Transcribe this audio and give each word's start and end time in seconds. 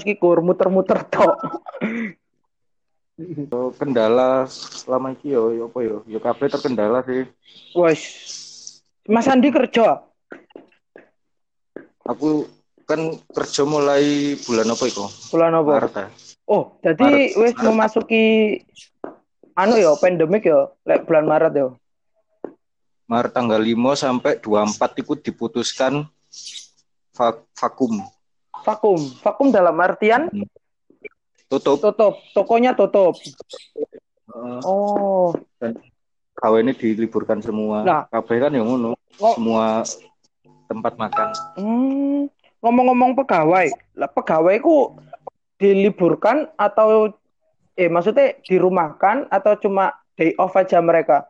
Mas 0.00 0.08
Kikur 0.08 0.40
muter-muter 0.40 1.04
tok. 1.12 1.36
Yo, 3.20 3.68
kendala 3.76 4.48
selama 4.48 5.12
ini 5.12 5.36
yo 5.36 5.52
yo 5.52 5.68
apa 5.68 5.78
yo 5.84 6.00
yo 6.08 6.16
kabeh 6.16 6.48
terkendala 6.48 7.04
sih 7.04 7.28
Wes. 7.76 8.00
Mas 9.04 9.28
Andi 9.28 9.52
kerja. 9.52 10.00
aku 12.00 12.48
kan 12.88 12.96
kerja 13.28 13.68
mulai 13.68 14.40
bulan 14.48 14.72
apa 14.72 14.84
itu 14.88 15.04
Bulan 15.28 15.52
apa? 15.52 15.68
Maret 15.84 15.92
ya. 15.92 16.06
Oh, 16.48 16.80
jadi 16.80 16.96
Maret. 17.28 17.36
wis 17.36 17.54
memasuki 17.60 18.24
anu 19.52 19.76
ya 19.76 19.92
pandemik 20.00 20.48
ya, 20.48 20.72
lek 20.88 21.04
bulan 21.04 21.28
Maret 21.28 21.52
ya. 21.60 21.68
Maret 23.04 23.36
tanggal 23.36 23.60
5 23.60 23.92
sampai 23.92 24.40
24 24.40 24.96
itu 24.96 25.12
diputuskan 25.28 26.08
va- 27.12 27.44
vakum 27.52 28.00
Vakum. 28.64 29.00
Vakum 29.24 29.48
dalam 29.48 29.76
artian 29.80 30.28
tutup 31.50 31.82
tutup, 31.82 32.14
tokonya 32.30 32.72
tutup. 32.78 33.18
Oh, 34.62 35.34
KW 36.38 36.54
ini 36.62 36.72
diliburkan 36.72 37.42
semua 37.42 37.82
Nah. 37.82 38.02
kabeh 38.08 38.38
kan 38.38 38.54
yang 38.54 38.64
ngono 38.70 38.94
Oh. 39.18 39.34
semua 39.36 39.82
tempat 40.70 40.94
makan 40.96 41.28
hmm. 41.58 42.30
ngomong-ngomong 42.62 43.18
pegawai, 43.18 43.68
lah 43.98 44.08
pegawai 44.08 44.56
ku 44.62 44.94
diliburkan 45.58 46.46
atau 46.54 47.10
eh 47.74 47.90
maksudnya 47.90 48.38
dirumahkan 48.46 49.28
atau 49.28 49.58
cuma 49.58 49.92
day 50.14 50.32
off 50.38 50.54
aja 50.54 50.78
mereka? 50.80 51.26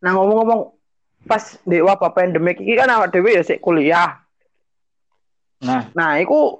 Nah 0.00 0.16
ngomong-ngomong 0.16 0.79
pas 1.28 1.42
di 1.68 1.78
wabah 1.80 2.12
pandemik 2.16 2.60
ini 2.60 2.76
kan 2.78 2.88
awak 2.88 3.12
dewe 3.12 3.36
ya 3.36 3.44
sik 3.44 3.60
kuliah. 3.60 4.20
nah 5.60 5.92
Nah, 5.92 6.16
itu 6.16 6.56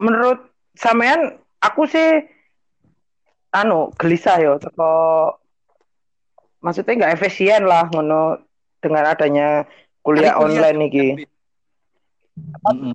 menurut 0.00 0.40
sampean 0.72 1.36
aku 1.60 1.84
sih 1.84 2.24
anu 3.52 3.92
gelisah 3.96 4.38
ya 4.40 4.52
teko 4.60 5.36
maksudnya 6.60 6.94
nggak 7.04 7.14
efisien 7.16 7.64
lah 7.64 7.88
ngono 7.88 8.40
dengan 8.78 9.04
adanya 9.08 9.64
kuliah 10.04 10.36
kuliah 10.36 10.40
online 10.40 10.78
iki. 10.88 11.06
mm-mm. 12.38 12.94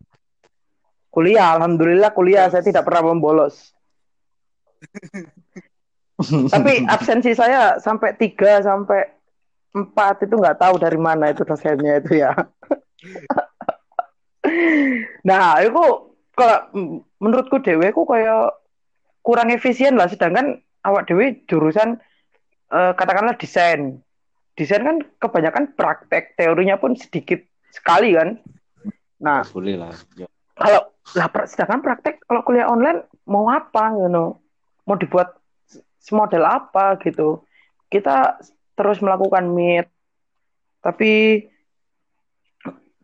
Kuliah, 1.14 1.53
alhamdulillah 1.53 2.09
kuliah 2.17 2.50
saya 2.50 2.66
tidak 2.66 2.89
pernah 2.89 3.14
membolos. 3.14 3.69
Tapi 6.53 6.89
absensi 6.89 7.38
saya 7.38 7.78
sampai 7.78 8.17
tiga 8.17 8.66
sampai 8.66 9.14
empat 9.73 10.25
itu 10.25 10.38
nggak 10.38 10.61
tahu 10.61 10.77
dari 10.77 10.99
mana 11.02 11.33
itu 11.33 11.41
dosennya 11.41 11.99
itu 11.99 12.21
ya. 12.21 12.31
nah, 15.29 15.57
itu 15.61 15.83
kalau 16.33 16.59
menurutku 17.21 17.61
dewe 17.61 17.94
ku 17.94 18.05
kayak 18.05 18.53
kurang 19.25 19.49
efisien 19.49 19.97
lah. 19.97 20.09
Sedangkan 20.09 20.61
awak 20.85 21.09
dewe 21.09 21.41
jurusan 21.49 21.97
eh, 22.69 22.94
katakanlah 22.94 23.38
desain. 23.38 24.01
Desain 24.53 24.85
kan 24.85 25.01
kebanyakan 25.17 25.73
praktek, 25.73 26.38
teorinya 26.38 26.77
pun 26.77 26.94
sedikit 26.94 27.41
sekali 27.73 28.13
kan. 28.13 28.38
Nah, 29.17 29.41
boleh 29.49 29.79
lah 29.79 29.94
Ya. 30.13 30.29
kalau 30.53 30.94
lah 31.17 31.25
sedangkan 31.49 31.81
praktek 31.81 32.21
kalau 32.29 32.45
kuliah 32.45 32.69
online 32.69 33.09
mau 33.25 33.49
apa 33.49 33.97
you 33.97 34.05
know 34.05 34.38
mau 34.85 34.94
dibuat 34.94 35.33
semodel 35.97 36.45
apa 36.45 37.01
gitu 37.01 37.41
kita 37.89 38.38
terus 38.73 38.99
melakukan 38.99 39.49
meet 39.53 39.88
tapi 40.81 41.45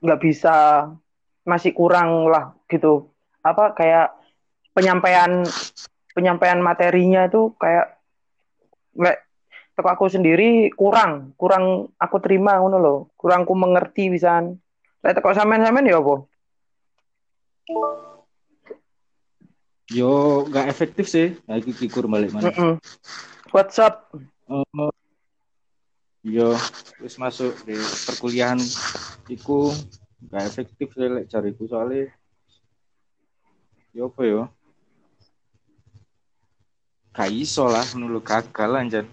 nggak 0.04 0.22
bisa 0.22 0.88
masih 1.46 1.72
kurang 1.72 2.28
lah 2.28 2.56
gitu 2.68 3.10
apa 3.42 3.74
kayak 3.74 4.14
penyampaian 4.76 5.46
penyampaian 6.14 6.60
materinya 6.60 7.26
itu 7.30 7.56
kayak 7.56 7.98
nggak 8.98 9.18
teko 9.78 9.90
aku 9.96 10.06
sendiri 10.12 10.74
kurang 10.76 11.32
kurang 11.40 11.88
aku 11.96 12.18
terima 12.20 12.60
ngono 12.60 12.78
loh 12.78 13.00
kurang 13.16 13.48
ku 13.48 13.56
mengerti 13.56 14.12
bisa 14.12 14.44
Lek 15.00 15.16
teko 15.16 15.32
sampean-sampean 15.32 15.88
ya 15.88 16.04
apa? 16.04 16.28
yo 19.90 20.44
nggak 20.52 20.68
efektif 20.68 21.08
sih 21.08 21.40
iki 21.48 21.72
kikur 21.72 22.06
balik 22.12 22.36
mana 22.36 22.52
Mm-mm. 22.52 22.78
WhatsApp. 23.50 24.14
Eh, 24.50 24.89
yo 26.24 26.52
wis 27.00 27.16
masuk 27.16 27.56
di 27.64 27.76
perkuliahan 28.06 28.60
iku 29.32 29.72
nggak 30.28 30.44
efektif 30.46 30.92
sih 30.92 31.08
lek 31.08 31.32
cariku 31.32 31.64
soalnya 31.66 32.12
yo 33.96 34.12
apa 34.12 34.22
yo 34.28 34.42
gak 37.10 37.32
iso 37.32 37.68
lah 37.68 37.84
nulu 37.96 38.20
gagal 38.22 38.72
anjan 38.76 39.06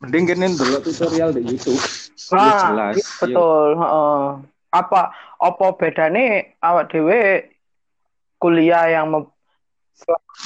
mending 0.00 0.24
kene 0.26 0.46
ndelok 0.50 0.82
tutorial 0.84 1.30
di 1.32 1.44
YouTube 1.44 1.80
Ya, 2.32 2.38
Ah, 2.38 2.60
jelas. 2.64 2.94
iya, 2.96 3.06
betul. 3.18 3.68
heeh. 3.76 4.20
Apa 4.72 5.00
apa 5.36 5.66
bedane 5.76 6.56
awak 6.64 6.88
dhewe 6.88 7.50
kuliah 8.40 8.88
yang 8.88 9.10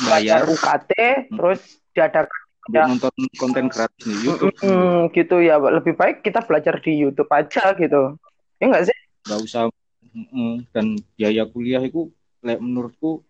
bayar 0.03 0.43
UKT 0.49 0.91
terus 1.31 1.61
diadakan 1.95 2.43
Ya. 2.67 2.91
nonton 2.91 3.15
konten 3.39 3.71
gratis 3.71 4.03
di 4.03 4.27
YouTube 4.27 4.55
Mm, 4.59 5.15
gitu 5.15 5.39
ya. 5.39 5.55
Lebih 5.57 5.95
baik 5.95 6.27
kita 6.27 6.43
belajar 6.43 6.83
di 6.83 6.99
YouTube 6.99 7.31
aja 7.31 7.71
gitu. 7.75 8.19
Ya 8.59 8.65
enggak 8.67 8.91
sih? 8.91 8.97
nggak 9.27 9.43
usah 9.43 9.67
mm, 10.15 10.71
dan 10.71 10.87
biaya 11.15 11.43
kuliah 11.45 11.83
itu 11.83 12.11
menurutku 12.43 13.27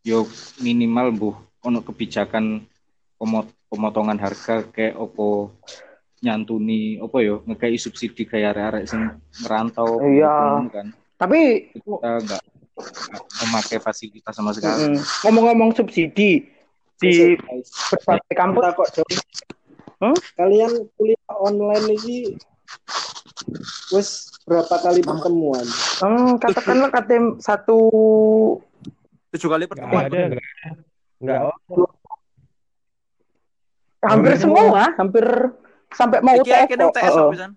yo 0.00 0.30
minimal 0.58 1.10
bu 1.10 1.30
ono 1.60 1.82
kebijakan 1.82 2.62
pemot- 3.18 3.50
pemotongan 3.66 4.14
harga 4.14 4.62
kayak 4.70 4.94
opo 4.94 5.50
nyantuni 6.18 6.98
opo 6.98 7.18
yo 7.18 7.42
ngekei 7.46 7.74
subsidi 7.76 8.26
kayak 8.26 8.54
arek-arek 8.54 8.84
sing 8.86 9.02
merantau 9.42 9.98
Iya. 10.02 10.66
kan 10.70 10.86
Tapi 11.18 11.70
kita 11.74 12.10
nggak 12.22 12.42
nggak 12.78 13.22
memakai 13.42 13.78
fasilitas 13.82 14.34
sama 14.34 14.54
sekali 14.54 14.94
mm, 14.94 14.98
ngomong-ngomong 15.26 15.74
subsidi 15.74 16.46
di 16.98 17.38
berbagai 17.90 18.34
kampus 18.34 18.64
kok 18.74 18.88
dong. 18.98 19.10
Hmm? 19.98 20.16
Kalian 20.38 20.72
kuliah 20.94 21.34
online 21.34 21.86
ini 21.98 22.18
wes 23.90 24.30
berapa 24.46 24.74
kali 24.78 25.02
pertemuan? 25.02 25.66
hmm, 26.02 26.38
katakanlah 26.38 26.88
KTM 26.94 27.26
satu 27.42 27.78
Tujuh 29.28 29.48
kali 29.50 29.64
pertemuan. 29.68 30.08
ada, 30.08 30.20
nggak 30.32 30.40
ada. 30.40 30.70
Nggak. 31.18 31.40
hampir 33.98 34.32
Hampir 34.32 34.32
semua, 34.38 34.82
hampir 34.94 35.26
sampai 35.90 36.18
mau 36.22 36.38
Iki 36.38 36.46
UTS 36.46 36.68
kok. 36.70 36.88
UTS 36.94 37.12
Heeh. 37.12 37.30
pisan. 37.34 37.52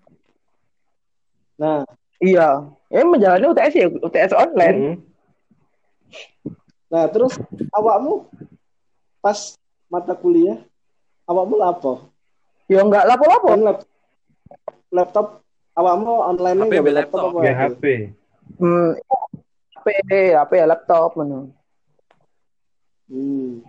Nah, 1.56 1.86
Iya, 2.22 2.70
ya 2.86 3.02
menjalani 3.02 3.50
UTS 3.50 3.74
ya, 3.74 3.86
UTS 3.90 4.30
online. 4.30 4.78
Mm-mm. 4.78 4.96
nah 6.92 7.08
terus 7.08 7.40
awakmu 7.72 8.28
pas 9.22 9.54
mata 9.86 10.12
kuliah 10.12 10.58
awakmu 11.24 11.56
lapo? 11.56 12.10
Ya 12.66 12.82
enggak 12.82 13.06
lapo-lapo. 13.06 13.48
Kan 13.48 13.62
lap- 13.62 13.88
laptop 14.90 15.26
awakmu 15.72 16.12
online 16.20 16.58
HP, 16.60 16.74
laptop 16.74 16.92
laptop. 16.92 17.24
apa? 17.30 17.40
Ya 17.40 17.54
HP. 17.56 17.84
Hmm, 18.58 18.90
HP, 19.72 19.88
HP 20.34 20.50
ya 20.52 20.66
laptop 20.66 21.10
mana. 21.14 21.48
Hmm. 23.06 23.62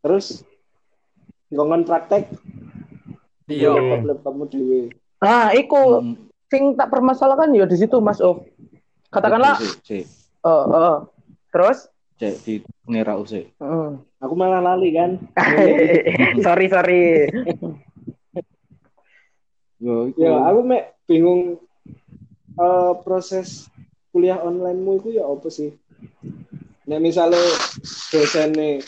Terus 0.00 0.44
ngongon 1.48 1.82
praktek 1.82 2.28
Iya. 3.46 3.72
laptop 3.72 4.00
laptopmu 4.06 4.44
dewe. 4.46 4.80
Nah, 5.18 5.52
iku 5.52 6.00
Hmm, 6.00 6.14
sing 6.46 6.74
tak 6.74 6.88
permasalahkan 6.88 7.52
ya 7.52 7.64
di 7.64 7.76
situ 7.76 7.96
Mas 7.98 8.18
Of. 8.18 8.44
Katakanlah, 9.08 9.56
cek 9.56 9.72
cek 9.82 10.04
eh 10.42 10.64
eh. 10.66 10.96
terus 11.48 11.86
cek 12.16 12.34
di 12.42 12.54
ngira 12.82 13.14
usai 13.14 13.46
hmm. 13.54 14.00
Aku 14.22 14.38
malah 14.38 14.62
lali 14.62 14.94
kan. 14.94 15.18
sorry 16.46 16.70
sorry. 16.70 17.26
yo 19.82 20.14
Ya, 20.14 20.38
aku 20.46 20.62
mek 20.62 20.94
bingung 21.10 21.58
eh, 22.54 22.92
proses 23.02 23.66
kuliah 24.14 24.38
onlinemu 24.38 24.92
itu 25.02 25.08
ya 25.18 25.26
apa 25.26 25.48
sih? 25.50 25.74
Nek 26.86 27.02
misalnya 27.02 27.42
dosennya 28.14 28.78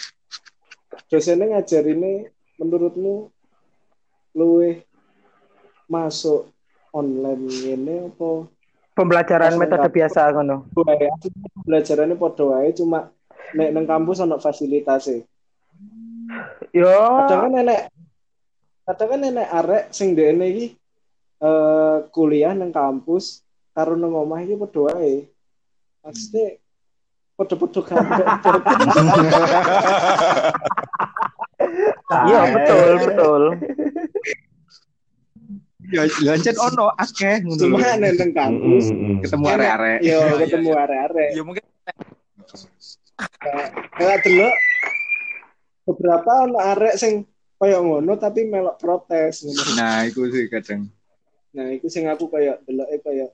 dosennya 1.11 1.59
ngajarinnya 1.59 2.31
menurutmu 2.63 3.35
luwih 4.39 4.87
masuk 5.91 6.51
online 6.95 7.43
ini 7.51 7.97
apa 8.11 8.47
Pembelajaran 8.95 9.59
metode 9.59 9.91
biasa 9.91 10.31
ngono. 10.31 10.71
wae 10.79 11.11
belajarannya 11.67 12.15
podo 12.15 12.55
wae 12.55 12.71
cuma 12.71 13.11
nek 13.53 13.69
nang 13.77 13.85
kampus 13.85 14.25
ono 14.25 14.41
fasilitasnya 14.41 15.27
Yo, 16.73 16.91
kadang 17.29 17.47
kan 17.47 17.53
nenek 17.61 17.81
kadang 18.89 19.09
kan 19.13 19.21
nenek 19.21 19.49
arek 19.51 19.85
sing 19.93 20.17
dene 20.17 20.47
iki 20.49 20.67
eh 21.45 21.97
kuliah 22.09 22.57
nang 22.57 22.73
kampus 22.73 23.45
karo 23.77 23.95
nang 23.95 24.17
omah 24.17 24.41
iki 24.41 24.57
podo 24.57 24.89
wae 24.89 25.29
Pasti 26.05 26.45
podo-podo 27.33 27.81
gambek. 27.81 28.27
Iya 32.29 32.41
betul 32.53 32.89
betul. 33.01 33.43
Ya 35.89 36.03
lancet 36.29 36.57
ono 36.61 36.93
akeh 37.01 37.41
ngono. 37.41 37.59
Cuma 37.59 37.97
neng 37.97 38.15
neng 38.21 38.31
kampus 38.37 38.85
ketemu 39.25 39.45
arek-arek. 39.57 39.99
yo 40.05 40.19
ketemu 40.45 40.71
arek-arek. 40.77 41.31
Ya 41.33 41.43
mungkin 41.43 41.65
Kayak 43.95 44.19
dulu 44.27 44.49
beberapa 45.85 46.31
anak 46.49 46.63
arek 46.77 46.95
sing 46.99 47.13
koyo 47.61 47.79
ngono 47.85 48.19
tapi 48.19 48.49
melok 48.49 48.81
protes 48.81 49.45
ngono. 49.47 49.63
Nah, 49.79 50.05
iku 50.09 50.27
sih 50.33 50.51
kadang. 50.51 50.91
Nah, 51.55 51.71
itu 51.71 51.87
sing 51.87 52.11
aku 52.11 52.27
kayak 52.27 52.67
deloke 52.67 52.99
kayak 53.07 53.31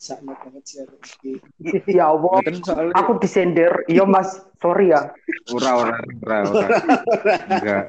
sakno 0.00 0.32
banget 0.32 0.64
sih 0.64 0.76
iki. 0.80 1.32
Ya 2.00 2.08
Allah. 2.08 2.40
Aku 2.96 3.20
disender. 3.20 3.84
Iya 3.84 4.08
Mas, 4.08 4.40
sorry 4.64 4.96
ya. 4.96 5.12
ora 5.52 5.70
ora 5.76 5.96
ora 6.24 6.36
ora. 6.48 6.68
Enggak. 7.52 7.84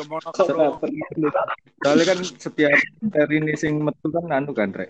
kemono. 0.00 0.28
Soalnya 1.84 2.04
kan 2.08 2.18
setiap 2.24 2.72
materi 3.04 3.36
ini 3.44 3.52
sing 3.60 3.84
metu 3.84 4.08
kan 4.08 4.32
anu 4.32 4.56
kan, 4.56 4.72
Rek. 4.72 4.88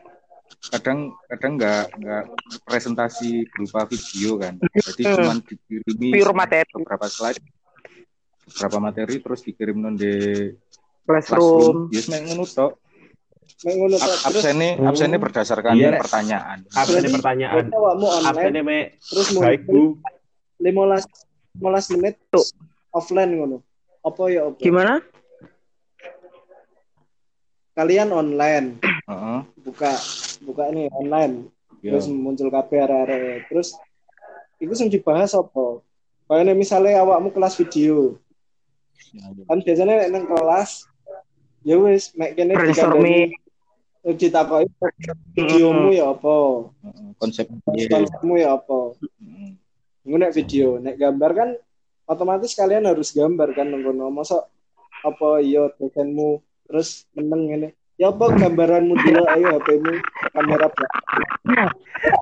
Kadang 0.63 0.99
kadang 1.27 1.53
nggak 1.57 1.85
nggak 1.97 2.25
presentasi 2.63 3.47
berupa 3.49 3.87
video 3.87 4.37
kan. 4.37 4.55
Jadi 4.59 5.03
Hmm. 5.03 5.15
cuma 5.17 5.33
dikirimi 5.39 6.09
Pure 6.13 6.35
materi. 6.35 6.71
beberapa 6.75 7.07
slide, 7.07 7.41
beberapa 8.47 8.79
materi 8.79 9.15
terus 9.19 9.41
dikirim 9.41 9.77
non 9.77 9.95
di 9.95 10.13
Classroom. 11.03 11.91
Yes, 11.91 12.07
ngono 12.07 12.45
tok. 12.45 12.79
Mek 13.63 13.75
ngono 13.75 13.97
tok. 13.97 14.07
Ab- 14.07 14.31
terus 14.31 14.43
Absennya 14.43 14.71
Hmm. 14.77 14.89
absennya 14.89 15.19
berdasarkan 15.19 15.75
Rek. 15.75 16.01
pertanyaan. 16.01 16.59
Absen 16.69 16.95
Berarti- 16.95 17.15
pertanyaan. 17.15 17.65
Absennya 18.23 18.63
me 18.63 18.79
terus 19.01 19.29
baik 19.35 19.61
muncul 19.65 19.99
bu. 19.99 20.63
15 20.63 21.05
15 21.53 21.87
menit 21.93 22.15
Tuh. 22.31 22.47
offline 22.91 23.35
ngono. 23.35 23.59
Apa 24.01 24.23
ya 24.27 24.47
apa? 24.47 24.59
Gimana? 24.59 25.03
Kalian 27.73 28.13
online 28.13 28.77
Heeh. 29.09 29.39
buka 29.65 29.93
buka 30.45 30.69
ini 30.69 30.93
online 30.93 31.49
Ya. 31.83 31.99
terus 31.99 32.07
muncul 32.07 32.47
kabeh 32.47 32.79
arek-arek. 32.79 33.51
Terus 33.51 33.75
itu 34.63 34.71
sing 34.77 34.87
dibahas 34.87 35.35
apa? 35.35 35.83
Kayaknya 36.31 36.55
misalnya 36.55 37.03
awakmu 37.03 37.35
kelas 37.35 37.59
video, 37.59 38.23
kan 39.51 39.59
biasanya 39.59 40.07
nek 40.07 40.11
nang 40.15 40.25
kelas 40.31 40.87
ya 41.67 41.75
wis 41.83 42.15
nek 42.15 42.39
kene 42.39 42.55
Brainstorming. 42.55 43.35
dikandani- 43.35 44.15
ditakoki 44.15 44.71
videomu 45.35 45.91
ya 45.91 46.15
apa? 46.15 46.37
Heeh. 46.87 47.09
Konsep 47.19 47.51
Konsepmu 47.67 48.35
ya 48.39 48.55
apa? 48.55 48.95
Heeh. 49.03 49.59
Ngono 50.07 50.23
nek 50.23 50.35
video, 50.39 50.79
nek 50.79 50.95
gambar 50.95 51.31
kan 51.35 51.49
otomatis 52.07 52.55
kalian 52.55 52.87
harus 52.87 53.11
gambar 53.11 53.59
kan 53.59 53.67
kono. 53.75 54.07
Masa 54.07 54.39
apa 55.03 55.43
iya 55.43 55.67
dosenmu 55.67 56.39
terus 56.73 57.05
meneng 57.13 57.53
ngene. 57.53 57.69
Ya 58.01 58.09
apa 58.09 58.25
gambaranmu 58.33 58.97
dulu 58.97 59.23
ayo 59.37 59.61
HP-mu 59.61 59.93
kamera 60.33 60.67
belakang. 60.73 61.25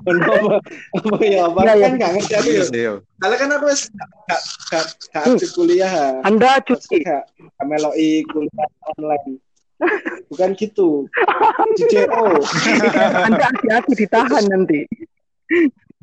Ngono 0.03 0.27
apa? 0.27 0.55
Apa 0.99 1.15
ya 1.23 1.41
apa 1.47 1.59
Iya, 1.63 1.73
iya. 1.73 1.85
kan 1.87 1.93
gak 1.95 2.11
ngerti 2.19 2.33
aku 2.35 2.49
ya. 2.51 2.51
Iya 2.51 2.63
sih, 2.67 2.81
yo. 2.83 2.93
Soalnya 3.17 3.37
kan 3.39 3.49
aku 3.55 3.65
wis 3.71 3.81
gak 3.95 4.41
gak 4.67 4.85
gak 5.15 5.25
kuliah. 5.55 5.93
Anda 6.27 6.59
cuti. 6.67 6.99
gak 7.07 7.23
gak 7.31 7.65
meloi 7.65 8.11
kuliah 8.27 8.67
online. 8.93 9.39
Bukan 10.27 10.49
gitu. 10.59 11.07
DO. 11.87 12.25
Anda 13.31 13.43
hati-hati 13.49 13.91
ditahan 13.95 14.43
nanti. 14.51 14.83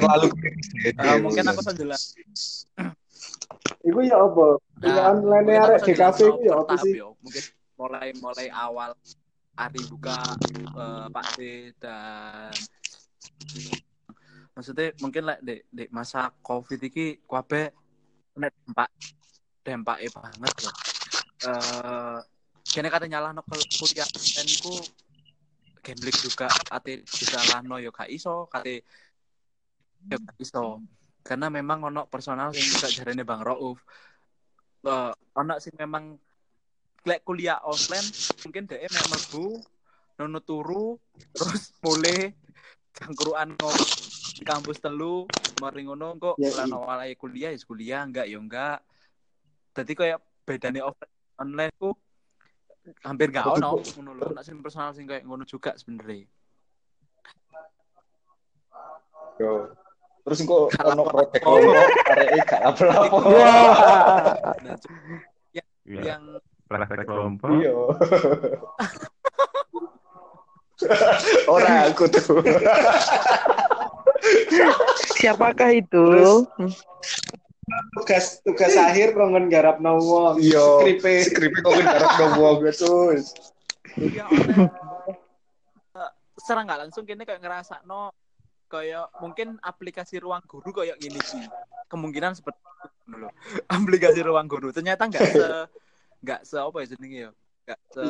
Terlalu 0.01 0.27
Eh, 0.97 1.17
mungkin 1.21 1.45
aku 1.45 1.61
saja 1.61 1.85
Iku 3.85 4.01
ya 4.03 4.17
apa? 4.17 4.47
Kuliah 4.81 5.05
online 5.13 5.49
arek 5.61 5.81
di 5.85 5.93
kafe 5.95 6.25
iku 6.25 6.41
ya 6.43 6.55
apa 6.65 6.75
sih? 6.81 6.97
Mungkin 6.99 7.45
mulai 7.79 8.11
mulai 8.19 8.51
awal 8.51 8.93
hari 9.55 9.81
buka 9.87 10.19
eh, 10.59 11.07
Pak 11.09 11.27
D 11.39 11.39
dan 11.79 12.53
maksudnya 14.59 14.91
mungkin 14.99 15.23
like, 15.31 15.43
di, 15.71 15.87
masa 15.95 16.35
covid 16.43 16.83
ini 16.83 17.23
kabeh 17.23 17.71
nek 18.39 18.55
dampak 18.67 18.91
dampak 19.63 19.99
banget 20.11 20.55
loh. 20.67 20.75
Eh 21.47 22.19
kene 22.69 22.89
kata 22.91 23.07
nyalah 23.09 23.31
no 23.33 23.43
kuliah 23.47 24.05
online 24.05 24.55
ku 24.61 24.75
gambling 25.81 26.19
juga 26.21 26.47
ate 26.69 27.01
bisa 27.07 27.41
no 27.65 27.81
yo 27.81 27.89
gak 27.89 28.11
iso 28.13 28.45
kate 28.53 28.85
yo 30.05 30.17
gak 30.21 30.37
iso 30.37 30.83
karena 31.25 31.49
memang 31.49 31.89
ono 31.89 32.05
personal 32.07 32.53
yang 32.53 32.69
juga 32.69 32.93
jarene 32.93 33.25
Bang 33.25 33.41
Rauf 33.41 33.81
eh 34.85 35.13
ono 35.39 35.55
sing 35.63 35.75
memang 35.81 36.19
lek 37.09 37.25
kuliah 37.25 37.57
online 37.65 38.05
mungkin 38.45 38.69
dhek 38.69 38.93
mek 38.93 39.09
mlebu 39.09 39.65
nono 40.21 40.39
turu 40.45 41.01
terus 41.33 41.73
mulai 41.81 42.37
cangkruan 42.93 43.57
di 44.37 44.45
kampus 44.45 44.77
telu 44.79 45.25
mari 45.57 45.89
ngono 45.89 46.15
kok 46.21 46.37
Ya, 46.37 46.53
lan 46.55 46.69
iya. 46.71 46.77
awalnya 46.77 47.15
kuliah 47.17 47.51
ya 47.51 47.59
kuliah 47.65 48.01
enggak 48.05 48.27
ya 48.29 48.39
enggak 48.39 48.79
jadi 49.73 49.93
kayak 49.95 50.19
bedane 50.45 50.81
offline 50.85 51.15
online 51.39 51.73
ku 51.81 51.91
hampir 53.05 53.29
gak 53.31 53.59
ono 53.59 53.79
ngono 53.95 54.11
lho 54.15 54.27
nek 54.33 54.45
sing 54.45 54.61
personal 54.61 54.93
sing 54.93 55.09
kayak 55.09 55.25
ngono 55.25 55.43
juga 55.43 55.75
sebenarnya 55.75 56.29
Yo. 59.39 59.71
Terus 60.27 60.43
kok 60.45 60.75
Gak 60.75 60.87
ono 60.93 61.03
proyek 61.07 61.31
kelompok 61.41 61.87
areke 62.11 62.39
gak 62.43 62.61
lapo-lapo. 62.67 63.17
Wah. 63.39 64.59
Nah, 64.61 64.75
cu- 64.77 65.23
Ya. 65.55 65.65
yang 65.87 66.23
Praktek 66.69 67.09
kelompok. 67.09 67.49
Iya. 67.57 67.73
Ora 71.51 71.91
aku 71.91 72.05
tuh. 72.07 72.39
Siapakah 75.17 75.71
itu? 75.75 76.05
Terus- 76.15 76.85
Tugas 77.93 78.41
tugas 78.49 78.73
akhir 78.81 79.13
kongen 79.13 79.53
garap 79.53 79.77
wong. 80.01 80.41
Iya. 80.41 80.65
Skripe. 80.81 81.13
Skripe 81.21 81.59
kok 81.61 81.73
garap 81.77 82.11
dong 82.17 82.33
wong 82.41 82.57
terus. 82.65 83.37
kuliah 83.93 84.25
online 84.31 84.73
Eh, 85.93 86.11
secara 86.39 86.63
nggak 86.65 86.81
langsung 86.87 87.05
kini 87.05 87.27
kayak 87.27 87.43
ngerasa 87.43 87.83
no 87.85 88.15
kayak 88.69 89.11
mungkin 89.19 89.57
aplikasi 89.59 90.21
ruang 90.21 90.45
guru 90.45 90.71
kayak 90.71 91.01
gini 91.01 91.19
sih 91.25 91.41
kemungkinan 91.89 92.37
seperti 92.37 92.61
itu 92.61 92.87
dulu 93.09 93.27
aplikasi 93.67 94.21
ruang 94.23 94.45
guru 94.47 94.69
ternyata 94.71 95.09
nggak 95.09 95.25
se 95.25 95.47
nggak 96.23 96.41
se 96.47 96.57
apa 96.59 96.77
ya 96.83 96.87
jenenge 96.93 97.19
ya? 97.29 97.31
Nggak 97.67 97.81
se 97.95 98.05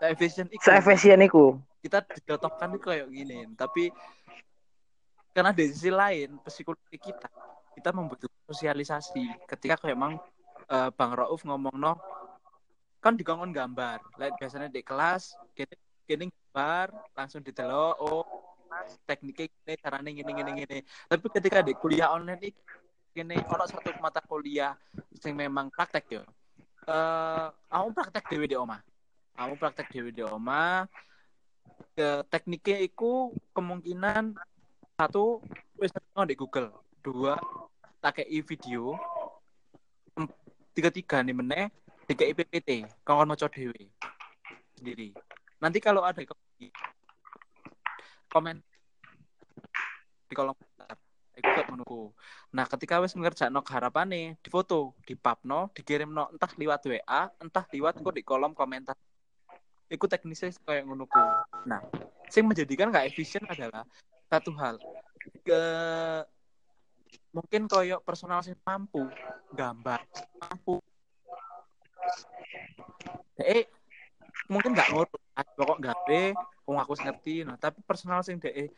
se 0.00 0.04
efisien 0.10 0.46
itu 0.50 0.62
Se-efisien 0.62 1.20
iku. 1.22 1.58
kita 1.84 2.00
dicontohkan 2.00 2.72
itu 2.72 2.80
kayak 2.80 3.06
gini 3.12 3.44
tapi 3.60 3.92
karena 5.34 5.50
di 5.52 5.68
sisi 5.68 5.90
lain 5.90 6.38
psikologi 6.46 6.96
kita. 6.96 7.28
Kita 7.74 7.90
membutuhkan 7.90 8.38
sosialisasi. 8.46 9.44
Ketika 9.50 9.74
kayak 9.82 9.98
emang 9.98 10.14
eh, 10.70 10.90
bang 10.94 11.12
Rauf 11.12 11.42
ngomong 11.42 11.74
no 11.74 11.98
kan 13.02 13.18
dikongkon 13.18 13.50
gambar. 13.52 14.00
Like 14.16 14.38
biasanya 14.38 14.70
di 14.70 14.80
kelas 14.86 15.34
kini 15.52 15.74
kini 16.06 16.24
gambar 16.30 16.94
langsung 17.18 17.42
ditelok 17.42 17.98
oh 17.98 18.24
tekniknya 19.04 19.50
gini 19.50 19.72
caranya 19.82 20.10
gini 20.14 20.30
gini 20.32 20.50
gini. 20.64 20.78
Tapi 21.10 21.26
ketika 21.34 21.60
di 21.66 21.74
kuliah 21.74 22.14
online 22.14 22.40
ini 22.40 22.50
gini 23.10 23.36
ono 23.44 23.66
satu 23.66 23.90
mata 23.98 24.22
kuliah 24.22 24.72
yang 25.20 25.34
memang 25.34 25.66
praktek 25.68 26.06
ya 26.08 26.22
eh 26.84 27.46
kamu 27.72 27.88
praktek 27.96 28.24
dewi 28.28 28.46
di 28.48 28.56
oma 28.56 28.76
kamu 29.34 29.56
praktek 29.56 29.88
dewi 29.88 30.10
di 30.12 30.22
oma 30.24 30.84
ke 31.94 32.26
tekniknya 32.28 32.82
itu 32.82 33.30
kemungkinan 33.54 34.34
satu 34.94 35.42
wis 35.78 35.90
di 35.90 36.34
Google. 36.38 36.70
Dua 37.02 37.34
pakai 37.98 38.26
video. 38.30 38.94
Tiga 40.74 40.90
tiga 40.90 41.22
nih 41.22 41.34
meneh 41.34 41.66
tiga 42.10 42.26
PPT 42.26 42.86
kawan 43.06 43.30
mau 43.30 43.38
dewe 43.38 43.90
sendiri. 44.74 45.14
Nanti 45.62 45.78
kalau 45.78 46.02
ada 46.02 46.18
komen 48.30 48.58
di 50.26 50.34
kolom 50.34 50.54
komentar 50.58 50.98
Iku 51.34 51.48
gak 51.50 51.66
menunggu. 51.66 52.14
Nah, 52.54 52.64
ketika 52.70 53.02
wis 53.02 53.14
ngerjakno 53.18 53.60
harapane 53.66 54.38
di 54.38 54.48
foto, 54.50 54.94
di 55.02 55.18
papno, 55.18 55.70
dikirimno 55.74 56.30
entah 56.30 56.52
liwat 56.54 56.82
WA, 56.86 57.22
entah 57.42 57.64
liwat 57.74 57.98
kok 57.98 58.14
di 58.14 58.22
kolom 58.22 58.54
komentar. 58.54 58.94
Iku 59.90 60.06
teknisnya 60.06 60.54
kayak 60.62 60.86
ku. 60.86 61.22
Nah, 61.66 61.82
yang 62.30 62.46
menjadikan 62.46 62.94
gak 62.94 63.10
efisien 63.10 63.42
adalah 63.50 63.82
satu 64.30 64.54
hal. 64.54 64.78
Ke 65.42 65.62
mungkin 67.34 67.66
koyo 67.66 67.98
personal 68.06 68.46
sing 68.46 68.54
mampu 68.62 69.02
gambar, 69.50 70.06
mampu. 70.38 70.78
Eh, 73.42 73.66
mungkin 74.46 74.70
gak 74.70 74.86
ngurus, 74.94 75.24
Ah, 75.34 75.42
pokok 75.42 75.82
gawe, 75.82 76.22
wong 76.62 76.78
aku 76.78 76.94
ngerti. 76.94 77.42
Nah, 77.42 77.58
tapi 77.58 77.82
personal 77.82 78.22
sing 78.22 78.38
dek 78.38 78.70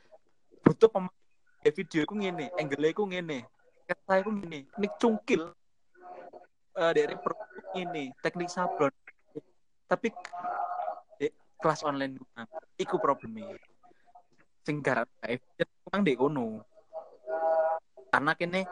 butuh 0.64 0.88
pemain 0.88 1.25
video 1.72 2.02
ku 2.06 2.14
ngene, 2.18 2.52
angle 2.58 2.88
ku 2.92 3.06
ngene. 3.06 3.46
Kata 3.86 4.22
ku 4.26 4.30
ngene, 4.34 4.66
nik 4.78 4.92
cungkil 4.98 5.50
eh 6.76 6.92
dari 6.92 7.16
pro 7.16 7.32
ini 7.76 8.12
teknik 8.20 8.52
sablon. 8.52 8.92
Tapi 9.88 10.12
di 11.16 11.28
kelas 11.56 11.80
online 11.86 12.20
kurang. 12.20 12.48
Iku 12.76 12.96
problemnya. 13.00 13.56
Sing 14.66 14.84
garap 14.84 15.08
kurang 15.86 16.02
di 16.04 16.12
kono. 16.18 16.60
Karena 18.12 18.32
kene 18.36 18.66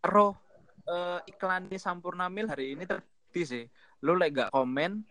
roh 0.00 0.32
eh, 0.88 1.20
iklan 1.28 1.68
di 1.68 1.76
Sampurna 1.76 2.32
Mil 2.32 2.48
hari 2.48 2.72
ini 2.78 2.88
terbit 2.88 3.44
sih. 3.44 3.64
Lu 4.04 4.16
lek 4.16 4.32
gak 4.32 4.50
komen 4.54 5.04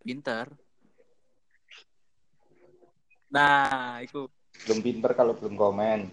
pinter. 0.00 0.48
Nah, 3.26 4.00
itu 4.00 4.30
Belum 4.64 4.80
pinter 4.80 5.12
kalau 5.12 5.36
belum 5.36 5.58
komen. 5.58 6.08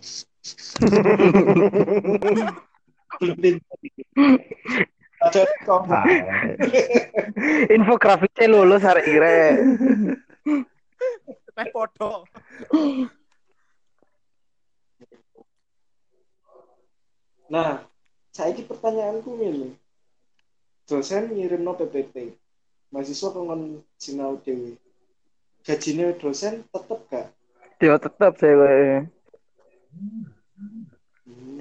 Ah. 5.24 6.04
Infografiknya 7.72 8.52
lulus 8.52 8.84
hari 8.84 9.08
ini. 9.08 9.36
meh 11.56 11.68
podo. 11.72 12.28
Nah, 17.48 17.86
saya 18.34 18.52
pertanyaanku 18.52 19.30
ini. 19.40 19.78
Dosen 20.90 21.32
ngirim 21.32 21.64
no 21.64 21.78
PPT. 21.78 22.36
Mahasiswa 22.92 23.32
pengen 23.32 23.80
sinau 23.96 24.42
dewi. 24.44 24.76
Gajinya 25.64 26.12
dosen 26.20 26.68
tetep 26.68 27.00
gak? 27.08 27.32
Dia 27.80 27.96
tetap 27.96 28.36
saya. 28.36 29.08
Hmm. 29.94 30.33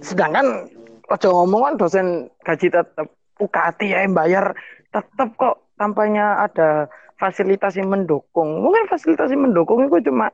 Sedangkan 0.02 0.66
ojo 1.06 1.28
ngomong 1.44 1.60
kan 1.62 1.74
dosen 1.78 2.06
gaji 2.42 2.68
tetap 2.72 3.06
UKT 3.38 3.80
ya 3.90 4.02
yang 4.02 4.14
bayar 4.14 4.54
tetap 4.92 5.34
kok 5.38 5.72
tampaknya 5.78 6.42
ada 6.42 6.86
fasilitas 7.16 7.78
yang 7.78 7.90
mendukung. 7.90 8.62
Mungkin 8.62 8.90
fasilitas 8.90 9.30
yang 9.30 9.46
mendukung 9.46 9.86
itu 9.86 10.10
cuma 10.10 10.28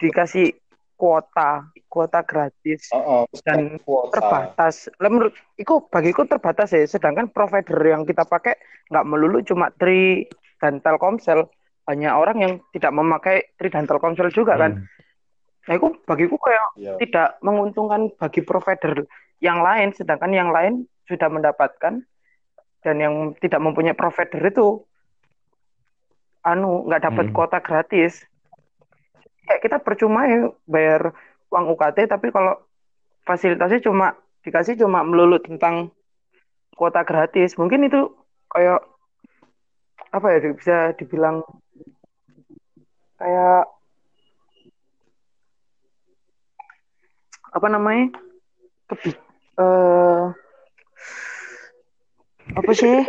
dikasih 0.00 0.52
kuota, 0.96 1.68
kuota 1.88 2.24
gratis 2.24 2.88
Oh, 2.92 3.24
oh, 3.24 3.40
Dan 3.44 3.80
kuota. 3.84 4.20
terbatas. 4.20 4.88
Lah 5.00 5.08
menurut 5.12 5.32
itu 5.56 5.80
bagiku 5.88 6.24
terbatas 6.24 6.72
ya. 6.72 6.84
Sedangkan 6.84 7.28
provider 7.32 7.76
yang 7.84 8.04
kita 8.04 8.24
pakai 8.24 8.56
nggak 8.92 9.06
melulu 9.08 9.40
cuma 9.44 9.72
Tri 9.76 10.28
dan 10.60 10.80
Telkomsel. 10.80 11.48
Banyak 11.86 12.12
orang 12.12 12.36
yang 12.42 12.52
tidak 12.74 12.92
memakai 12.92 13.36
Tri 13.56 13.68
dan 13.72 13.84
Telkomsel 13.88 14.32
juga 14.32 14.56
kan. 14.60 14.84
Nah 15.66 15.74
itu 15.74 15.88
bagiku 16.06 16.38
kayak 16.38 16.66
Iya. 16.78 16.92
tidak 17.02 17.28
menguntungkan 17.42 18.14
bagi 18.14 18.40
provider 18.42 19.02
yang 19.42 19.60
lain, 19.60 19.90
sedangkan 19.92 20.32
yang 20.32 20.50
lain 20.54 20.86
sudah 21.10 21.26
mendapatkan 21.26 22.02
dan 22.82 22.96
yang 22.96 23.34
tidak 23.42 23.58
mempunyai 23.58 23.98
provider 23.98 24.40
itu 24.46 24.86
anu 26.46 26.86
nggak 26.86 27.02
dapat 27.10 27.26
Hmm. 27.30 27.34
kuota 27.34 27.58
gratis. 27.58 28.22
Kayak 29.46 29.62
kita 29.62 29.76
percuma 29.82 30.26
ya 30.26 30.50
bayar 30.66 31.10
uang 31.50 31.74
UKT, 31.74 32.06
tapi 32.06 32.30
kalau 32.30 32.58
fasilitasnya 33.26 33.82
cuma 33.82 34.14
dikasih 34.46 34.78
cuma 34.78 35.02
melulu 35.02 35.42
tentang 35.42 35.90
kuota 36.78 37.02
gratis, 37.02 37.58
mungkin 37.58 37.90
itu 37.90 38.06
kayak 38.50 38.78
apa 40.14 40.26
ya 40.30 40.38
bisa 40.54 40.76
dibilang 40.94 41.42
kayak 43.18 43.66
apa 47.56 47.66
namanya 47.66 48.12
kebi 48.86 49.10
eh 49.56 50.24
apa 52.52 52.70
sih 52.70 53.00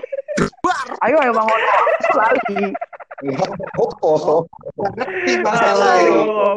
ayo 1.04 1.16
ayo 1.20 1.32
bang 1.32 1.48
Ono 1.48 1.70
lagi 2.16 2.64
Oh, 3.18 4.46
Ngerti 4.78 5.42
masalah 5.42 5.98
ngono. 6.06 6.54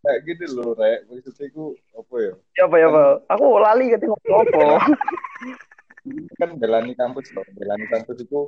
kayak 0.00 0.20
gini 0.24 0.46
loh, 0.50 0.72
Rek. 0.72 1.04
Maksudnya 1.06 1.44
itu 1.46 1.64
apa 1.92 2.14
ya? 2.18 2.32
ya 2.56 2.62
apa 2.66 2.76
ya 2.80 2.86
apa 2.88 3.02
aku 3.28 3.44
lali 3.60 3.92
ketika 3.92 4.16
ngomong 4.16 4.40
apa 4.48 4.96
Kan 6.34 6.50
belani 6.56 6.96
kampus 6.96 7.28
loh. 7.30 7.44
Belani 7.52 7.84
kampus 7.86 8.16
itu 8.18 8.40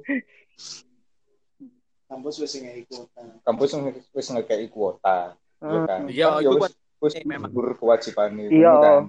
Kampus 2.05 2.35
wis 2.41 2.57
ngei 2.57 2.89
kuota. 2.89 3.21
kampus 3.45 3.69
wis- 3.75 4.09
wis 4.13 4.29
ngekei 4.33 4.67
kuota. 4.69 5.37
Ya 5.65 5.81
kan? 5.89 6.01
Iya, 6.13 6.29
Kan 6.29 6.43
ya 6.45 6.51
itu 6.51 6.57
wis 6.61 6.73
wis 7.01 7.13
Eh, 7.17 7.25
memang. 7.25 7.51
gugur 7.53 7.69
kewajiban 7.81 8.31
itu 8.37 8.53
Iya. 8.61 8.75
kan. 8.81 9.03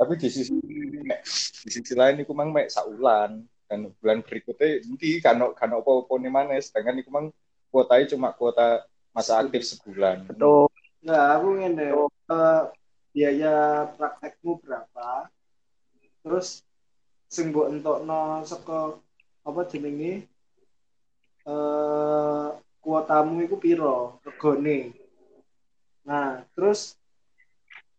Tapi 0.00 0.12
di 0.16 0.28
sisi 0.32 0.56
di 1.60 1.70
sisi 1.70 1.92
lain 1.92 2.24
iku 2.24 2.32
mang 2.32 2.50
mek 2.56 2.72
saulan 2.72 3.44
dan 3.68 3.92
bulan 4.00 4.24
berikutnya 4.24 4.80
nanti 4.82 5.20
kan 5.20 5.36
kan 5.52 5.70
apa-apa 5.76 6.14
nih 6.18 6.32
mana 6.32 6.56
sedangkan 6.56 7.04
iku 7.04 7.10
mang 7.12 7.26
kuotanya 7.70 8.08
cuma 8.10 8.32
kuota 8.32 8.82
masa 9.12 9.38
aktif 9.38 9.62
sebulan. 9.68 10.24
betul 10.26 10.66
Nah, 11.00 11.40
aku 11.40 11.56
ngene, 11.56 11.96
eh, 11.96 12.62
biaya 13.16 13.88
praktekmu 13.96 14.60
berapa? 14.60 15.32
Terus 16.20 16.60
sing 17.24 17.56
mbok 17.56 17.72
entokno 17.72 18.44
saka 18.44 19.00
apa 19.48 19.60
jenenge? 19.64 20.28
Eh 21.48 22.48
kuotamu 22.84 23.40
iku 23.44 23.56
piro 23.56 24.20
regane? 24.24 24.92
Nah, 26.04 26.44
terus 26.56 26.96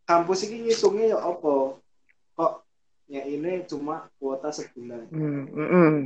kampus 0.06 0.46
iki 0.46 0.66
ngitungnya 0.66 1.16
ya 1.16 1.18
apa? 1.22 1.78
Kok 2.36 2.52
ya 3.10 3.22
ini 3.28 3.62
cuma 3.68 4.08
kuota 4.16 4.48
sebulan. 4.50 5.08
hmm, 5.12 5.42
mm, 5.52 5.68
mm. 5.68 5.96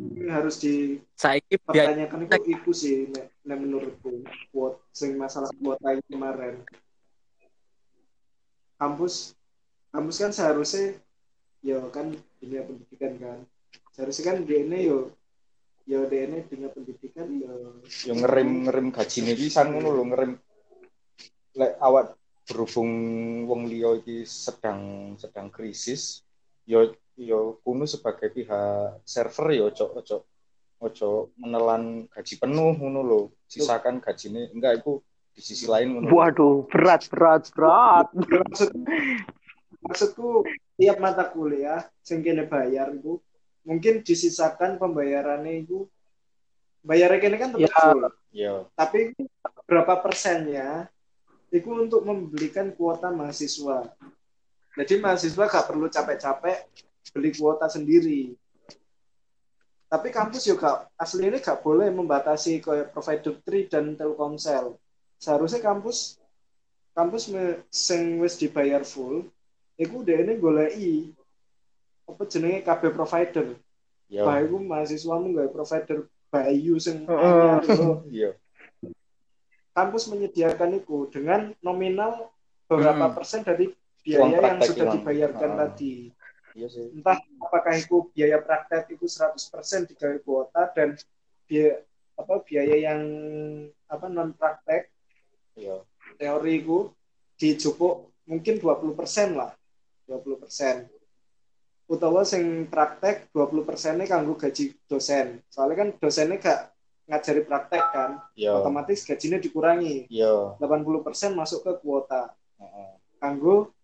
Ini 0.00 0.32
harus 0.32 0.56
di 0.56 0.96
Saiki 1.12 1.60
pertanyakan 1.60 2.24
itu 2.24 2.56
itu 2.56 2.70
sih 2.72 2.96
nek, 3.12 3.28
nek 3.44 3.58
menurutku 3.60 4.24
kuot 4.48 4.80
sing 4.96 5.20
masalah 5.20 5.52
kuota 5.60 5.92
ini 5.92 6.04
kemarin 6.08 6.64
kampus 8.80 9.36
kampus 9.92 10.16
kan 10.16 10.32
seharusnya 10.32 10.96
ya 11.60 11.84
kan 11.92 12.16
dunia 12.40 12.64
pendidikan 12.64 13.12
kan 13.20 13.38
seharusnya 13.92 14.24
kan 14.32 14.36
dia 14.48 14.64
ini 14.64 14.88
yo 14.88 15.12
yo 15.84 16.08
dia 16.08 16.24
ini 16.24 16.40
dunia 16.48 16.72
pendidikan 16.72 17.28
yo 17.36 17.84
Yo 18.08 18.12
ngerim 18.16 18.64
ngerim 18.64 18.88
gajine 18.88 19.36
pisan 19.36 19.76
ngono 19.76 19.88
lho 20.00 20.04
ngerim 20.08 20.32
lek 21.56 21.74
awak 21.82 22.14
berhubung 22.46 22.90
wong 23.46 23.70
liya 23.70 23.94
iki 23.98 24.26
sedang 24.26 25.12
sedang 25.14 25.50
krisis 25.50 26.22
yo 26.66 26.94
yo 27.14 27.58
kuno 27.62 27.86
sebagai 27.86 28.30
pihak 28.30 29.02
server 29.06 29.54
yo 29.54 29.70
ojo 29.70 29.86
ojo 29.98 30.16
ojo 30.80 31.08
menelan 31.36 32.08
gaji 32.08 32.34
penuh 32.40 32.72
ngono 32.74 33.00
lho. 33.04 33.20
Sisakan 33.44 34.00
gajine 34.00 34.48
enggak 34.54 34.80
itu 34.80 35.02
di 35.30 35.40
sisi 35.44 35.66
lain 35.68 35.94
ngono 35.98 36.08
waduh 36.10 36.64
berat 36.70 37.06
berat 37.12 37.50
berat. 37.52 38.08
Maksud 38.16 38.70
maksudku 39.84 40.42
tiap 40.80 40.96
mata 40.98 41.28
kuliah 41.28 41.84
sing 42.00 42.24
kene 42.24 42.48
bayar 42.48 42.94
itu 42.96 43.20
mungkin 43.66 44.00
disisakan 44.00 44.80
pembayarannya 44.80 45.68
itu 45.68 45.84
bayarnya 46.80 47.18
kene 47.20 47.36
kan 47.36 47.50
tetap 47.52 47.68
Ya. 47.68 47.76
full. 47.92 48.02
Yo 48.32 48.54
tapi 48.74 49.12
berapa 49.68 50.00
persennya 50.00 50.88
itu 51.50 51.68
untuk 51.74 52.06
membelikan 52.06 52.70
kuota 52.74 53.10
mahasiswa. 53.10 53.90
Jadi 54.78 54.94
mahasiswa 55.02 55.44
gak 55.50 55.66
perlu 55.66 55.90
capek-capek 55.90 56.58
beli 57.10 57.30
kuota 57.34 57.66
sendiri. 57.66 58.38
Tapi 59.90 60.08
kampus 60.14 60.46
juga 60.46 60.86
aslinya 60.94 61.42
gak 61.42 61.66
boleh 61.66 61.90
membatasi 61.90 62.62
kayak 62.62 62.94
provider 62.94 63.34
Tri 63.42 63.66
dan 63.66 63.98
Telkomsel. 63.98 64.78
Seharusnya 65.18 65.58
kampus 65.58 66.22
kampus 66.94 67.30
me, 67.30 67.66
sing 67.70 68.22
wis 68.22 68.38
dibayar 68.38 68.86
full, 68.86 69.26
iku 69.74 70.06
udah 70.06 70.16
ini 70.22 70.34
golei 70.38 71.10
apa 72.06 72.22
jenenge 72.26 72.62
KB 72.62 72.82
provider. 72.94 73.58
yo 74.10 74.26
iku 74.26 74.56
mahasiswamu 74.62 75.34
gak 75.34 75.50
provider 75.54 76.06
Bayu 76.30 76.78
sing 76.78 77.10
Heeh. 77.10 78.38
Kampus 79.80 80.12
menyediakan 80.12 80.76
itu 80.76 81.08
dengan 81.08 81.56
nominal 81.64 82.28
beberapa 82.68 83.08
Hmm. 83.08 83.16
persen 83.16 83.40
dari 83.40 83.72
Uang 84.12 84.32
biaya 84.32 84.38
yang 84.52 84.60
sudah 84.60 84.86
dibayarkan 84.92 85.50
Ah. 85.50 85.58
tadi. 85.66 86.12
iya 86.52 86.66
sih 86.66 86.90
Entah 86.92 87.16
apakah 87.40 87.74
itu 87.74 88.10
biaya 88.12 88.38
praktek 88.38 88.92
itu 88.92 89.06
100% 89.06 89.88
digawe 89.88 90.18
kuota 90.20 90.68
dan 90.76 90.98
biaya 91.46 91.80
apa 92.14 92.34
biaya 92.44 92.76
yang 92.76 93.00
apa 93.86 94.06
non 94.06 94.36
praktek 94.36 94.92
yo 95.56 95.88
teori 96.16 96.60
itu 96.60 96.92
dijupuk 97.34 98.12
mungkin 98.28 98.60
20% 98.60 99.32
lah. 99.34 99.56
20%. 100.04 100.86
Utawa 101.86 102.22
sing 102.22 102.66
praktek 102.66 103.30
20% 103.32 103.98
nya 103.98 104.06
kanggo 104.06 104.36
gaji 104.36 104.76
dosen. 104.86 105.42
Soalnya 105.50 105.76
kan 105.80 105.88
dosennya 105.98 106.38
gak 106.38 106.60
ngajari 107.10 107.42
praktek 107.42 107.84
kan 107.90 108.10
Yo. 108.38 108.62
otomatis 108.62 109.02
gajinya 109.02 109.42
dikurangi. 109.42 110.06
Yo. 110.06 110.54
80% 110.62 111.34
masuk 111.34 111.66
ke 111.66 111.72
kuota. 111.82 112.30
Kanggo 113.18 113.74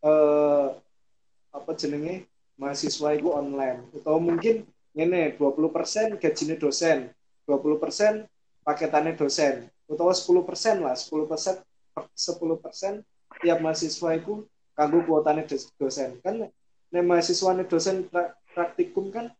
eh 0.00 0.66
apa 1.50 1.70
jenenge? 1.74 2.30
Mahasiswa 2.58 3.14
itu 3.14 3.30
online. 3.30 3.86
Atau 3.94 4.18
mungkin 4.18 4.62
ngene 4.94 5.34
20% 5.34 6.18
gajinya 6.18 6.54
dosen 6.54 7.10
20% 7.46 8.26
paketannya 8.62 9.14
dosen. 9.14 9.66
Atau 9.90 10.10
10% 10.10 10.82
lah 10.82 10.94
10% 10.94 11.62
10% 11.98 13.02
tiap 13.42 13.58
mahasiswa 13.58 14.10
itu 14.14 14.46
kanggo 14.74 14.98
kuotanya 15.02 15.42
dos- 15.46 15.70
dosen. 15.74 16.18
Kan 16.22 16.46
nek 16.90 17.02
mahasiswa 17.04 17.58
dosen 17.66 18.06
pra- 18.06 18.34
praktikum 18.54 19.10
kan 19.10 19.30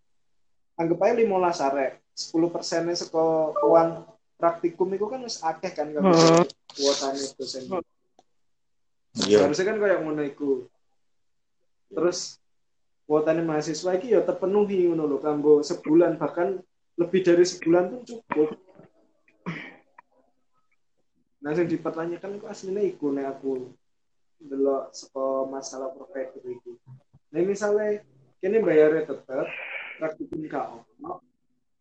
anggap 0.78 0.98
aja 1.02 1.14
15 1.18 1.58
arek 1.70 1.92
10 2.18 2.50
persennya 2.50 2.98
seko 2.98 3.54
uang 3.62 4.02
praktikum 4.34 4.90
itu 4.90 5.06
kan 5.06 5.22
wis 5.22 5.38
akeh 5.38 5.70
kan 5.70 5.94
kanggo 5.94 6.10
Hmm. 6.10 6.42
kuotanya 6.74 7.24
dosen. 7.38 7.62
Yo. 9.26 9.38
harusnya 9.42 9.66
kan 9.66 9.78
kayak 9.78 9.98
ngono 10.02 10.22
iku. 10.26 10.50
Terus 11.94 12.42
kuotanya 13.06 13.42
mahasiswa 13.46 13.94
iki 13.94 14.14
ya 14.14 14.26
terpenuhi 14.26 14.90
ngono 14.90 15.06
lho 15.06 15.18
kanggo 15.22 15.62
sebulan 15.62 16.18
bahkan 16.18 16.58
lebih 16.98 17.22
dari 17.22 17.46
sebulan 17.46 17.94
pun 17.94 18.00
cukup. 18.02 18.58
Nah 21.38 21.54
yang 21.54 21.70
dipertanyakan 21.70 22.42
kok 22.42 22.50
aslinya 22.50 22.82
iku 22.82 23.14
nek 23.14 23.38
aku 23.38 23.70
delok 24.38 24.94
saka 24.94 25.50
masalah 25.50 25.90
provider 25.94 26.42
itu 26.46 26.78
nah 27.28 27.42
misalnya 27.42 28.06
kini 28.38 28.62
bayarnya 28.62 29.10
tetap 29.10 29.44
praktikum 29.98 30.46
gak 30.46 30.78
ono 30.78 31.20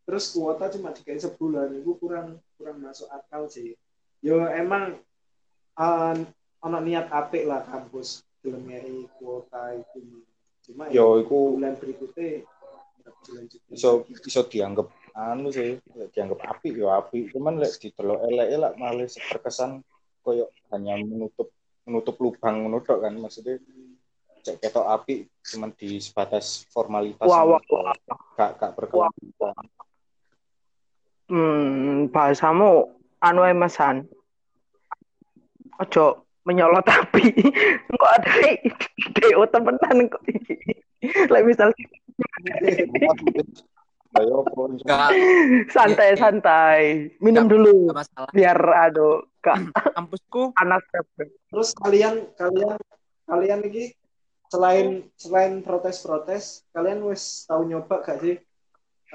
terus 0.07 0.31
kuota 0.31 0.71
cuma 0.71 0.95
dikai 0.95 1.19
sebulan 1.19 1.83
itu 1.83 1.91
kurang 1.99 2.39
kurang 2.55 2.79
masuk 2.79 3.11
akal 3.11 3.51
sih. 3.51 3.75
Yo 4.23 4.39
emang 4.47 4.95
uh, 5.75 6.15
ono 6.63 6.79
niat 6.79 7.11
apik 7.11 7.43
lah 7.43 7.67
kampus 7.67 8.23
gelem 8.39 8.63
ngei 8.71 9.03
kuota 9.19 9.75
itu. 9.75 10.23
Cuma 10.63 10.87
ya 10.87 11.03
Yo 11.03 11.19
iku 11.19 11.59
bulan 11.59 11.75
berikutnya 11.75 12.47
iso 13.71 14.07
iso 14.07 14.41
dianggap 14.47 14.87
anu 15.15 15.51
sih 15.51 15.79
dianggap 16.13 16.39
api 16.55 16.75
yo 16.75 16.91
api 16.91 17.31
cuman 17.31 17.59
lek 17.59 17.79
didelok 17.81 18.19
elek 18.29 18.47
lah 18.55 18.71
malah 18.77 19.07
terkesan 19.07 19.81
koyo 20.21 20.51
hanya 20.71 20.99
menutup 21.01 21.51
menutup 21.87 22.15
lubang 22.19 22.67
ngono 22.67 22.83
tok 22.83 23.07
kan 23.07 23.15
maksudnya 23.15 23.59
cek 24.43 24.59
ketok 24.63 24.87
api 24.87 25.27
cuman 25.43 25.71
di 25.75 25.99
sebatas 25.99 26.67
formalitas 26.71 27.27
Wah, 27.27 27.43
wah, 27.43 27.61
tok. 27.63 27.83
gak 28.35 28.51
gak 28.59 28.71
berkelanjutan 28.75 29.55
Hmm, 31.27 32.07
bahasamu 32.07 32.87
anu 33.19 33.39
ae 33.43 33.51
mesan. 33.51 34.07
Ojo 35.77 36.23
menyolot 36.47 36.87
api. 36.97 37.23
Kok 37.91 38.11
ada 38.15 38.31
DO 39.15 39.43
temenan 39.51 40.07
kok 40.07 40.23
iki. 40.25 40.55
Lah 41.27 41.43
misal 41.43 41.69
Gak, 44.87 45.11
santai-santai. 45.69 47.11
Minum 47.21 47.45
Nggak- 47.45 47.51
dulu 47.51 47.71
gak 47.85 47.97
masalah. 48.01 48.29
biar 48.33 48.59
aduh 48.89 49.21
gak 49.43 49.57
Kampusku 49.93 50.41
panas. 50.57 50.81
terus 51.51 51.69
kalian 51.77 52.25
kalian 52.33 52.79
kalian 53.27 53.59
ini 53.63 53.93
selain 54.47 54.87
selain 55.13 55.61
protes-protes 55.61 56.65
kalian 56.71 57.03
wes 57.03 57.45
tahu 57.45 57.67
nyoba 57.67 58.01
gak 58.01 58.17
sih 58.17 58.35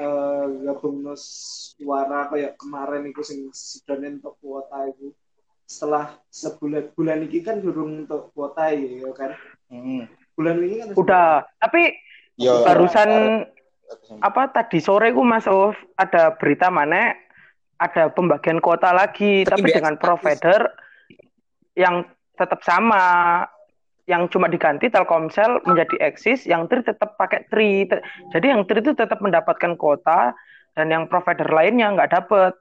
eh 0.03 0.45
gabung 0.67 1.07
nus 1.07 1.23
suara 1.79 2.27
kayak 2.27 2.59
kemarin 2.59 3.07
itu 3.07 3.23
sing 3.23 3.47
sidone 3.55 4.19
untuk 4.19 4.35
kuota 4.43 4.91
itu. 4.91 5.15
Setelah 5.63 6.19
sebulan 6.29 6.91
bulan 6.99 7.23
ini 7.23 7.39
kan 7.39 7.63
durung 7.63 8.05
untuk 8.05 8.35
kuota 8.35 8.75
ya 8.75 9.09
kan? 9.15 9.39
Hmm. 9.71 10.05
bulan 10.33 10.61
ini 10.65 10.81
kan 10.81 10.89
Udah, 10.97 11.45
tapi 11.61 11.93
Yo, 12.41 12.65
barusan 12.65 13.09
arek- 13.45 13.53
apa 14.25 14.43
tadi 14.53 14.81
sore 14.81 15.13
ku 15.13 15.21
Mas 15.21 15.45
Uf 15.45 15.77
ada 16.01 16.33
berita 16.37 16.73
mana 16.73 17.13
ada 17.77 18.09
pembagian 18.09 18.61
kuota 18.61 18.93
lagi 18.93 19.45
Tapi 19.45 19.61
tapi 19.61 19.69
dengan 19.77 20.01
provider 20.01 20.73
yang 21.77 22.05
tetap 22.37 22.65
sama 22.65 23.45
yang 24.11 24.27
cuma 24.27 24.51
diganti 24.51 24.91
Telkomsel 24.91 25.63
menjadi 25.63 26.11
Axis 26.11 26.43
yang 26.45 26.67
Tri 26.67 26.83
tetap 26.83 27.15
pakai 27.15 27.47
Tri. 27.47 27.87
Te- 27.87 28.03
jadi 28.35 28.57
yang 28.57 28.67
Tri 28.67 28.83
itu 28.83 28.93
tetap 28.99 29.23
mendapatkan 29.23 29.79
kuota 29.79 30.35
dan 30.75 30.87
yang 30.91 31.07
provider 31.07 31.47
lainnya 31.47 31.95
nggak 31.95 32.11
dapat 32.11 32.59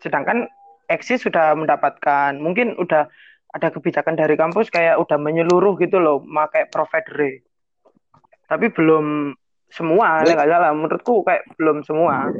sedangkan 0.00 0.48
Axis 0.88 1.24
sudah 1.24 1.52
mendapatkan. 1.56 2.36
Mungkin 2.40 2.80
udah 2.80 3.08
ada 3.54 3.68
kebijakan 3.70 4.16
dari 4.18 4.34
kampus 4.34 4.72
kayak 4.72 4.98
udah 4.98 5.16
menyeluruh 5.20 5.78
gitu 5.78 6.02
loh 6.02 6.18
pakai 6.24 6.66
provider 6.68 7.44
tapi 8.44 8.70
belum 8.70 9.32
semua 9.72 10.22
nggak 10.22 10.48
salah. 10.48 10.70
Menurutku 10.76 11.24
kayak 11.24 11.42
belum 11.56 11.82
semua. 11.82 12.30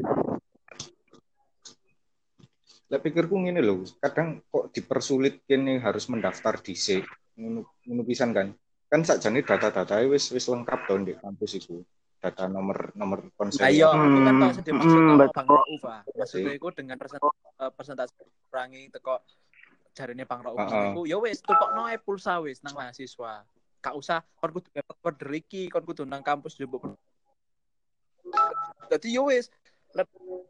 Lek 2.93 3.01
pikirku 3.01 3.35
ngene 3.41 3.65
lho, 3.65 3.83
kadang 3.99 4.45
kok 4.53 4.71
dipersulit 4.71 5.43
kene 5.49 5.81
harus 5.81 6.07
mendaftar 6.07 6.61
dhisik. 6.61 7.03
Ngono 7.03 7.24
ngono 7.39 8.03
pisan 8.07 8.31
kan. 8.31 8.55
Kan 8.89 9.03
sakjane 9.03 9.43
data-data 9.43 9.99
wis 10.07 10.31
wis 10.31 10.47
lengkap 10.47 10.87
to 10.87 10.95
di 11.03 11.15
kampus 11.19 11.59
itu. 11.59 11.83
Data 12.23 12.49
nomor 12.49 12.95
nomor 12.97 13.29
ponsel. 13.37 13.69
Nah, 13.69 13.71
iya, 13.75 13.91
aku 13.93 14.01
kan 14.01 14.33
Hmm, 14.33 14.41
tau 14.41 14.53
sedih 14.57 14.73
maksud 14.81 14.97
hmm. 14.97 15.21
Bang 15.35 15.49
Rauf. 15.51 15.83
Maksudnya 16.15 16.53
itu 16.57 16.69
dengan 16.73 16.97
eh, 16.97 17.71
persentase 17.75 18.15
kurangi 18.49 18.89
teko 18.89 19.21
jarine 19.93 20.25
Bang 20.25 20.41
Rauf 20.41 20.57
iku 20.65 21.05
ya 21.05 21.21
wis 21.21 21.45
tukokno 21.45 21.85
ae 21.91 22.01
pulsa 22.01 22.41
wis 22.41 22.65
nang 22.65 22.73
mahasiswa. 22.79 23.45
Gak 23.85 23.95
usah 23.99 24.25
kon 24.41 24.57
kudu 24.57 24.73
order 25.05 25.31
iki, 25.37 25.69
kon 25.69 25.85
kudu 25.85 26.09
nang 26.09 26.25
kampus 26.25 26.57
njupuk. 26.57 26.97
Jadi 28.89 29.09
ya 29.13 29.23
wis 29.27 29.53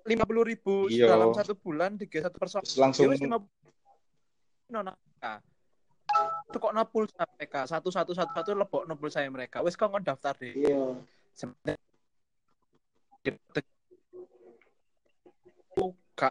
lima 0.06 0.24
puluh 0.24 0.46
ribu 0.46 0.86
Iya. 0.88 1.10
dalam 1.10 1.34
satu 1.34 1.58
bulan 1.58 1.98
tiga 1.98 2.22
satu 2.28 2.38
persen. 2.38 2.60
Langsung 2.78 3.08
Ya 3.08 3.18
wis 3.18 3.20
lima 3.24 3.42
nona 6.54 6.86
tukokno 6.86 6.86
pulsa 6.86 7.22
mereka 7.34 7.66
satu 7.66 7.90
satu 7.90 8.14
satu 8.14 8.30
satu 8.30 8.50
lebokno 8.54 8.94
pulsa 8.94 9.26
mereka. 9.26 9.58
Wis 9.66 9.74
kok 9.74 9.90
ngon 9.90 10.06
daftar 10.06 10.38
deh. 10.38 10.54
iya 10.54 10.94
Sebenarnya 11.34 11.82
Buka. 15.74 16.30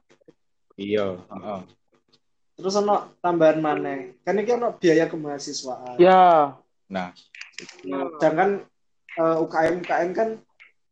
iya, 0.80 1.20
heeh. 1.20 1.62
terus 2.56 2.80
ono 2.80 3.12
tambahan 3.20 3.60
mana 3.60 4.14
kan 4.24 4.40
ini 4.40 4.56
ono 4.56 4.78
biaya 4.80 5.10
kemahasiswaan 5.12 5.98
ya 6.00 6.54
Nah, 6.94 7.10
sedangkan 8.22 8.62
eh, 9.18 9.36
UKM 9.42 9.82
UKM 9.82 10.10
kan 10.14 10.30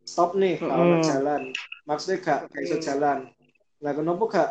stop 0.04 0.34
nih 0.36 0.58
kalau 0.58 0.98
Mm-mm. 0.98 1.06
jalan 1.06 1.54
maksudnya 1.86 2.18
gak 2.20 2.40
gak 2.50 2.62
iso 2.66 2.78
jalan 2.82 3.30
lah 3.80 3.94
kenapa 3.94 4.24
gak 4.26 4.50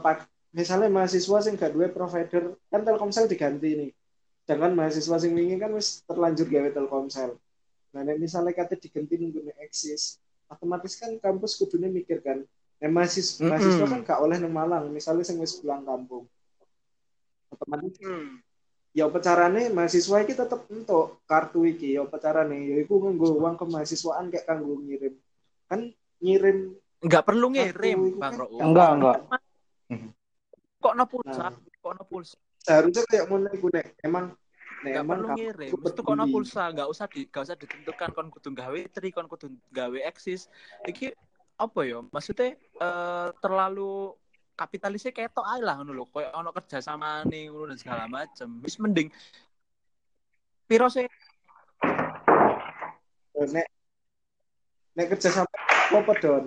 pak 0.00 0.30
misalnya 0.54 0.90
mahasiswa 0.92 1.38
sing 1.42 1.54
gak 1.58 1.74
duwe 1.74 1.90
provider 1.90 2.54
kan 2.70 2.80
Telkomsel 2.84 3.26
diganti 3.26 3.70
nih 3.74 3.90
sedangkan 4.46 4.78
mahasiswa 4.78 5.16
sing 5.18 5.34
wingi 5.34 5.58
kan 5.58 5.74
wis 5.74 6.06
terlanjur 6.06 6.46
gawe 6.46 6.70
Telkomsel. 6.70 7.34
Nah 7.94 8.00
nek 8.06 8.20
misalnya 8.22 8.54
kata 8.54 8.78
diganti 8.78 9.18
nunggu 9.18 9.50
eksis 9.62 10.22
otomatis 10.46 10.94
kan 10.94 11.10
kampus 11.18 11.58
kudunya 11.58 11.90
mikir 11.90 12.22
kan 12.22 12.46
Nah, 12.76 12.92
mahasiswa, 12.92 13.40
Mm-mm. 13.40 13.48
mahasiswa 13.48 13.86
kan 13.88 14.00
gak 14.04 14.20
oleh 14.20 14.36
nang 14.36 14.52
Malang 14.52 14.92
misalnya 14.92 15.24
sing 15.24 15.40
wis 15.40 15.56
pulang 15.56 15.80
kampung. 15.88 16.28
Otomatis 17.48 17.96
ya 18.92 19.08
apa 19.08 19.20
carane 19.20 19.72
mahasiswa 19.72 20.24
iki 20.24 20.36
tetep 20.36 20.60
entuk 20.72 21.20
kartu 21.24 21.64
iki 21.64 21.96
ya 21.96 22.04
apa 22.04 22.20
carane 22.20 22.68
ya 22.68 22.76
iku 22.84 23.00
nganggo 23.00 23.36
uang 23.40 23.56
kemahasiswaan 23.56 24.28
kayak 24.28 24.44
kanggo 24.44 24.76
ngirim. 24.84 25.16
Kan 25.72 25.88
ngirim 26.20 26.76
Enggak 27.00 27.28
perlu 27.28 27.52
ngirim, 27.52 28.16
Bang 28.16 28.40
kan 28.40 28.48
enggak 28.56 28.90
enggak 28.96 29.16
Kok 30.86 30.94
no 30.94 31.04
pulsa? 31.10 31.50
Nah. 31.50 31.54
Kok 31.82 31.94
no 31.98 32.04
pulsa? 32.06 32.38
seharusnya 32.66 33.06
kayak 33.06 33.30
ngono 33.30 33.46
iku 33.54 33.70
nek 33.70 33.94
emang 34.02 34.34
nek 34.82 34.92
emang 34.98 35.18
perlu 35.22 35.28
ngirim. 35.38 35.70
Itu 35.70 36.00
kok 36.02 36.16
no 36.18 36.24
pulsa, 36.30 36.62
enggak 36.70 36.88
usah 36.90 37.06
di 37.10 37.26
enggak 37.26 37.42
usah 37.46 37.56
ditentukan 37.58 38.10
kon 38.10 38.28
kudu 38.30 38.48
gawe 38.54 38.80
tri, 38.90 39.08
kon 39.14 39.26
kudu 39.30 39.46
gawe 39.70 39.98
eksis. 40.06 40.50
Iki 40.82 41.14
apa 41.62 41.80
ya? 41.86 42.02
Maksudnya 42.10 42.58
eh, 42.58 43.28
terlalu 43.38 44.14
kapitalisnya 44.58 45.14
ketok 45.14 45.46
ae 45.46 45.62
lah 45.62 45.78
ngono 45.78 45.92
lho. 45.94 46.04
Kayak 46.10 46.34
ono 46.34 46.50
kerja 46.50 46.78
sama 46.82 47.22
nih 47.26 47.50
ngono 47.50 47.70
dan 47.70 47.78
segala 47.78 48.04
macem. 48.10 48.48
Wis 48.62 48.78
mending 48.82 49.10
piro 50.66 50.90
sih 50.90 51.06
nek 53.38 53.66
nek 54.98 55.06
kerja 55.14 55.28
sama 55.30 55.50
apa 55.94 56.12
don 56.18 56.44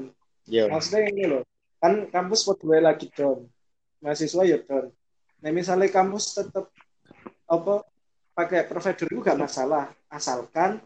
maksudnya 0.52 1.08
ini 1.08 1.24
loh 1.32 1.44
kan 1.80 2.12
kampus 2.12 2.44
berdua 2.44 2.84
lagi 2.84 3.08
don 3.16 3.48
mahasiswa 4.00 4.44
ya 4.48 4.58
don 4.64 4.92
nah 5.40 5.52
misalnya 5.56 5.88
kampus 5.88 6.36
tetap 6.36 6.68
apa 7.50 7.84
pakai 8.40 8.64
provider 8.64 9.04
itu 9.12 9.20
gak 9.20 9.36
masalah. 9.36 9.92
Asalkan 10.08 10.80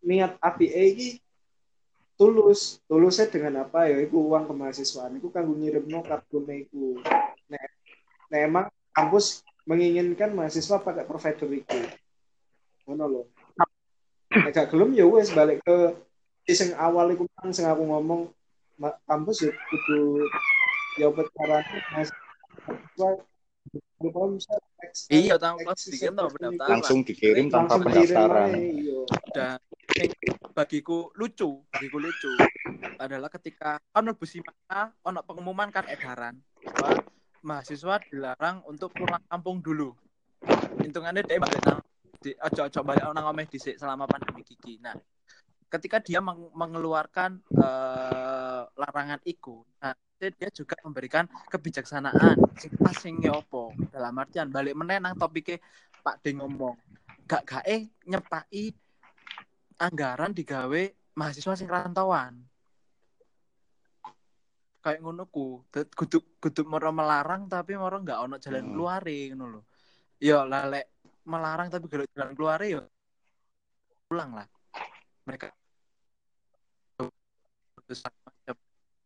niat 0.00 0.40
APA 0.40 0.82
ini 0.96 1.20
tulus. 2.16 2.80
Tulusnya 2.88 3.28
dengan 3.28 3.68
apa? 3.68 3.84
Ya 3.84 4.00
itu 4.00 4.16
uang 4.16 4.48
kemahasiswaan. 4.48 5.20
Itu 5.20 5.28
kanggo 5.28 5.52
ngirimno 5.60 6.00
kartune 6.00 6.64
iku 6.64 6.96
nek 7.52 7.68
nek 8.32 8.40
emang 8.40 8.66
kampus 8.96 9.44
menginginkan 9.68 10.32
mahasiswa 10.32 10.80
pakai 10.80 11.04
provider 11.04 11.52
itu. 11.52 11.80
Ngono 12.88 13.04
lho. 13.04 13.22
Nek 14.32 14.56
gak 14.56 14.72
gelem 14.72 14.96
ya 14.96 15.04
wes 15.04 15.28
balik 15.36 15.60
ke 15.60 15.92
sing 16.48 16.72
awal 16.80 17.12
iku 17.12 17.28
sing 17.52 17.68
aku 17.68 17.84
ngomong 17.84 18.32
kampus 19.04 19.44
ya 19.44 19.52
kudu 19.52 20.24
ya 20.96 21.12
caranya 21.12 21.76
mahasiswa 21.92 22.25
Iya, 25.10 25.34
tang 25.40 25.58
eks- 25.58 25.64
kelas 25.66 25.82
dikit 25.90 26.12
tau 26.14 26.28
pendaftaran. 26.30 26.70
langsung 26.78 26.98
dikirim 27.02 27.46
tanpa 27.50 27.80
langsung 27.80 27.80
pendaftaran. 27.90 28.50
Iya. 28.54 29.00
dan 29.32 29.58
bagiku 30.52 31.12
lucu 31.16 31.64
bagiku 31.72 31.98
lucu 32.00 32.32
adalah 33.00 33.28
ketika 33.32 33.80
kan 33.80 34.02
mlebu 34.04 34.24
mana 34.44 34.92
ono 35.04 35.20
pengumuman 35.24 35.68
kan 35.72 35.84
edaran. 35.88 36.34
Bahwa 36.62 37.02
mahasiswa 37.42 38.02
dilarang 38.10 38.62
untuk 38.66 38.92
pulang 38.94 39.22
kampung 39.26 39.62
dulu. 39.62 39.94
Hitungannya 40.82 41.22
dia 41.24 41.40
balik 41.40 41.62
nang 41.66 41.80
di 42.22 42.32
ojo 42.36 42.60
ojo 42.66 42.80
balik 42.82 43.04
nang 43.12 43.26
omeh 43.30 43.46
dhisik 43.48 43.76
selama 43.78 44.06
pandemi 44.06 44.42
gigi. 44.46 44.78
Nah 44.82 44.94
ketika 45.66 45.98
dia 46.02 46.22
meng- 46.22 46.52
mengeluarkan 46.54 47.42
eh, 47.52 48.62
larangan 48.74 49.20
itu 49.26 49.62
nah 49.82 49.94
dia 50.16 50.48
juga 50.48 50.80
memberikan 50.80 51.28
kebijaksanaan 51.52 52.40
sing 52.56 52.72
pas 52.80 52.96
sing 52.96 53.20
opo 53.28 53.76
dalam 53.92 54.16
artian 54.16 54.48
balik 54.48 54.72
meneh 54.72 54.96
nang 54.96 55.12
topiknya 55.12 55.60
Pak 56.00 56.24
D 56.24 56.38
ngomong 56.38 56.72
gak 57.26 57.42
gae 57.44 57.90
nyepai 58.08 58.72
anggaran 59.76 60.32
digawe 60.32 60.82
mahasiswa 61.16 61.52
sing 61.56 61.68
rantauan. 61.68 62.44
Kayak 64.80 65.02
ngono 65.02 65.26
ku, 65.26 65.66
kudu 65.68 66.38
kudu 66.38 66.62
moro 66.62 66.94
melarang 66.94 67.50
tapi 67.50 67.74
moro 67.74 67.98
nggak 67.98 68.22
ono 68.22 68.36
jalan 68.38 68.62
Hmm. 68.62 68.72
keluar 68.72 69.02
ngono 69.02 69.44
lho. 69.50 69.60
Yo 70.22 70.46
lek 70.46 70.86
melarang 71.26 71.68
tapi 71.68 71.90
gak 71.90 72.06
jalan 72.14 72.32
keluar 72.38 72.62
yo 72.62 72.86
pulang 74.06 74.30
lah. 74.38 74.46
Mereka 75.26 75.50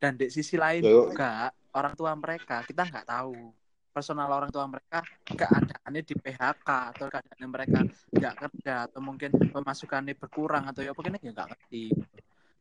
dan 0.00 0.16
di 0.16 0.32
sisi 0.32 0.56
lain 0.56 0.80
Yo. 0.80 1.12
juga 1.12 1.52
orang 1.76 1.92
tua 1.92 2.16
mereka 2.16 2.64
kita 2.64 2.88
nggak 2.88 3.06
tahu. 3.06 3.52
Personal 3.90 4.30
orang 4.30 4.48
tua 4.54 4.64
mereka 4.70 5.02
keadaannya 5.26 6.02
di 6.06 6.14
PHK 6.14 6.68
atau 6.94 7.06
keadaannya 7.10 7.48
mereka 7.50 7.80
nggak 8.14 8.34
kerja 8.38 8.74
atau 8.86 9.00
mungkin 9.02 9.34
pemasukannya 9.34 10.14
berkurang 10.16 10.70
atau 10.70 10.80
ya 10.80 10.94
pokoknya 10.94 11.20
ya 11.20 11.34
nggak 11.34 11.48
ngerti. 11.52 11.84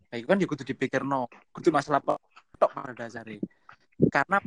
Kayak 0.10 0.26
kan 0.26 0.42
ya 0.42 0.48
kudu 0.50 0.64
dipikir 0.66 1.02
no 1.06 1.30
kudu 1.54 1.70
masalah 1.70 2.02
tok 2.60 2.72
pada 2.76 2.92
dasarnya 2.98 3.40
karena 4.10 4.42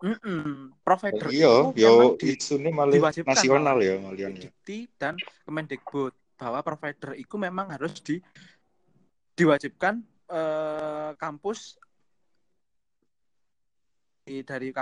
Mm-mm. 0.00 0.72
provider 0.80 1.28
iya 1.28 1.68
itu 1.68 1.84
yo 1.84 2.16
di, 2.16 2.32
isune 2.32 2.72
malah 2.72 2.96
diwajibkan, 2.96 3.36
nasional 3.36 3.76
ya 3.84 4.00
malian 4.00 4.32
ya. 4.40 4.48
Dan 4.96 5.20
Kemendikbud 5.44 6.16
bahwa 6.40 6.64
provider 6.64 7.12
itu 7.20 7.36
memang 7.36 7.68
harus 7.68 8.00
di 8.00 8.16
diwajibkan 9.36 10.00
eh, 10.32 11.12
kampus 11.20 11.76
dari 14.24 14.72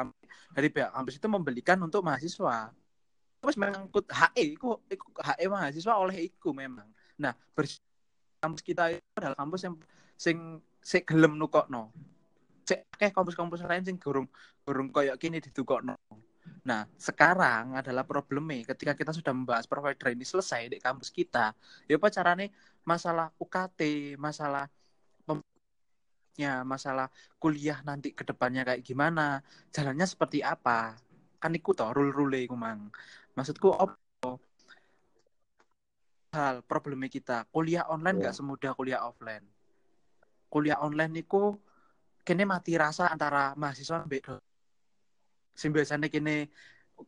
dari 0.54 0.68
pihak 0.70 0.90
kampus 0.94 1.18
itu 1.18 1.26
membelikan 1.26 1.78
untuk 1.82 2.06
mahasiswa. 2.06 2.70
Terus 3.38 3.54
mengangkut 3.54 4.06
HE, 4.10 4.58
itu, 4.58 4.66
itu 4.90 5.04
HE 5.14 5.46
mahasiswa 5.46 5.94
oleh 5.94 6.26
iku 6.26 6.50
memang. 6.50 6.90
Nah, 7.18 7.32
bers- 7.54 7.82
kampus 8.42 8.62
kita 8.62 8.98
itu 8.98 9.10
adalah 9.18 9.38
kampus 9.38 9.60
yang 9.66 9.74
sing 10.18 10.62
sing 10.82 11.02
gelem 11.06 11.38
nukokno. 11.38 11.90
Sik 12.66 12.84
kampus-kampus 12.98 13.64
lain 13.64 13.86
sing 13.86 13.96
gurung 13.96 14.28
gurung 14.66 14.90
koyo 14.90 15.14
kini 15.16 15.40
ditukokno. 15.40 15.96
Nah, 16.68 16.84
sekarang 17.00 17.80
adalah 17.80 18.04
problemnya 18.04 18.60
ketika 18.60 18.92
kita 18.92 19.16
sudah 19.16 19.32
membahas 19.32 19.64
provider 19.64 20.12
ini 20.12 20.20
selesai 20.20 20.68
di 20.68 20.76
kampus 20.76 21.08
kita, 21.08 21.56
ya 21.88 21.96
apa 21.96 22.12
caranya 22.12 22.52
masalah 22.84 23.32
UKT, 23.40 23.80
masalah 24.20 24.68
pemnya, 25.24 26.68
masalah 26.68 27.08
kuliah 27.40 27.80
nanti 27.88 28.12
ke 28.12 28.20
depannya 28.20 28.68
kayak 28.68 28.84
gimana, 28.84 29.40
jalannya 29.72 30.04
seperti 30.04 30.44
apa. 30.44 31.00
Kan 31.40 31.56
iku 31.56 31.72
toh 31.72 31.88
rule-rule 31.88 32.44
iku 32.44 32.52
mang. 32.52 32.92
Maksudku 33.32 33.72
apa? 33.72 33.96
Hal 36.36 36.60
problemnya 36.68 37.08
kita, 37.08 37.48
kuliah 37.48 37.88
online 37.88 38.20
Ya. 38.20 38.28
nggak 38.28 38.36
semudah 38.36 38.76
kuliah 38.76 39.00
offline. 39.08 39.48
Kuliah 40.52 40.76
online 40.84 41.24
iku 41.24 41.56
kene 42.28 42.44
mati 42.44 42.76
rasa 42.76 43.08
antara 43.08 43.56
mahasiswa 43.56 44.04
mbek 44.04 44.47
sing 45.60 45.70
biasanya 45.74 46.06
kene 46.14 46.34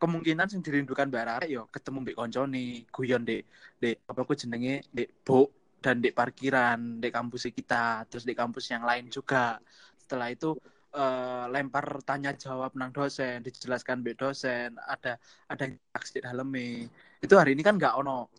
kemungkinan 0.03 0.47
sing 0.51 0.61
dirindukan 0.63 1.11
mbak 1.11 1.25
Rara 1.27 1.47
yo 1.47 1.67
ketemu 1.75 1.99
mbek 2.05 2.17
koncone 2.19 2.63
guyon 2.95 3.23
dek 3.27 3.43
dek 3.83 3.97
apa 4.11 4.21
ku 4.29 4.33
jenenge 4.39 4.87
dek 4.95 5.09
bo 5.27 5.51
dan 5.83 5.99
dek 6.05 6.15
parkiran 6.15 6.79
dek 7.03 7.13
kampus 7.15 7.51
kita 7.51 8.07
terus 8.11 8.25
di 8.29 8.35
kampus 8.37 8.71
yang 8.71 8.85
lain 8.87 9.07
juga. 9.11 9.59
Setelah 9.99 10.29
itu 10.35 10.55
eh, 10.95 11.45
lempar 11.55 11.87
tanya 12.07 12.31
jawab 12.35 12.75
nang 12.79 12.91
dosen 12.95 13.43
dijelaskan 13.47 14.03
mbek 14.03 14.17
dosen 14.21 14.75
ada 14.79 15.19
ada 15.51 15.65
di 15.71 16.21
dalamnya 16.23 16.87
itu 17.25 17.35
hari 17.41 17.51
ini 17.55 17.63
kan 17.67 17.75
nggak 17.81 17.95
ono. 18.01 18.31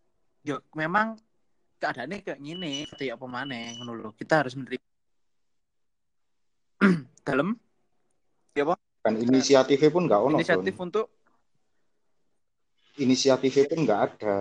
Yo 0.48 0.56
memang 0.76 1.18
keadaannya 1.82 2.18
kayak 2.26 2.40
gini 2.42 2.86
kayak 2.98 3.18
apa 3.18 3.26
maneh 3.28 3.76
ngono 3.80 4.14
kita 4.20 4.46
harus 4.46 4.54
menerima. 4.60 4.86
Dalam 7.28 7.54
kan 9.02 9.14
inisiatifnya 9.18 9.90
pun 9.90 10.04
nggak 10.06 10.22
ono 10.22 10.38
inisiatif 10.38 10.74
Don. 10.78 10.86
untuk 10.88 11.06
inisiatifnya 13.02 13.66
pun 13.66 13.80
nggak 13.82 14.02
ada 14.06 14.38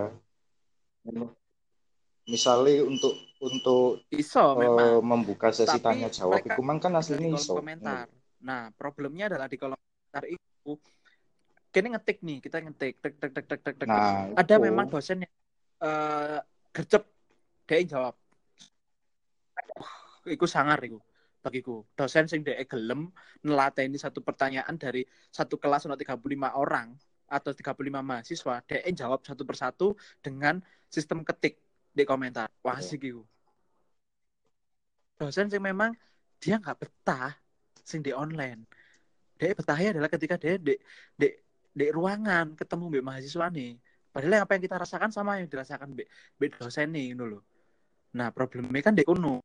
misalnya 2.29 2.85
untuk 2.85 3.17
untuk 3.41 4.05
iso 4.13 4.53
memang 4.53 5.01
membuka 5.01 5.49
sesi 5.49 5.81
Tapi 5.81 5.83
tanya 5.83 6.09
jawab 6.13 6.45
itu 6.45 6.61
mang 6.61 6.77
kan 6.77 6.93
aslinya 6.93 7.33
kolom 7.33 7.41
iso 7.41 7.53
komentar. 7.57 8.05
Nah, 8.41 8.69
problemnya 8.77 9.33
adalah 9.33 9.49
di 9.49 9.57
kolom 9.57 9.77
komentar 9.77 10.23
itu 10.29 10.71
kini 11.73 11.87
ngetik 11.95 12.17
nih, 12.21 12.37
kita 12.43 12.57
ngetik 12.61 13.01
tek 13.01 13.13
tek 13.17 13.31
tek 13.33 13.45
tek 13.49 13.61
tek 13.65 13.75
tek. 13.81 13.87
nah 13.89 14.29
Ada 14.37 14.55
itu. 14.61 14.63
memang 14.69 14.85
dosen 14.91 15.25
yang 15.25 15.33
eh 15.81 16.39
gercep 16.69 17.03
dia 17.65 17.81
jawab. 17.87 18.15
Uh, 19.79 20.29
iku 20.29 20.45
sangar 20.45 20.77
iku 20.85 21.01
bagiku. 21.41 21.83
Dosen 21.97 22.29
sing 22.29 22.45
dhek 22.45 22.69
gelem 22.69 23.09
nelateni 23.41 23.97
satu 23.97 24.21
pertanyaan 24.21 24.77
dari 24.77 25.03
satu 25.33 25.57
kelas 25.57 25.89
ono 25.89 25.97
35 25.97 26.53
orang 26.53 26.93
atau 27.25 27.51
35 27.51 27.99
mahasiswa, 28.03 28.55
dhek 28.67 28.83
jawab 28.93 29.25
satu 29.25 29.43
persatu 29.43 29.87
dengan 30.21 30.61
sistem 30.87 31.25
ketik 31.25 31.57
di 31.91 32.03
komentar. 32.05 32.47
Wah, 32.63 32.77
Iya. 32.77 32.87
asik 32.87 33.01
iku. 33.07 33.23
Dosen 35.19 35.49
sing 35.49 35.61
memang 35.61 35.93
dia 36.41 36.57
nggak 36.57 36.77
betah 36.81 37.33
sing 37.81 38.01
di 38.01 38.13
online. 38.13 38.65
Dia 39.37 39.57
betahnya 39.57 39.97
adalah 39.97 40.09
ketika 40.09 40.37
dia 40.37 40.57
di, 40.57 40.77
di, 41.17 41.27
di 41.73 41.85
ruangan 41.89 42.53
ketemu 42.53 42.83
mbak 42.89 43.03
mahasiswa 43.05 43.49
nih. 43.49 43.77
Padahal 44.11 44.43
apa 44.43 44.51
yang 44.59 44.63
kita 44.67 44.75
rasakan 44.77 45.09
sama 45.09 45.39
yang 45.41 45.47
dirasakan 45.49 45.93
mbak 45.97 46.07
dosen 46.57 46.93
nih 46.93 47.17
loh. 47.17 47.41
Nah 48.17 48.29
problemnya 48.33 48.81
kan 48.83 48.93
di 48.97 49.05
kuno. 49.07 49.41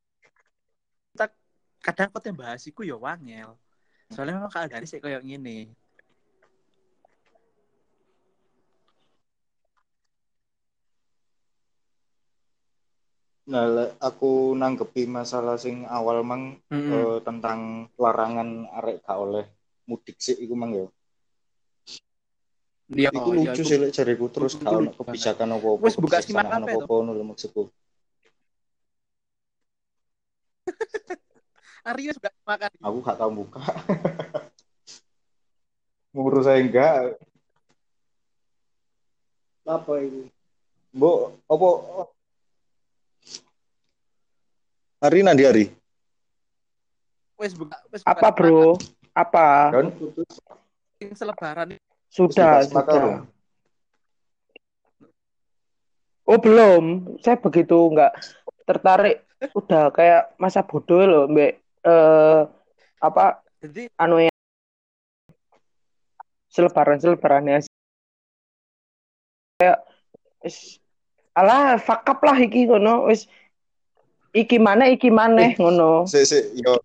Kadang 1.87 2.11
kok 2.11 2.27
bahas 2.35 2.66
iku 2.66 2.83
ya 2.83 2.99
wangel. 2.99 3.55
Soalnya 4.11 4.42
memang 4.42 4.51
keadaan 4.51 4.83
sih 4.90 4.99
kayak 4.99 5.22
gini. 5.22 5.70
Nah, 13.46 13.87
aku 14.03 14.59
nanggepi 14.59 15.07
masalah 15.07 15.55
sing 15.55 15.87
awal 15.87 16.27
mang 16.27 16.59
Mm-mm. 16.66 16.90
eh, 16.90 17.18
tentang 17.22 17.87
larangan 17.94 18.66
arek 18.83 19.07
gak 19.07 19.18
oleh 19.22 19.44
mudik 19.87 20.18
sih 20.18 20.35
iku 20.35 20.59
mang 20.59 20.75
ya. 20.75 20.87
Iya, 22.90 23.11
Iku 23.14 23.31
iya, 23.38 23.51
lucu 23.55 23.62
iku- 23.62 23.70
sih 23.70 23.79
lek 23.79 23.92
jariku 23.94 24.27
terus 24.35 24.59
gak 24.59 24.66
ono 24.75 24.90
lucu 24.90 24.99
kebijakan 25.07 25.49
apa-apa. 25.55 25.83
Wes 25.87 25.94
buka 25.94 26.18
simak 26.18 26.51
kebijaksanaan 26.51 26.62
kabeh, 26.66 26.75
apa-apa 26.75 26.92
ngono 26.99 27.11
lho 27.14 27.25
maksudku. 27.31 27.62
Aryo 31.87 32.11
sudah 32.18 32.35
makan. 32.42 32.70
Aku 32.83 32.99
gak 32.99 33.14
tahu 33.14 33.31
buka. 33.46 33.62
Ngurus 36.11 36.51
saya 36.51 36.59
enggak. 36.59 37.14
apa 39.66 39.99
ini 39.99 40.31
Mbok 40.94 41.42
apa 41.51 41.66
Hari 45.03 45.20
nanti 45.27 45.42
hari. 45.42 45.64
Wes 47.35 47.53
buka, 47.53 47.75
wes 47.90 48.01
buka 48.01 48.14
Apa 48.14 48.29
bro? 48.31 48.79
Apa? 49.11 49.75
Don, 49.75 49.90
putus 49.92 50.38
Yang 51.03 51.18
selebaran 51.20 51.77
Sudah, 52.09 52.62
makan, 52.70 52.70
sudah. 52.70 53.14
Oh 56.25 56.38
belum. 56.40 56.85
Saya 57.20 57.37
begitu 57.37 57.77
nggak 57.77 58.14
tertarik 58.64 59.27
udah 59.53 59.92
kayak 59.92 60.33
masa 60.40 60.64
bodoh 60.64 61.05
loh 61.05 61.25
mbak 61.29 61.65
eh 61.87 62.40
apa 63.01 63.40
Jadi 63.57 63.88
anu 63.96 64.20
ya 64.20 64.33
selebaran 66.53 67.01
selebarannya 67.01 67.64
wis 70.44 70.79
alah 71.33 71.81
fuck 71.81 72.05
up 72.05 72.20
lah 72.20 72.37
iki 72.37 72.68
ngono 72.68 73.09
wis 73.09 73.25
iki 74.37 74.61
mana 74.61 74.92
iki 74.92 75.09
maneh 75.09 75.57
ngono 75.57 76.05
Si, 76.05 76.22
si, 76.29 76.38
yo. 76.61 76.77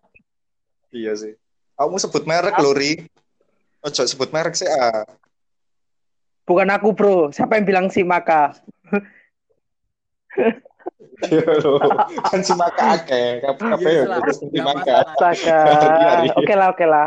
iya 0.94 1.18
sih. 1.18 1.34
Kamu 1.74 1.98
sebut 1.98 2.22
merek 2.28 2.54
lho, 2.62 2.70
Ri. 2.70 3.02
Ojo 3.82 4.02
sebut 4.06 4.30
merek 4.30 4.54
sih, 4.54 4.68
ah. 4.68 5.02
bukan 6.50 6.66
aku 6.74 6.90
bro 6.90 7.30
siapa 7.30 7.54
yang 7.54 7.66
bilang 7.70 7.86
si 7.94 8.02
maka 8.02 8.58
Iya. 10.34 10.58
Kan 12.24 12.40
si 12.40 12.52
maka 12.54 12.96
akeh. 12.96 13.40
Kabeh 13.42 13.76
Iya, 13.82 13.90
yo 13.94 14.04
lah. 14.06 14.18
terus 14.20 14.36
si 14.40 14.58
maka. 14.58 14.94
oke 16.34 16.54
lah 16.54 16.66
oke 16.70 16.84
lah. 16.84 17.06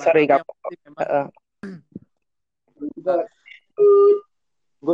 Sorry, 0.00 0.24
Kak. 0.24 0.44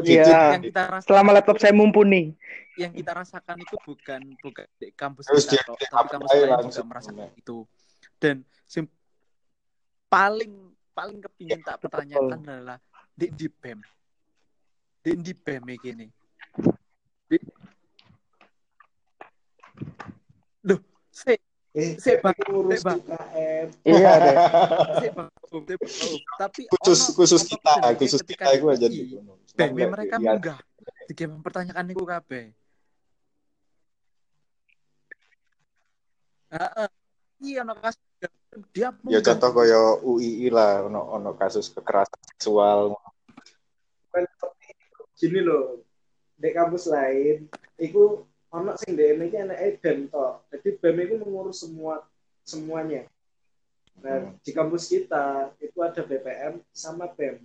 Iya. 0.02 0.56
yang 0.56 0.64
kita 0.64 0.82
rasakan 0.88 1.06
selama 1.06 1.30
laptop 1.30 1.56
saya 1.56 1.70
mumpuni 1.70 2.32
yang 2.74 2.90
kita 2.90 3.12
rasakan 3.12 3.60
itu 3.60 3.76
bukan 3.78 4.20
bukan 4.40 4.66
di 4.74 4.88
kampus 4.90 5.28
Terus 5.28 5.44
kita 5.46 5.60
dia- 5.70 5.92
tapi 5.92 6.08
kampus 6.08 6.30
lain 6.32 6.40
juga 6.40 6.56
langsung. 6.56 6.86
merasakan 6.88 7.30
itu 7.36 7.58
dan 8.16 8.36
sim- 8.64 8.90
paling 10.08 10.52
paling 10.90 11.20
kepingin 11.20 11.60
tak 11.60 11.78
pertanyakan 11.78 12.40
adalah 12.40 12.78
di 13.12 13.28
di 13.28 13.46
bem 13.46 13.78
di 14.98 15.12
di 15.14 15.32
bem 15.32 15.62
iki 15.68 15.90
nih 15.92 16.10
di 17.28 17.36
Duh, 20.60 20.80
se 21.10 21.36
Eh, 21.74 21.98
Bang. 22.22 22.38
ngurus. 22.46 22.86
UKM. 22.86 23.66
iya 23.82 24.12
deh 24.22 24.36
tapi 26.38 26.70
khusus 26.70 27.10
ono- 27.10 27.14
khusus 27.18 27.42
kita, 27.42 27.72
khusus 27.98 28.22
kita 28.22 28.46
itu 28.54 28.66
aja 28.70 28.86
mereka 29.90 30.16
munggah 30.22 30.58
di 31.04 31.12
game 31.18 31.34
mempertanyakan 31.34 31.84
niku 31.84 32.06
kabeh 32.06 32.54
Heeh. 36.54 36.88
Iya, 37.42 37.66
ono 37.66 37.74
kasus 37.82 37.98
dia 38.70 38.94
Ya 39.10 39.18
contoh 39.18 39.50
kaya 39.50 39.98
UII 40.00 40.46
lah, 40.54 40.86
ono 40.86 41.02
ono 41.10 41.34
kasus 41.34 41.66
kekerasan 41.74 42.22
seksual. 42.30 42.94
Bukan 44.06 44.22
seperti 44.22 44.66
itu. 44.70 45.00
Gini 45.18 45.40
loh, 45.42 45.82
di 46.38 46.54
kampus 46.54 46.86
lain, 46.86 47.50
itu 47.74 48.22
ono 48.54 48.78
sing 48.78 48.94
DN 48.94 49.26
ini 49.26 49.34
anaknya 49.34 49.74
BEM 49.82 49.98
toh. 50.14 50.46
Jadi 50.54 50.68
BEM 50.78 50.96
itu 51.02 51.14
mengurus 51.18 51.58
semua 51.66 52.06
semuanya. 52.46 53.02
Nah, 53.98 54.30
Hmm. 54.30 54.38
di 54.42 54.50
kampus 54.54 54.90
kita 54.90 55.50
itu 55.58 55.78
ada 55.82 56.02
BPM 56.02 56.62
sama 56.70 57.10
BEM 57.10 57.42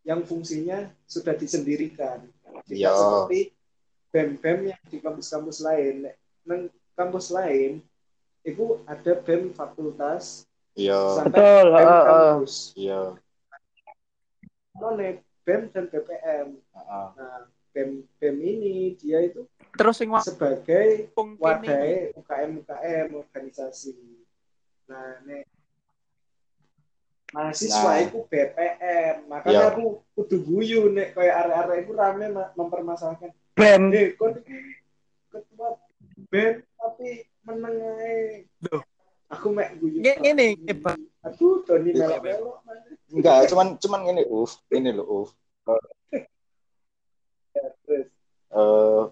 yang 0.00 0.24
fungsinya 0.24 0.88
sudah 1.04 1.36
disendirikan. 1.36 2.24
Tidak 2.64 2.72
Iya. 2.72 2.92
seperti 2.96 3.52
BEM-BEM 4.10 4.58
yang 4.74 4.82
di 4.88 4.98
kampus-kampus 4.98 5.60
lain. 5.60 6.08
Nang 6.48 6.72
kampus 6.96 7.28
lain 7.30 7.84
itu 8.40 8.80
ada 8.88 9.12
BEM 9.20 9.52
fakultas 9.52 10.48
Iya, 10.72 11.20
sampai 11.20 11.36
betul 11.36 11.66
BEM 11.68 11.76
heeh, 11.84 11.84
heeh. 11.84 12.04
kampus. 12.08 12.54
iya. 12.74 13.00
BEM 15.44 15.62
dan 15.72 15.84
BPM. 15.90 16.48
Heeh. 16.56 17.08
Nah, 17.16 17.40
BEM 17.80 17.90
BEM 18.20 18.36
ini 18.44 18.72
dia 19.00 19.24
itu 19.24 19.48
Terus 19.72 19.96
sing 19.96 20.10
sebagai 20.20 21.08
wadah 21.40 22.12
UKM 22.12 22.50
UKM 22.60 23.08
organisasi. 23.16 23.96
Nah, 24.90 25.22
nek 25.24 25.46
mahasiswa 27.30 27.78
Nah. 27.94 28.02
itu 28.02 28.18
BPM, 28.26 29.30
makanya 29.30 29.54
Iya. 29.54 29.70
aku 29.70 30.02
kudu 30.18 30.36
guyu 30.42 30.90
nek 30.90 31.14
kayak 31.14 31.46
area-area 31.46 31.76
itu 31.86 31.92
rame 31.94 32.26
ma- 32.28 32.50
mempermasalahkan. 32.58 33.30
bem 33.54 33.94
Eh, 33.94 34.18
kon 34.18 34.34
ketua 35.30 35.78
BEM 36.28 36.66
tapi 36.74 37.08
meneng 37.46 37.76
ae. 38.02 38.44
Loh. 38.66 38.82
Aku 39.30 39.54
mek 39.54 39.78
guyu. 39.78 40.02
Ngene, 40.02 40.58
Pak. 40.82 40.98
Aduh, 41.22 41.62
Tony 41.62 41.94
melok-melok. 41.94 42.66
Enggak, 43.14 43.46
cuman 43.46 43.78
cuman 43.78 44.00
ini 44.10 44.26
Uf, 44.26 44.58
ini 44.74 44.90
loh 44.90 45.06
Uf. 45.22 45.30
Ya, 47.54 47.66
terus. 47.86 48.06
Eh 48.50 49.04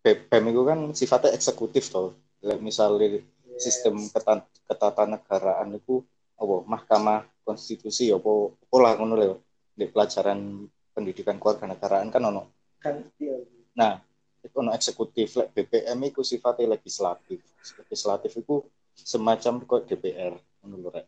BEM 0.00 0.44
itu 0.52 0.62
kan 0.64 0.78
sifatnya 0.96 1.36
eksekutif 1.36 1.92
toh. 1.92 2.16
Misalnya 2.40 3.20
sistem 3.60 4.00
ketan, 4.08 4.40
ketatanegaraan 4.64 5.76
itu 5.76 6.00
apa 6.40 6.56
Mahkamah 6.64 7.20
Konstitusi 7.44 8.08
apa 8.08 8.32
apa 8.48 8.76
lah 8.80 8.92
ngono 8.96 9.14
lho. 9.20 9.36
Di 9.76 9.84
pelajaran 9.88 10.64
pendidikan 10.96 11.36
kewarganegaraan 11.36 12.08
kan 12.08 12.24
ono 12.24 12.42
kan 12.80 12.96
iya. 13.20 13.36
Nah, 13.76 14.00
itu 14.40 14.56
ono 14.56 14.72
eksekutif, 14.72 15.36
lek 15.36 15.52
BPM 15.52 16.00
itu 16.08 16.24
sifatnya 16.24 16.80
legislatif. 16.80 17.44
Legislatif 17.84 18.32
itu 18.40 18.64
semacam 18.96 19.60
kok 19.68 19.84
DPR, 19.84 20.32
ngono 20.64 20.76
lho, 20.80 20.88
Rek. 20.88 21.06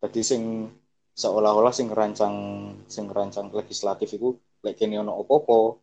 Jadi 0.00 0.20
sing 0.24 0.42
seolah-olah 1.16 1.72
sing 1.72 1.92
ngerancang 1.92 2.34
sing 2.88 3.08
ngerancang 3.08 3.52
legislatif 3.52 4.08
itu 4.16 4.36
lek 4.66 4.74
kene 4.74 4.98
ono 4.98 5.14
opo-opo 5.22 5.78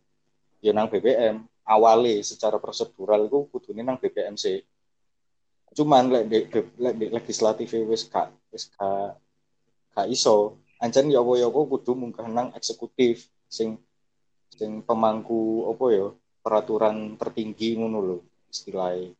ya 0.60 0.76
nang 0.76 0.92
BPM. 0.92 1.40
Awale 1.64 2.20
secara 2.20 2.60
prosedural 2.60 3.24
itu 3.24 3.48
kudune 3.48 3.80
nang 3.80 3.96
BPM 3.96 4.36
sih. 4.36 4.60
Cuman 5.72 6.12
lek 6.12 6.52
legislatif 7.16 7.72
wis 7.88 8.04
gak 8.12 8.28
wis 8.52 8.68
iso. 10.12 10.60
Ancen 10.76 11.08
ya 11.08 11.24
apa-apa 11.24 11.80
kudu 11.80 11.96
munggah 11.96 12.28
nang 12.28 12.52
eksekutif 12.52 13.32
sing 13.48 13.80
sing 14.52 14.84
pemangku 14.84 15.72
apa 15.72 15.86
ya 15.90 16.06
peraturan 16.44 17.16
tertinggi 17.16 17.80
ngono 17.80 17.98
lho 18.04 18.18
istilahnya 18.52 19.16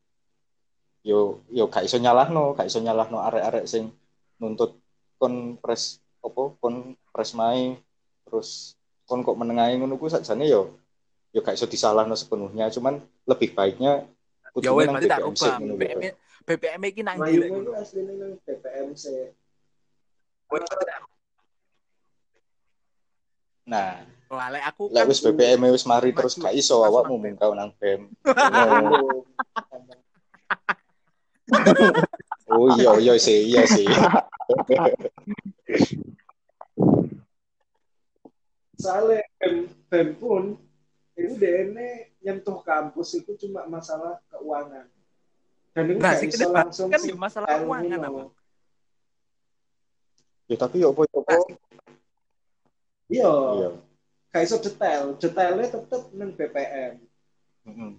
yo 1.05 1.45
yo 1.53 1.69
gak 1.69 1.85
iso 1.85 1.99
nyalahno 1.99 2.55
gak 2.57 2.69
iso 2.71 2.81
nyalahno 2.81 3.21
arek-arek 3.21 3.65
sing 3.69 3.93
nuntut 4.41 4.77
kon 5.21 5.57
pres 5.61 6.01
apa 6.25 6.43
kon 6.61 6.97
pres 7.13 7.37
mai 7.37 7.77
terus 8.25 8.79
kon 9.05 9.21
kok 9.21 9.37
menengahi 9.37 9.77
ngono 9.81 10.01
ku 10.01 10.09
sakjane 10.09 10.49
yo 10.49 10.73
yo 11.35 11.41
gak 11.45 11.59
iso 11.59 11.67
disalahno 11.69 12.15
sepenuhnya 12.17 12.73
cuman 12.73 13.03
lebih 13.29 13.53
baiknya 13.53 14.09
Ya 14.55 14.71
kudune 14.71 14.79
wes 14.79 14.87
nang 14.87 14.95
berarti 14.95 15.11
tak 15.11 15.19
BPM 15.19 15.59
ngono 15.59 15.67
lho, 15.67 15.75
BPM. 15.83 16.15
BPM 16.47 16.81
iki 16.87 17.03
nang 17.03 17.17
ndi 17.19 17.35
ngono? 17.51 17.71
nang 17.75 17.83
BPM 18.47 18.89
nah 23.65 24.05
Wah, 24.31 24.49
lek 24.53 24.63
aku 24.67 24.83
lek 24.93 25.05
kan 25.05 25.09
wis 25.11 25.21
BPM 25.25 25.61
wis 25.75 25.85
mari 25.89 26.11
terus 26.15 26.37
gak 26.39 26.55
iso 26.55 26.81
awakmu 26.85 27.19
nang 27.19 27.21
BEM. 27.21 27.29
mungkau 27.35 27.51
nang 27.53 27.71
BEM 27.77 28.01
oh 32.55 32.67
iya 32.79 32.91
iya 33.01 33.15
sih 33.19 33.39
iya 33.53 33.63
sih 33.67 33.89
soalnya 38.85 39.25
BEM, 39.41 39.57
BEM 39.89 40.09
pun 40.21 40.45
itu 41.17 41.33
DNA 41.41 42.21
nyentuh 42.21 42.61
kampus 42.61 43.17
itu 43.17 43.33
cuma 43.41 43.65
masalah 43.65 44.21
keuangan. 44.29 44.87
Dan 45.73 45.85
itu 45.91 45.99
Nah, 45.99 46.13
bisa 46.21 46.47
langsung 46.53 46.89
kan 46.93 47.01
sih 47.01 47.11
ya 47.11 47.17
masalah 47.17 47.49
kayak 47.49 47.65
keuangan 47.65 48.01
apa? 48.05 48.23
ya 50.45 50.57
tapi 50.61 50.77
yo 50.85 50.93
apa 50.93 51.09
yo 51.09 51.19
apa 51.25 51.33
iya. 53.09 53.33
Iya. 53.33 53.69
Gak 54.29 54.43
iso 54.45 54.57
detail. 54.61 55.17
Detailnya 55.17 55.73
tetep 55.73 56.03
nang 56.13 56.31
BPM 56.37 57.01
Mm-mm. 57.65 57.97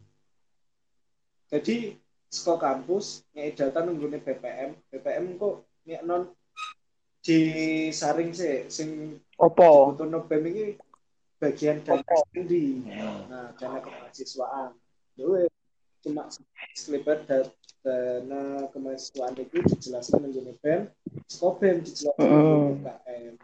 jadi 1.50 1.98
sekolah 2.30 2.62
kampus 2.62 3.26
ngei 3.34 3.56
data 3.58 3.82
nunggune 3.82 4.22
BPM 4.22 4.78
BPM 4.94 5.42
kok 5.42 5.66
nek 5.90 6.02
non 6.06 6.30
disaring 7.26 8.30
sih 8.30 8.70
sing 8.70 9.18
opo 9.36 9.94
dibutuhno 9.96 10.20
BEM 10.26 10.44
ini 10.50 10.64
bagian 11.36 11.84
dana 11.84 12.16
sendiri. 12.32 12.82
Nah, 13.28 13.52
dana 13.60 13.78
kemahasiswaan. 13.84 14.72
Jadi 15.16 15.48
cuma 16.04 16.28
da- 17.28 17.52
dana 17.84 18.42
kemahasiswaan 18.72 19.36
itu 19.38 19.60
dijelaskan 19.62 20.30
menjadi 20.30 20.54
BEM, 20.64 20.82
skop 21.28 21.60
BEM 21.60 21.84
dijelaskan 21.84 22.28
UKM. 22.80 23.36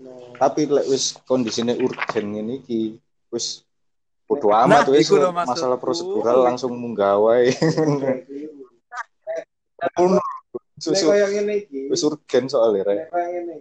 No. 0.00 0.16
tapi 0.40 0.64
lek 0.64 0.88
wis 0.88 1.12
kondisinya 1.28 1.76
urgen 1.76 2.32
ini 2.32 2.64
ki 2.64 2.96
wis 3.28 3.60
bodo 4.24 4.48
Nah, 4.48 4.64
amat 4.64 4.88
wis 4.88 5.12
lho 5.12 5.28
maksudku. 5.28 5.52
masalah 5.52 5.76
prosedural 5.76 6.40
langsung 6.40 6.72
ngene 11.28 11.52
iki, 11.60 11.92
wis 11.92 12.00
urgen 12.00 12.48
soalnya 12.48 12.88
rek 12.88 12.96
nek 12.96 13.08
kaya 13.12 13.26
ngene 13.28 13.54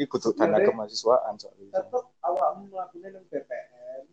iki, 0.00 0.08
kudu 0.08 0.32
dana 0.32 0.56
Sebenarnya- 0.56 0.68
kemahasiswaan 0.72 1.34
soalnya 1.36 1.68
tetep 1.76 2.04
awakmu 2.24 2.62
mlakukan 2.72 3.10
nang 3.12 3.24
BPM, 3.28 4.04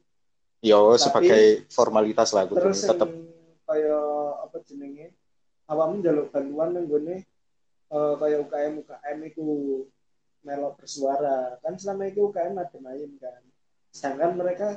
Yo 0.59 0.79
Tapi- 0.91 0.99
sebagai 0.99 1.43
formalitas 1.69 2.35
lah 2.35 2.43
kudu 2.43 2.59
terus 2.59 2.83
tetep. 2.83 3.07
kaya 3.63 3.99
apa 4.43 4.57
jenenge? 4.63 5.15
Awakmu 5.65 5.99
njaluk 5.99 6.27
bantuan 6.29 6.71
nang 6.71 6.87
gone 6.87 7.23
eh 7.87 8.13
kaya 8.19 8.35
UKM 8.41 8.83
UKM 8.83 9.17
iku 9.25 9.45
melok 10.43 10.75
bersuara. 10.75 11.55
Kan 11.59 11.75
selama 11.75 12.07
itu 12.07 12.27
UKM 12.27 12.55
ada 12.55 12.77
main 12.79 13.11
kan. 13.15 13.39
Sedangkan 13.91 14.35
mereka 14.35 14.67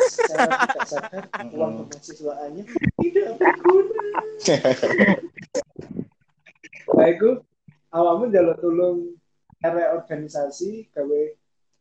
secara 0.00 0.46
tidak 0.64 0.86
sadar 0.86 1.24
uang 1.50 1.72
kemahasiswaannya 1.86 2.64
tidak 3.02 3.28
berguna. 3.34 4.06
Nah 6.94 7.08
itu 7.08 7.40
awakmu 7.90 8.28
njaluk 8.28 8.56
tulung 8.60 8.98
area 9.64 9.96
organisasi 9.96 10.92
gawe 10.92 11.22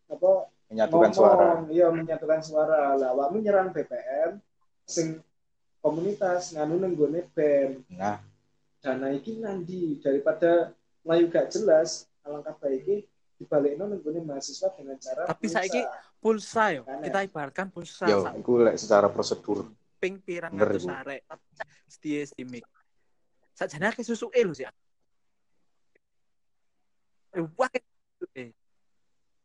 apa 0.09 0.31
menyatukan 0.71 1.11
ngomong, 1.11 1.13
suara. 1.13 1.47
iya 1.67 1.87
menyatukan 1.89 2.41
suara 2.41 2.95
lah 2.95 3.11
awakmu 3.11 3.37
nyerang 3.39 3.69
BPM 3.69 4.39
sing 4.85 5.19
komunitas 5.79 6.55
nganu 6.55 6.79
nang 6.79 6.95
gone 6.95 7.27
BEM 7.29 7.83
Nah, 7.91 8.23
dana 8.79 9.11
iki 9.11 9.37
nanti 9.37 9.99
daripada 9.99 10.71
layu 11.03 11.27
gak 11.27 11.51
jelas 11.51 12.07
alangkah 12.23 12.55
baiknya 12.55 13.03
dibalikno 13.35 13.85
nang 13.85 13.99
gone 13.99 14.23
mahasiswa 14.23 14.71
dengan 14.71 14.95
cara 14.97 15.27
Tapi 15.27 15.45
pulsa. 15.45 15.55
saiki 15.59 15.81
pulsa 16.17 16.63
yo. 16.71 16.81
Kan, 16.83 17.03
Kita 17.03 17.19
ibaratkan 17.21 17.67
pulsa 17.67 18.07
yo 18.07 18.23
sak 18.23 18.39
iku 18.39 18.51
lek 18.59 18.75
secara 18.75 19.07
prosedur. 19.07 19.67
ping 19.99 20.19
pirang 20.19 20.51
Bener 20.51 20.67
atus 20.69 20.83
iku. 20.83 20.91
arek. 20.93 21.21
Tapi 21.25 21.43
sedih 21.85 22.15
estimik. 22.23 22.63
Sakjane 23.53 23.87
akeh 23.87 24.03
susuke 24.03 24.35
lho 24.37 24.51
sih. 24.51 24.67
Eh, 27.33 27.43
wah, 27.57 27.69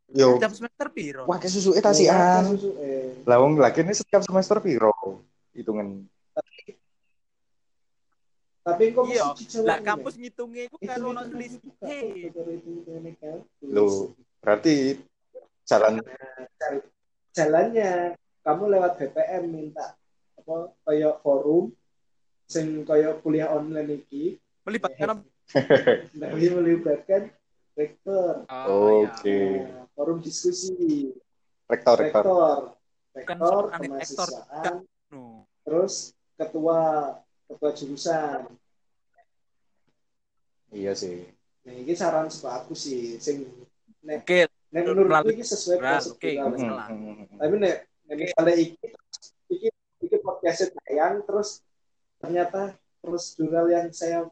Yo, 0.08 0.40
semester 0.40 0.88
piro? 0.88 1.28
wah 1.28 1.36
ke 1.36 1.48
susu 1.52 1.76
eta 1.76 1.92
sian. 1.92 2.56
susu, 2.56 2.72
eh. 2.80 3.20
Lah 3.28 3.44
wong 3.44 3.60
lagi 3.60 3.84
ini 3.84 3.92
setiap 3.92 4.24
semester 4.24 4.56
piro? 4.60 4.92
Hitungan. 5.52 6.04
tapi 8.64 8.92
kok 8.92 9.04
Iya, 9.08 9.32
Lah 9.64 9.80
kampus 9.80 10.20
ngitungnya 10.20 10.68
Itu 10.68 10.76
kan 10.84 11.00
ono 11.00 11.24
itu 11.24 11.32
selisih. 11.32 11.60
buka, 11.64 11.84
Hei, 11.88 12.28
itu 12.28 12.40
itu 12.52 12.68
itu 12.84 12.90
ini 13.00 13.12
kampus. 13.16 13.68
Lo 13.68 14.12
berarti 14.44 14.74
jalan 15.64 16.04
Cari 16.60 16.78
jalannya 17.32 17.92
kamu 18.44 18.64
lewat 18.76 18.92
BPM 19.00 19.44
minta 19.48 19.96
apa 20.36 20.72
kayak 20.88 21.20
forum 21.20 21.72
sing 22.48 22.84
kayak 22.88 23.20
kuliah 23.20 23.52
online 23.52 24.04
iki 24.04 24.40
melibatkan 24.64 25.20
tapi 26.16 26.44
melibatkan 26.48 27.28
rektor 27.78 28.42
Oh, 28.50 28.98
iya. 28.98 29.14
Oke. 29.14 29.38
Nah, 29.62 29.86
forum 29.94 30.18
diskusi 30.18 31.14
rektor 31.64 31.94
rektor. 31.96 32.22
rektor 32.24 32.58
rektor 33.14 33.62
kemahasiswaan 33.72 34.74
No. 35.08 35.46
terus 35.62 36.12
ketua 36.34 36.80
ketua 37.46 37.70
jurusan 37.72 38.44
Iya 40.68 40.92
sih. 40.92 41.24
nah 41.64 41.72
ini 41.72 41.92
saran 41.92 42.28
saka 42.28 42.60
aku 42.60 42.72
sih 42.72 43.16
sing 43.16 43.44
nek 44.00 44.20
Oke, 44.22 44.44
nek 44.70 44.82
menurutku 44.84 45.28
ini 45.30 45.40
sesuai 45.42 45.76
Nah, 45.78 45.96
prosedur 45.96 46.12
oke, 46.14 46.28
alam. 46.30 46.44
nggak 46.44 46.60
salah. 46.60 46.86
tapi 47.36 47.54
nek 47.56 47.74
nek 48.04 48.16
misalnya 48.18 48.54
iki 48.54 48.86
iki 49.48 49.68
iki 49.98 50.16
podcast 50.18 50.68
tayang 50.76 51.20
terus 51.22 51.60
ternyata 52.18 52.72
prosedural 52.98 53.66
yang 53.66 53.88
saya 53.90 54.28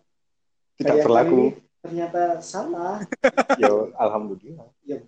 Tidak 0.76 0.96
berlaku. 1.02 1.56
ini 1.56 1.64
ternyata 1.86 2.42
salah 2.42 2.98
Yo 3.62 3.94
alhamdulillah. 3.94 4.66
ya 4.82 4.98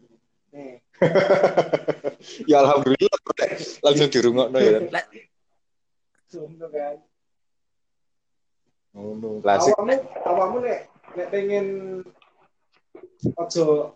nih 0.54 0.78
ya 2.50 2.56
alhamdulillah 2.62 3.18
langsung 3.82 4.10
dirungokno 4.10 4.58
ya. 4.58 4.80
Sumpah 6.30 6.68
kan 6.70 6.96
Ngono. 8.98 9.44
Lah 9.44 9.62
sik 9.62 9.76
awakmu 9.76 9.94
awakmu 10.26 10.58
nek 10.64 10.80
nek 11.14 11.28
pengen 11.30 11.66
ojo 13.38 13.94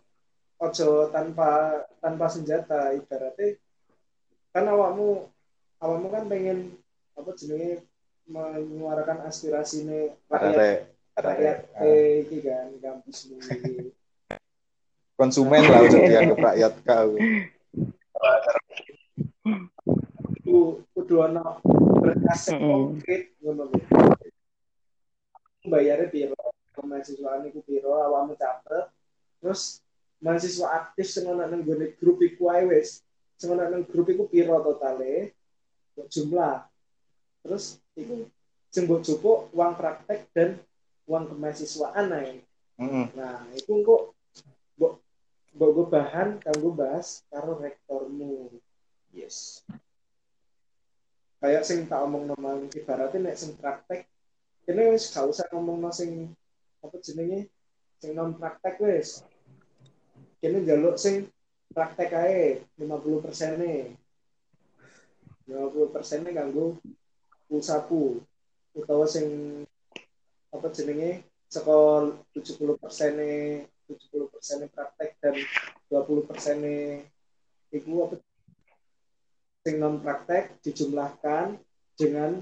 ojo 0.62 0.88
tanpa 1.10 1.82
tanpa 1.98 2.26
senjata 2.30 2.94
ibaratnya 2.94 3.58
kan 4.54 4.64
awakmu 4.68 5.26
awakmu 5.82 6.06
kan 6.12 6.24
pengen 6.30 6.76
apa 7.18 7.30
jenenge 7.34 7.82
menyuarakan 8.30 9.26
aspirasi 9.26 9.88
nih 9.88 10.04
rakyat 10.30 10.91
rakyat 11.16 11.58
eh 11.84 12.24
iki 12.24 12.38
kan 12.44 12.72
kampus 12.80 13.28
ini 13.28 13.92
konsumen 15.22 15.62
lah 15.70 15.80
udah 15.86 16.00
dianggap 16.02 16.38
rakyat 16.40 16.74
kau. 16.82 17.14
kudu 20.42 20.58
kudu 20.98 21.14
ana 21.22 21.62
berkas 22.02 22.50
konkret 22.50 23.30
ngono. 23.38 23.70
Bayarnya 25.62 26.10
piro? 26.10 26.34
Kemahasiswaan 26.74 27.46
iku 27.46 27.62
piro? 27.62 27.94
Awakmu 27.94 28.34
catet. 28.34 28.90
Terus 29.38 29.78
mahasiswa 30.18 30.66
aktif 30.74 31.06
sing 31.06 31.30
ana 31.30 31.46
nang 31.46 31.62
gone 31.62 31.94
grup 32.02 32.18
iku 32.18 32.50
ae 32.50 32.66
wis. 32.66 33.06
Sing 33.38 33.54
ana 33.54 33.70
nang 33.70 33.86
grup 33.86 34.10
iku 34.10 34.26
piro 34.26 34.58
totale? 34.58 35.30
Jumlah. 36.10 36.66
Terus 37.46 37.78
iku 37.94 38.26
mbok 38.72 39.04
jupuk 39.04 39.38
uang 39.54 39.76
praktek 39.78 40.26
dan 40.34 40.58
uang 41.12 41.28
kemahasiswaan 41.28 42.08
ae. 42.16 42.40
Heeh. 42.80 43.06
Nah, 43.12 43.44
itu 43.52 43.84
kok 43.84 44.16
mbok 45.52 45.68
gue 45.76 45.86
bahan 45.92 46.40
kanggo 46.40 46.72
bahas 46.72 47.20
karo 47.28 47.60
rektormu. 47.60 48.48
Yes. 49.12 49.60
kayak 51.42 51.66
sing 51.66 51.90
tak 51.90 52.06
omong 52.06 52.30
nomang 52.30 52.70
ibaratnya 52.70 53.18
nek 53.18 53.34
sing 53.34 53.58
praktek 53.58 54.06
ini 54.70 54.94
wis 54.94 55.10
gak 55.10 55.26
usah 55.26 55.50
ngomong 55.50 55.90
sing 55.90 56.30
apa 56.86 56.94
jenenge 57.02 57.50
sing 57.98 58.14
non 58.14 58.38
praktek 58.38 58.78
wis 58.78 59.26
kini 60.38 60.62
jaluk 60.62 60.94
sing 60.94 61.26
praktek 61.74 62.14
ae 62.14 62.62
50 62.78 63.24
persen 63.26 63.58
nih 63.58 63.90
50 65.50 65.90
persen 65.90 66.22
nih 66.22 66.32
ganggu 66.38 66.78
pulsaku 67.50 68.22
utawa 68.78 69.10
sing 69.10 69.26
apa 70.52 70.66
jenenge? 70.70 71.24
Sekolah 71.52 72.16
70 72.32 72.80
persen 72.80 73.10
nih 73.20 73.68
70 73.88 74.32
persen 74.32 74.56
praktek 74.72 75.10
dan 75.20 75.34
20 75.88 76.28
persen 76.28 76.56
nih 76.64 77.04
iku 77.72 78.08
apa? 78.08 78.14
Sing 79.62 79.78
non 79.78 80.00
praktek 80.00 80.60
dijumlahkan 80.64 81.56
dengan 81.96 82.40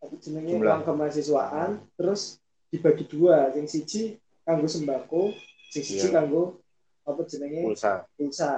apa 0.00 0.14
jenenge? 0.20 0.56
Uang 0.60 0.82
kemahasiswaan 0.84 1.80
terus 1.96 2.40
dibagi 2.72 3.04
dua. 3.08 3.52
Sing 3.56 3.64
siji 3.68 4.02
kanggo 4.44 4.68
sembako 4.68 5.32
sing 5.72 5.82
siji 5.84 6.08
Iya. 6.08 6.20
kanggo 6.20 6.60
apa 7.08 7.24
jenenge? 7.24 7.64
Pulsa. 7.64 8.04
pulsa. 8.16 8.52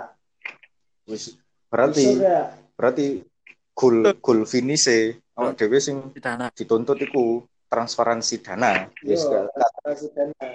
Wis 1.07 1.35
berarti 1.71 2.19
berarti 2.75 3.23
goal 3.75 4.03
goal 4.19 4.43
finish 4.45 4.91
awak 5.39 5.55
dhewe 5.57 5.79
sing 5.79 6.11
dituntut 6.59 6.99
iku 7.01 7.47
transparansi 7.71 8.43
dana. 8.43 8.91
Yo, 9.01 9.15
gak- 9.17 9.55
transparansi 9.55 10.07
dana. 10.13 10.47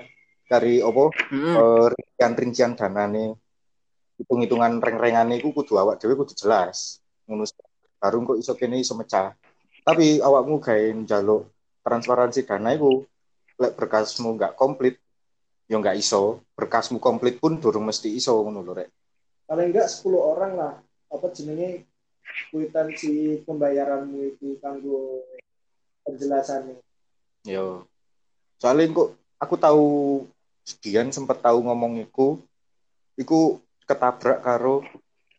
kari 0.45 0.77
opo 0.77 1.09
Mm-mm. 1.33 1.57
eh, 1.57 1.87
rincian-rincian 1.89 2.77
danane 2.77 3.33
hitung-hitungan 4.21 4.77
reng-rengane 4.77 5.41
iku 5.41 5.49
kudu 5.57 5.81
awak 5.81 5.97
dhewe 5.97 6.13
kudu 6.13 6.37
jelas. 6.37 7.01
Ngono 7.25 7.49
baru 7.97 8.17
kok 8.29 8.37
iso 8.37 8.53
kene 8.53 8.77
iso 8.77 8.93
mecah. 8.93 9.33
Tapi 9.81 10.21
awakmu 10.21 10.61
gawe 10.61 10.85
njaluk 11.01 11.49
transparansi 11.81 12.45
dana 12.45 12.77
iku 12.77 13.01
lek 13.57 13.73
berkasmu 13.73 14.37
nggak 14.37 14.53
komplit 14.53 15.01
ya 15.65 15.81
nggak 15.81 15.97
iso. 15.97 16.45
Berkasmu 16.53 17.01
komplit 17.01 17.41
pun 17.41 17.57
durung 17.57 17.89
mesti 17.89 18.13
iso 18.13 18.37
ngono 18.37 18.61
lho 18.61 18.73
rek. 18.75 18.89
paling 19.45 19.69
enggak 19.73 19.89
10 19.89 20.13
orang 20.17 20.53
lah 20.57 20.73
apa 21.09 21.25
jenenge 21.33 21.85
kwitansi 22.49 23.41
pembayaranmu 23.45 24.33
itu 24.33 24.57
kanggo 24.57 25.21
penjelasannya 26.01 26.81
Yo. 27.45 27.85
Soalnya 28.57 28.89
kok 28.89 29.09
aku 29.37 29.55
tahu 29.61 29.85
sekian 30.65 31.13
sempat 31.13 31.45
tahu 31.45 31.61
ngomong 31.61 32.01
iku. 32.01 32.41
Iku 33.15 33.61
ketabrak 33.85 34.41
karo 34.41 34.81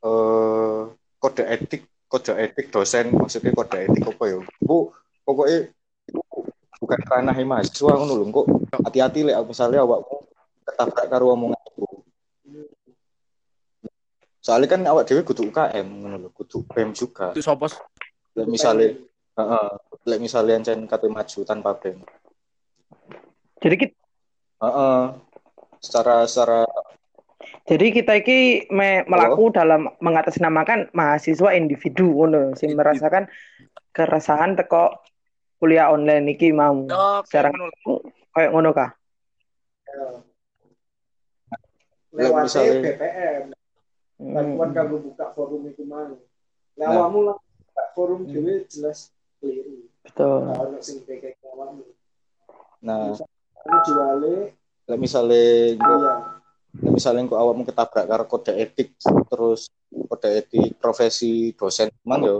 eh 0.06 0.82
kode 1.18 1.42
etik 1.44 1.82
kode 2.06 2.32
etik 2.38 2.70
dosen. 2.70 3.10
Maksudnya 3.10 3.50
kode 3.50 3.90
etik 3.90 4.06
apa 4.06 4.24
ya 4.30 4.38
bu 4.62 4.94
pokoknya 5.26 5.66
iku 6.06 6.46
bukan 6.78 7.00
ranah 7.10 7.34
mahasiswa 7.34 7.92
ngono 7.98 8.14
lho 8.14 8.24
kok. 8.30 8.46
Hati-hati 8.86 9.26
lek 9.26 9.42
misalnya 9.42 9.82
awakmu 9.82 10.22
ketabrak 10.62 11.06
karo 11.10 11.34
omongan 11.34 11.60
iku 11.74 11.86
soalnya 14.46 14.70
kan 14.70 14.80
awak 14.86 15.10
dewe 15.10 15.26
kudu 15.26 15.50
UKM 15.50 16.06
ngono 16.06 16.16
lho 16.22 16.30
kudu 16.30 16.62
BEM 16.70 16.94
juga. 16.94 17.34
Itu 17.34 17.42
sopos 17.42 17.74
lek 18.38 18.46
misalnya 18.46 18.94
heeh 19.36 19.68
lek 20.04 20.20
misalnya 20.20 20.56
ancen 20.56 20.86
kate 20.86 21.06
maju 21.06 21.40
tanpa 21.44 21.76
BEM 21.76 22.00
Jadi 23.56 23.76
kita 23.78 23.96
Heeh. 24.62 25.00
secara 25.78 26.24
secara 26.24 26.60
Jadi 27.66 27.86
kita 27.92 28.14
iki 28.14 28.70
me, 28.70 29.02
melaku 29.04 29.50
dalam 29.50 29.90
mengatasnamakan 29.98 30.90
mahasiswa 30.92 31.50
individu 31.52 32.06
ngono 32.06 32.54
sing 32.54 32.72
merasakan 32.72 33.26
keresahan 33.90 34.54
teko 34.54 34.94
kuliah 35.58 35.90
online 35.90 36.30
iki 36.30 36.54
mau. 36.54 36.86
Oke, 36.86 37.26
Secara 37.26 37.50
ngono. 37.50 38.06
kayak 38.30 38.50
ngono 38.52 38.70
kah? 38.70 38.90
Lewat 42.14 42.42
misalnya- 42.46 42.82
BPM, 42.82 43.42
bantuan 44.16 44.68
Hmm. 44.70 44.76
kanggo 44.76 44.96
buka 45.02 45.26
forum 45.34 45.62
itu. 45.66 45.82
Lah 45.84 46.14
Nah. 46.78 46.86
awakmu 46.88 47.20
lah 47.24 47.36
buka 47.36 47.84
forum 47.92 48.20
dhewe 48.24 48.64
jelas 48.66 49.10
keliru. 49.40 49.86
Betul. 50.04 50.40
Nah, 50.46 50.80
sing 50.82 51.02
kayak. 51.04 51.36
Nah, 52.84 53.16
juale 53.82 54.54
misale 54.94 55.74
engko 55.74 55.94
iya. 55.98 56.14
lek 56.78 56.92
misale 56.94 57.18
engko 57.18 57.34
awakmu 57.34 57.66
ketabrak 57.66 58.06
karo 58.06 58.24
kode 58.30 58.54
etik 58.54 58.94
terus 59.26 59.66
kode 59.90 60.28
etik 60.30 60.78
profesi 60.78 61.50
dosen 61.58 61.90
emang 62.06 62.22
yo 62.22 62.36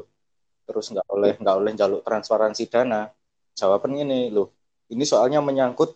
terus 0.62 0.90
nggak 0.94 1.08
oleh 1.10 1.32
nggak 1.38 1.56
oleh 1.56 1.72
jaluk 1.74 2.02
transparansi 2.06 2.70
dana. 2.70 3.10
Jawabannya 3.56 4.02
ini 4.06 4.20
loh. 4.30 4.52
Ini 4.92 5.02
soalnya 5.02 5.42
menyangkut 5.42 5.90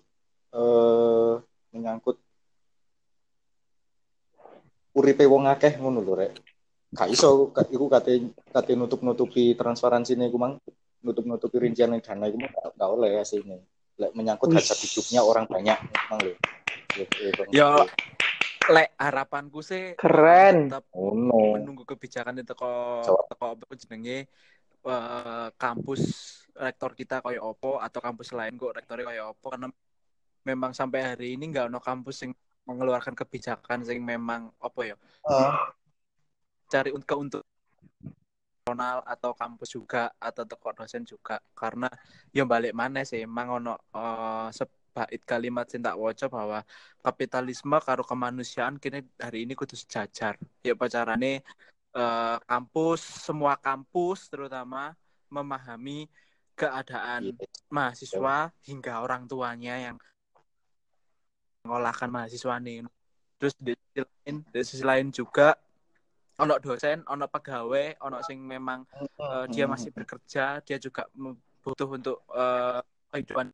eh 0.51 1.34
menyangkut 1.70 2.18
uripe 4.98 5.24
wong 5.30 5.46
akeh 5.46 5.78
ngono 5.78 6.03
lho 6.03 6.14
rek. 6.18 6.32
Gak 6.90 7.07
iso 7.14 7.55
iku 7.70 7.86
kate 7.86 8.34
kate 8.51 8.72
nutup-nutupi 8.74 9.55
transparansi 9.55 10.18
iku 10.18 10.38
mang 10.42 10.59
nutup-nutupi 11.01 11.57
rincian 11.61 11.96
dana 12.01 12.24
iku 12.28 12.38
mah 12.40 12.51
gak- 12.53 12.72
gak 12.76 12.90
oleh 12.90 13.11
asline. 13.20 13.62
Lek 14.01 14.12
menyangkut 14.16 14.53
hajat 14.53 14.78
hidupnya 14.80 15.20
orang 15.20 15.44
banyak 15.44 15.76
memang 15.76 16.18
lho. 16.24 16.34
Ya, 16.96 17.05
ya, 17.07 17.30
Bang. 17.36 17.48
Yo, 17.53 17.68
lek 18.70 18.88
harapanku 18.96 19.61
sih 19.61 19.96
Keren. 19.96 20.70
tetap 20.70 20.84
Oh 20.94 21.12
no. 21.12 21.59
menunggu 21.59 21.84
kebijakan 21.84 22.40
itu 22.40 22.53
teko 22.53 23.01
teko 23.28 23.46
apa 23.57 23.74
jenenge 23.76 24.28
eh, 24.86 25.48
kampus 25.57 26.03
rektor 26.55 26.92
kita 26.94 27.24
koyo 27.24 27.57
opo 27.57 27.80
atau 27.80 28.01
kampus 28.05 28.36
lain 28.36 28.61
kok 28.61 28.76
rektornya 28.76 29.09
koyo 29.11 29.22
opo 29.32 29.46
karena 29.53 29.68
memang 30.44 30.72
sampai 30.72 31.14
hari 31.14 31.36
ini 31.36 31.53
nggak 31.53 31.68
ono 31.68 31.80
kampus 31.80 32.24
yang 32.24 32.32
mengeluarkan 32.64 33.16
kebijakan 33.16 33.82
sing 33.82 34.05
memang 34.05 34.53
opo 34.61 34.84
ya 34.84 34.96
cari 36.70 36.94
untuk 36.94 37.18
untuk 37.18 37.42
nasional 38.71 39.03
atau 39.03 39.35
kampus 39.35 39.75
juga 39.75 40.14
atau 40.16 40.47
teko 40.47 40.71
dosen 40.73 41.03
juga. 41.03 41.43
Karena 41.55 41.91
yang 42.31 42.47
balik 42.47 42.73
mana 42.73 43.03
sih 43.03 43.27
emang 43.27 43.61
ono 43.61 43.75
sebait 44.55 45.23
kalimat 45.27 45.66
sing 45.66 45.83
tak 45.83 45.99
waca 45.99 46.27
bahwa 46.31 46.62
kapitalisme 47.03 47.77
karo 47.83 48.07
kemanusiaan 48.07 48.79
kini 48.79 49.03
hari 49.18 49.43
ini 49.47 49.59
kudu 49.59 49.75
sejajar. 49.75 50.39
Ya 50.62 50.79
pacarane 50.79 51.43
eh, 51.95 52.37
kampus 52.47 53.03
semua 53.27 53.59
kampus 53.59 54.31
terutama 54.31 54.95
memahami 55.31 56.07
keadaan 56.55 57.35
mahasiswa 57.71 58.53
hingga 58.66 59.03
orang 59.03 59.27
tuanya 59.27 59.91
yang 59.91 59.97
mengolahkan 61.64 62.09
mahasiswa 62.11 62.55
nih. 62.62 62.87
Terus 63.41 63.55
di 63.57 63.73
sisi 63.73 64.01
lain 64.05 64.37
di 64.45 64.61
sisi 64.62 64.85
lain 64.85 65.09
juga 65.09 65.57
ono 66.41 66.55
dosen 66.59 67.05
ono 67.05 67.28
pegawai 67.28 68.01
ono 68.01 68.18
sing 68.24 68.41
memang 68.41 68.82
eh, 69.20 69.45
dia 69.53 69.68
masih 69.68 69.93
bekerja 69.93 70.64
dia 70.64 70.76
juga 70.80 71.05
butuh 71.61 71.88
untuk 71.93 72.24
eh, 72.32 72.80
kehidupan. 73.12 73.53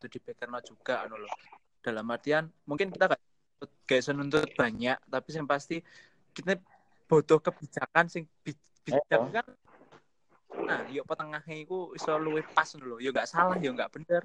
Itu 0.00 0.06
dipikirno 0.08 0.58
juga 0.64 1.04
anu 1.04 1.20
loh. 1.20 1.32
Dalam 1.84 2.08
artian 2.10 2.48
mungkin 2.66 2.90
kita 2.90 3.12
gak 3.12 3.22
gak 3.86 4.00
nuntut 4.12 4.50
banyak 4.58 4.98
tapi 5.06 5.28
yang 5.32 5.46
pasti 5.48 5.80
kita 6.34 6.58
butuh 7.06 7.38
kebijakan 7.40 8.10
sing 8.10 8.24
bi- 8.42 8.58
bijak 8.84 9.06
Eh, 9.08 9.30
kan? 9.40 9.46
Nah 10.66 10.82
yuk 10.90 11.06
petengahnya 11.06 11.54
itu 11.62 11.94
iso 11.94 12.12
luwih 12.18 12.42
pas 12.52 12.68
loh. 12.76 12.98
Yuk 12.98 13.14
gak 13.14 13.30
salah 13.30 13.56
yuk 13.62 13.72
gak 13.78 13.92
bener. 13.94 14.22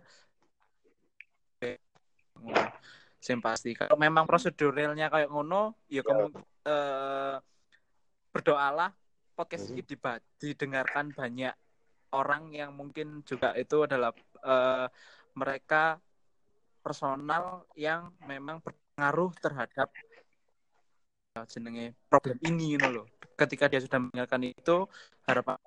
Sing 3.22 3.38
pasti 3.38 3.78
kalau 3.78 3.96
memang 4.02 4.26
proseduralnya 4.26 5.14
kayak 5.14 5.30
ngono 5.30 5.78
ya 5.86 6.02
kamu 6.02 6.34
eh, 6.66 7.36
berdoalah 8.32 8.92
podcast 9.36 9.74
ini 9.74 9.82
diba- 9.84 10.24
didengarkan 10.40 11.12
banyak 11.12 11.54
orang 12.12 12.52
yang 12.52 12.76
mungkin 12.76 13.24
juga 13.24 13.56
itu 13.56 13.88
adalah 13.88 14.12
eh, 14.44 14.88
mereka 15.36 15.98
personal 16.82 17.64
yang 17.78 18.12
memang 18.26 18.60
berpengaruh 18.60 19.32
terhadap 19.40 19.88
eh, 21.38 21.46
jenenge 21.48 21.96
problem 22.12 22.38
ini 22.44 22.76
you 22.76 22.80
know 22.82 22.92
loh. 22.92 23.08
Ketika 23.40 23.66
dia 23.72 23.82
sudah 23.82 23.98
meninggalkan 23.98 24.54
itu 24.54 24.86
harapan 25.26 25.58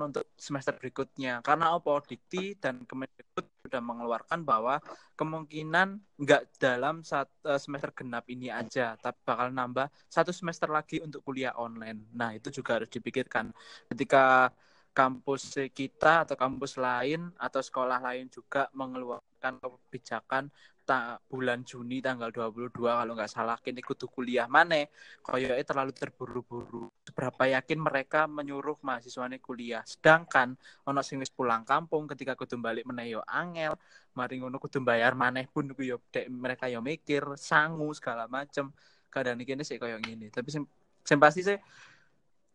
untuk 0.00 0.24
semester 0.40 0.72
berikutnya. 0.72 1.44
Karena 1.44 1.76
apa 1.76 2.00
Dikti 2.08 2.56
dan 2.56 2.88
Kemendikbud 2.88 3.44
sudah 3.68 3.82
mengeluarkan 3.84 4.40
bahwa 4.40 4.80
kemungkinan 5.20 6.00
nggak 6.16 6.56
dalam 6.56 7.04
saat 7.04 7.28
eh, 7.44 7.60
semester 7.60 7.92
genap 7.92 8.24
ini 8.32 8.48
aja 8.48 8.96
tapi 8.96 9.18
bakal 9.28 9.52
nambah 9.52 9.92
satu 10.08 10.32
semester 10.32 10.72
lagi 10.72 11.04
untuk 11.04 11.20
kuliah 11.20 11.52
online. 11.60 12.08
Nah 12.16 12.32
itu 12.32 12.48
juga 12.48 12.80
harus 12.80 12.88
dipikirkan. 12.88 13.52
Ketika 13.92 14.48
kampus 14.92 15.56
kita 15.72 16.28
atau 16.28 16.36
kampus 16.36 16.76
lain 16.76 17.32
atau 17.40 17.64
sekolah 17.64 17.98
lain 17.98 18.28
juga 18.28 18.68
mengeluarkan 18.76 19.56
kebijakan 19.58 20.52
ta- 20.84 21.16
bulan 21.30 21.64
Juni 21.64 22.04
tanggal 22.04 22.28
22 22.28 22.92
kalau 22.92 23.12
nggak 23.16 23.30
salah. 23.30 23.56
Kini 23.56 23.80
kudu 23.80 24.10
kuliah 24.10 24.44
mana? 24.44 24.84
Koyoke 25.24 25.64
terlalu 25.64 25.92
terburu-buru. 25.96 26.92
Seberapa 27.08 27.48
yakin 27.48 27.78
mereka 27.80 28.28
menyuruh 28.28 28.78
mahasiswanya 28.84 29.40
kuliah? 29.40 29.82
Sedangkan 29.88 30.54
ono 30.86 31.00
sing 31.00 31.18
wis 31.22 31.32
pulang 31.32 31.64
kampung 31.64 32.04
ketika 32.10 32.36
kudu 32.36 32.60
balik 32.60 32.84
meneh 32.86 33.16
yo 33.16 33.20
angel 33.26 33.74
mari 34.12 34.36
ngono 34.44 34.60
kudu 34.60 34.84
bayar 34.84 35.16
maneh 35.16 35.48
pun 35.48 35.72
yo 35.80 35.96
mereka 36.28 36.68
yo 36.68 36.84
mikir 36.84 37.24
sangu 37.40 37.88
segala 37.96 38.28
macem. 38.28 38.68
Kadang 39.08 39.40
ini 39.40 39.64
sih 39.64 39.80
koyo 39.80 39.96
ngene. 39.96 40.28
Tapi 40.28 40.48
sing 40.52 41.18
pasti 41.18 41.40
sih 41.40 41.58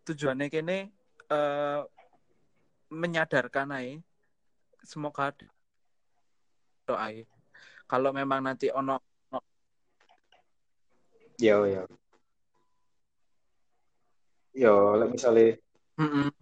tujuannya 0.08 0.48
kene 0.48 0.78
eh, 1.28 1.82
menyadarkan 2.88 3.72
aja 3.76 4.00
semoga 4.84 5.36
doa 6.88 7.12
kalau 7.88 8.12
memang 8.16 8.44
nanti 8.44 8.72
ono 8.72 9.00
Yo 11.38 11.70
yo. 11.70 11.86
Yo, 14.58 14.98
lek 14.98 15.14
misale 15.14 15.62
Mm-mm. 16.02 16.34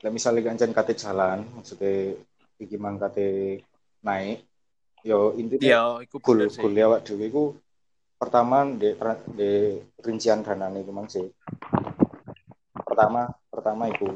lek 0.00 0.12
misale 0.16 0.40
kancen 0.40 0.72
kate 0.72 0.96
jalan, 0.96 1.44
maksudnya 1.52 2.16
iki 2.56 2.80
mang 2.80 2.96
kate 2.96 3.60
naik. 4.00 4.48
Yo 5.04 5.36
intinya 5.36 5.68
ya 5.68 5.84
iku 6.00 6.16
sih 6.48 6.64
goal 6.64 6.76
awak 6.80 7.04
dhewe 7.04 7.28
iku 7.28 7.44
pertama 8.16 8.64
di 8.64 8.96
di 9.36 9.76
rincian 10.00 10.40
danane 10.40 10.80
iku 10.80 10.92
mang 10.96 11.08
sih. 11.12 11.28
Pertama 12.80 13.28
pertama 13.52 13.92
iku 13.92 14.08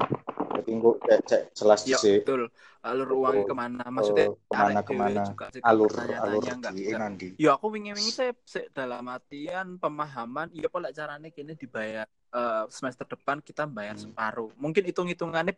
jadi 0.55 0.70
engko 0.70 0.90
cek 1.02 1.20
cek 1.28 1.42
jelas 1.59 1.80
ya 1.84 1.96
dhisik 1.98 2.20
betul 2.22 2.42
alur 2.84 3.09
uangnya 3.16 3.42
Oh, 3.44 3.48
ke 3.48 3.55
mana 3.57 3.84
maksudnya 3.88 4.26
eh, 4.28 4.36
ke 4.50 4.55
mana 4.55 4.80
ke 4.84 4.92
mana 4.92 5.22
juga 5.30 5.44
sih 5.55 5.61
alur 5.64 5.88
tanya-tanya 5.88 6.24
alur 6.24 6.42
nggak 6.61 6.72
di 6.74 6.82
nggak 6.88 7.00
nanti. 7.00 7.26
Ya 7.40 7.50
aku 7.57 7.66
wingi-wingi 7.74 8.12
saya 8.12 8.32
saya 8.44 8.66
dalam 8.70 9.05
artian 9.09 9.66
pemahaman 9.82 10.48
ya 10.52 10.68
pola 10.68 10.88
caranya 10.92 11.28
kini 11.32 11.52
dibayar 11.57 12.07
eh, 12.36 12.64
semester 12.70 13.07
depan 13.09 13.40
kita 13.40 13.64
bayar 13.66 13.96
Hmm. 13.96 14.05
separuh. 14.12 14.50
Mungkin 14.61 14.82
hitung-hitungannya 14.84 15.55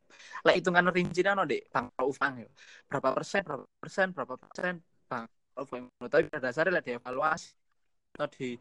lah 0.46 0.54
hitungan 0.54 0.86
rincinya 0.94 1.32
no 1.36 1.42
dek 1.44 1.66
Bang 1.74 1.86
Rauf 1.98 2.16
Ang, 2.22 2.46
ya. 2.46 2.48
Berapa 2.88 3.08
persen, 3.16 3.42
berapa 3.44 3.64
persen, 3.82 4.06
berapa 4.14 4.34
persen 4.38 4.74
Bang 5.10 5.26
Rauf 5.58 5.70
Ang. 5.74 5.84
Tapi 5.98 6.22
pada 6.30 6.40
dasarnya 6.48 6.72
lah 6.78 6.84
dievaluasi 6.86 7.48
atau 8.16 8.28
di 8.32 8.56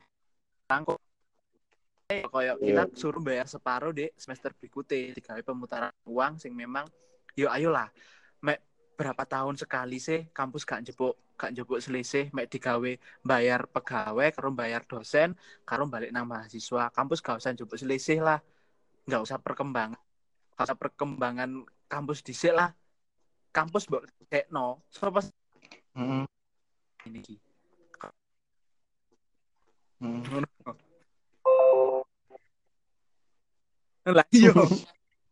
kayak 2.05 2.61
kita 2.61 2.85
Iya. 2.85 2.93
suruh 2.93 3.17
bayar 3.17 3.49
separuh 3.49 3.89
dek 3.89 4.13
semester 4.13 4.53
berikutnya 4.53 5.09
digawe 5.17 5.41
pemutaran 5.41 5.89
uang 6.05 6.37
sing 6.37 6.53
memang 6.53 6.85
yo 7.33 7.49
ayolah. 7.49 7.89
Mek 8.45 8.61
berapa 8.93 9.25
tahun 9.25 9.57
sekali 9.57 9.97
sih 9.97 10.29
kampus 10.29 10.69
gak 10.69 10.85
jebuk 10.85 11.17
gak 11.35 11.51
jebuk 11.57 11.81
selisih 11.81 12.29
mek 12.31 12.47
digawe 12.47 12.95
bayar 13.25 13.65
pegawai 13.65 14.29
karo 14.31 14.53
bayar 14.53 14.85
dosen 14.85 15.33
karo 15.65 15.89
balik 15.89 16.13
nang 16.13 16.29
mahasiswa. 16.29 16.93
Kampus 16.93 17.25
gak 17.25 17.41
usah 17.41 17.57
jebuk 17.57 17.81
selisih 17.81 18.21
lah. 18.21 18.37
Nggak 19.09 19.25
usah 19.25 19.41
perkembangan 19.41 19.97
gak 20.55 20.65
usah 20.69 20.77
perkembangan 20.77 21.65
kampus 21.89 22.21
dhisik 22.21 22.53
lah. 22.53 22.69
Kampus 23.49 23.89
mbok 23.89 24.05
no 24.53 24.85
sapa 24.93 25.25
Heeh. 25.95 26.27
ini 27.07 27.23
heeh. 27.23 27.39
Lah 34.05 34.25
iya 34.29 34.53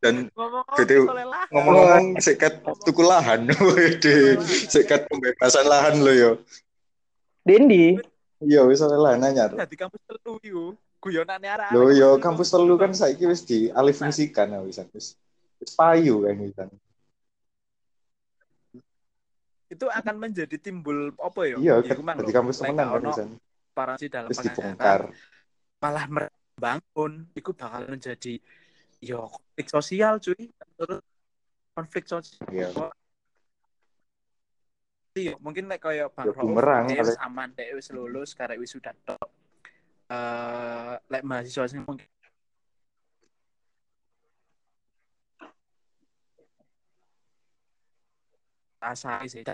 Dan 0.04 0.28
ngomong 0.36 0.66
Gitu. 0.76 1.08
soalnya 1.08 1.28
lah 1.32 1.46
ngomong-ngomong 1.48 2.06
sekat 2.20 2.60
tuku 2.84 3.04
lahan, 3.08 3.48
wede, 3.72 4.36
sekat 4.68 5.08
pembebasan 5.08 5.64
lahan 5.64 5.96
lo 6.04 6.12
yo. 6.12 6.32
Dendi, 7.48 7.96
Iya 8.44 8.68
wis 8.68 8.84
lah 8.84 9.16
nanya. 9.16 9.48
Dadi 9.48 9.76
kampus 9.80 10.04
telu 10.04 10.36
yo. 10.44 10.76
Guyonane 11.00 11.48
arek 11.48 11.72
Lho 11.72 11.92
yo 11.92 12.10
kampus 12.18 12.52
telu 12.52 12.76
kan 12.76 12.92
saiki 12.92 13.28
wis 13.28 13.44
dialih 13.44 13.92
fungsikan 13.92 14.52
ya 14.52 14.60
wis 14.60 14.80
wis 14.92 15.16
wis 15.60 15.72
payu 15.76 16.24
kan 16.24 16.36
wis. 16.40 16.56
itu 19.68 19.86
akan 19.90 20.16
menjadi 20.22 20.56
timbul 20.62 21.10
apa 21.18 21.42
ya? 21.50 21.58
Iya, 21.58 21.76
Ya, 21.82 21.92
iku 21.98 22.04
mang 22.06 22.22
di 22.22 22.30
kampus 22.30 22.62
temenan 22.62 22.88
kan 22.88 22.98
ono 23.02 23.10
wisan. 23.10 23.30
parasi 23.74 24.06
dalam 24.06 24.30
Terus 24.30 24.38
pengajaran, 24.38 24.78
dibongkar. 24.78 25.02
malah 25.82 26.06
membangun 26.08 27.12
itu 27.34 27.50
bakal 27.58 27.82
menjadi 27.90 28.34
yo 29.04 29.28
konflik 29.28 29.68
sosial 29.68 30.18
cuy 30.24 30.48
terus 30.80 31.00
konflik 31.76 32.06
sosial 32.08 32.40
Iya. 32.50 32.68
Iya, 35.14 35.38
mungkin 35.38 35.70
nek 35.70 35.78
kaya 35.78 36.10
Bang 36.10 36.26
Ya, 36.26 36.34
Rauf, 36.34 36.42
bumerang, 36.42 36.90
wis 36.90 37.22
aman, 37.22 37.54
dia 37.54 37.70
wis 37.78 37.94
lulus, 37.94 38.34
karek 38.34 38.58
wis 38.58 38.74
sudah 38.74 38.98
tok. 39.06 39.30
Eh, 40.10 40.94
lek 41.06 41.22
mahasiswa 41.22 41.70
sing 41.70 41.86
mungkin 41.86 42.10
asa 48.82 49.22
sih 49.30 49.46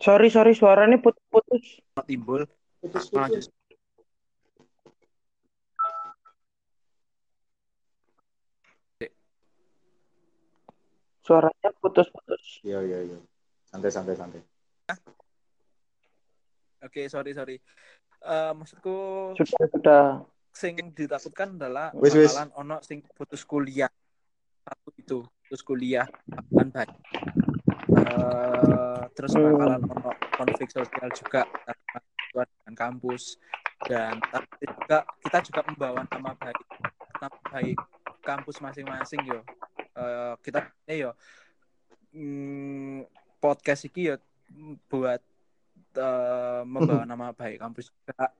Sorry, 0.00 0.32
sorry, 0.32 0.56
suaranya 0.56 0.96
putus-putus. 1.04 1.84
timbul 2.08 2.48
Putus-putus. 2.80 3.52
Suaranya 11.28 11.68
putus-putus. 11.76 12.64
Iya 12.64 12.80
iya 12.80 12.98
iya. 13.04 13.18
Santai 13.68 13.92
santai 13.92 14.16
santai. 14.16 14.40
Oke, 16.80 17.04
sorry 17.12 17.36
sorry. 17.36 17.56
Eh, 18.24 18.52
maksudku 18.56 18.96
Sudah, 19.36 19.66
sudah. 19.68 20.04
sing 20.56 20.74
ditakutkan 20.96 21.54
adalah 21.60 21.92
Wis, 21.92 22.16
wis. 22.16 22.32
ono 22.56 22.80
sing 22.80 23.04
putus 23.14 23.44
kuliah 23.44 23.86
satu 24.64 24.90
itu 24.96 25.18
putus 25.44 25.62
kuliah 25.62 26.08
bakalan 26.26 26.68
banyak 26.72 26.98
Eh, 27.88 29.02
terus 29.14 29.36
Hmm. 29.36 29.52
bakalan 29.54 29.80
ono 29.84 30.10
konflik 30.34 30.68
sosial 30.72 31.08
juga 31.14 31.44
mahasiswa 31.46 32.42
dengan 32.48 32.74
kampus 32.74 33.22
dan 33.86 34.18
tapi 34.32 34.64
juga 34.66 34.98
kita 35.22 35.38
juga 35.46 35.60
membawa 35.68 36.00
nama 36.10 36.32
baik 36.34 36.58
nama 37.20 37.38
baik 37.52 37.78
kampus 38.24 38.56
masing-masing 38.58 39.20
yo 39.28 39.40
Eh, 39.98 40.34
kita 40.46 40.70
yo 40.94 41.10
mm, 42.14 43.02
podcast 43.42 43.82
iki 43.90 44.14
yo 44.14 44.16
buat 44.86 45.18
eh, 45.98 46.62
membawa 46.62 47.02
nama 47.02 47.34
baik 47.34 47.58
kampus 47.58 47.90
juga 47.90 48.30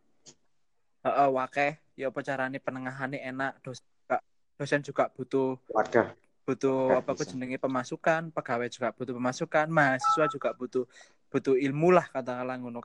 Heeh, 0.98 1.28
wakeh 1.30 1.72
ya 1.98 2.10
carane 2.14 2.58
penengahane 2.62 3.18
enak 3.18 3.58
dosen 3.62 3.82
juga 3.86 4.18
dosen 4.58 4.80
juga 4.86 5.04
butuh 5.10 5.58
Wadah. 5.74 6.14
butuh 6.46 7.02
apa 7.02 7.12
ku 7.14 7.22
bisa. 7.26 7.34
jenenge 7.34 7.58
pemasukan 7.58 8.30
pegawai 8.30 8.70
juga 8.70 8.94
butuh 8.94 9.14
pemasukan 9.18 9.66
mahasiswa 9.66 10.26
juga 10.30 10.50
butuh 10.54 10.84
butuh 11.28 11.54
ilmu 11.58 11.90
lah 11.90 12.06
katakanlah 12.06 12.54
ngono 12.58 12.80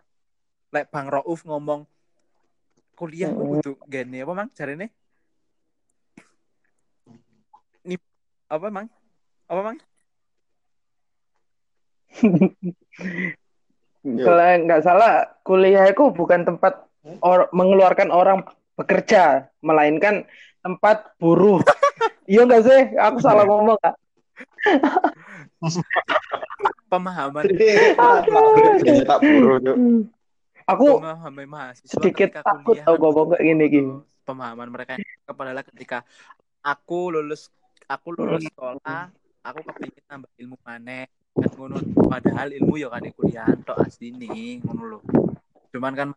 lek 0.74 0.90
Bang 0.90 1.14
Rauf 1.14 1.46
ngomong 1.46 1.86
kuliah 2.98 3.30
ku 3.30 3.46
Mm. 3.46 3.50
butuh 3.62 3.76
gini 3.86 4.26
apa 4.26 4.34
mang 4.34 4.50
jarene 4.54 4.90
Nih, 7.84 8.00
apa 8.50 8.68
mang 8.72 8.88
apa 9.48 9.62
mang. 9.62 9.78
Kalau 14.04 14.48
nggak 14.68 14.84
salah, 14.84 15.32
kuliah 15.48 15.88
itu 15.88 16.12
bukan 16.12 16.44
tempat 16.44 16.84
or- 17.24 17.48
mengeluarkan 17.56 18.12
orang 18.12 18.44
bekerja, 18.76 19.48
melainkan 19.64 20.28
tempat 20.64 21.16
buruh. 21.20 21.64
Iya 22.24 22.48
nggak 22.48 22.64
sih? 22.64 22.82
Aku 22.96 23.20
salah 23.20 23.44
ngomong 23.44 23.76
nggak? 23.76 23.96
pemahaman 26.92 27.44
tak 29.04 29.20
buru 29.20 29.60
yuk. 29.60 29.78
Aku 30.64 31.04
pemahaman 31.04 31.46
mahasiswa 31.52 31.92
sedikit 32.00 32.40
takut 32.40 32.80
tau 32.80 32.96
ngomong 32.96 33.36
kayak 33.36 33.44
gini, 33.44 33.66
Ki. 33.68 33.82
pemahaman 34.24 34.72
mereka 34.72 34.96
adalah 35.28 35.68
ketika 35.68 36.08
aku 36.64 37.12
lulus 37.12 37.52
aku 37.88 38.08
lulus 38.16 38.48
sekolah 38.48 39.12
aku 39.44 39.60
kepingin 39.70 40.04
nambah 40.08 40.32
ilmu 40.40 40.58
maneh. 40.64 41.06
Kan 41.34 41.52
ngono 41.58 41.78
padahal 42.08 42.56
ilmu 42.56 42.80
ya 42.80 42.88
kan 42.88 43.04
di 43.04 43.12
kuliah 43.12 43.48
tok 43.66 43.84
asline 43.84 44.64
ngono 44.64 44.84
lho. 44.88 45.00
Cuman 45.76 45.94
kan 45.94 46.10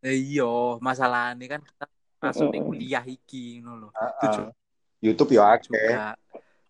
eh, 0.00 0.16
iya 0.16 0.78
masalah 0.80 1.36
ini 1.36 1.46
kan 1.50 1.60
kita 1.60 1.86
masuk 2.22 2.48
di 2.50 2.60
kuliah 2.64 3.04
iki 3.04 3.60
ngono 3.60 3.88
lho. 3.88 3.88
Tujuh 3.92 4.46
YouTube 5.04 5.36
ya 5.36 5.52
akeh. 5.52 5.68
juga 5.68 6.16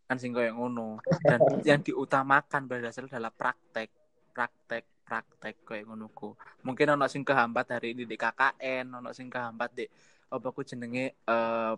kan 0.04 0.16
sing 0.18 0.34
koyo 0.34 0.50
ngono. 0.52 0.98
Dan 1.22 1.38
yang 1.68 1.80
diutamakan 1.80 2.66
berdasar 2.66 3.06
adalah 3.06 3.30
praktek 3.30 3.88
praktek 4.34 4.84
praktek 5.06 5.54
koyo 5.62 5.82
ngono 5.86 6.10
ku. 6.10 6.34
Mungkin 6.66 6.98
ono 6.98 7.06
sing 7.06 7.22
kehambat 7.22 7.78
hari 7.78 7.94
ini 7.94 8.04
di 8.08 8.18
KKN 8.18 8.98
ono 8.98 9.14
sing 9.14 9.30
kehambat 9.30 9.70
di 9.76 9.86
apa 10.34 10.48
ku 10.50 10.66
jenenge 10.66 11.14
eh, 11.14 11.74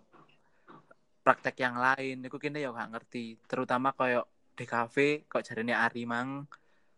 praktek 1.27 1.59
yang 1.59 1.75
lain. 1.75 2.23
Iku 2.23 2.39
kene 2.39 2.63
ya 2.63 2.71
gak 2.71 2.95
ngerti. 2.95 3.35
Terutama 3.43 3.91
koyo 3.91 4.23
di 4.55 4.63
kafe 4.63 5.27
kok 5.27 5.43
jarine 5.43 5.75
Ari 5.75 6.07
mang 6.07 6.47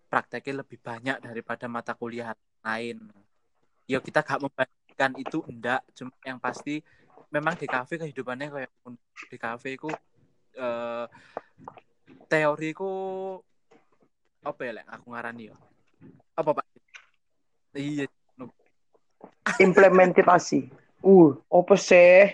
prakteknya 0.05 0.61
lebih 0.61 0.77
banyak 0.77 1.17
daripada 1.17 1.65
mata 1.65 1.97
kuliah 1.97 2.37
lain. 2.61 3.09
Ya 3.89 3.97
kita 3.97 4.21
gak 4.21 4.37
membandingkan 4.45 5.17
itu 5.17 5.41
enggak 5.49 5.81
cuma 5.97 6.13
yang 6.21 6.37
pasti 6.37 6.85
memang 7.33 7.57
di 7.57 7.65
kafe 7.65 7.97
kehidupannya 7.97 8.53
kayak 8.53 8.71
kafe 9.41 9.81
ku 9.81 9.89
eh 10.53 11.05
teoriku 12.29 12.93
apa 14.45 14.61
ya 14.61 14.85
aku 14.85 15.05
ngarani 15.09 15.49
ya? 15.49 15.57
Apa 16.37 16.53
pak? 16.53 16.65
Iya 17.73 18.05
implementasi. 19.57 20.69
Uh, 21.01 21.33
apa 21.49 21.73
sih? 21.79 22.29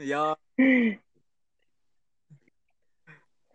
Ya. 0.00 0.34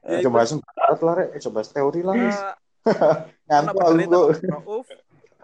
Eh, 0.05 0.21
ya 0.21 0.29
Coba 0.29 0.45
langsung 0.45 0.61
barat 0.61 0.99
lah 1.01 1.13
rek. 1.17 1.29
Coba 1.41 1.59
teori 1.65 2.01
lah. 2.05 2.13
Eh, 2.13 2.29
ono 2.85 3.73
Ngantuk 3.73 3.81
aku. 3.81 4.05
kok. 4.05 4.85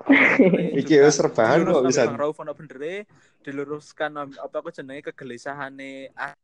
Iki 0.82 0.95
wis 1.02 1.18
rebahan 1.22 1.66
kok 1.66 1.84
bisa. 1.89 2.06
Rauf 2.14 2.38
ono 2.41 2.54
bendere. 2.54 3.10
Diluruskan 3.41 4.12
um, 4.22 4.30
apa 4.38 4.56
aku 4.62 4.70
jenenge 4.70 5.02
kegelisahane 5.10 6.14
ah, 6.14 6.38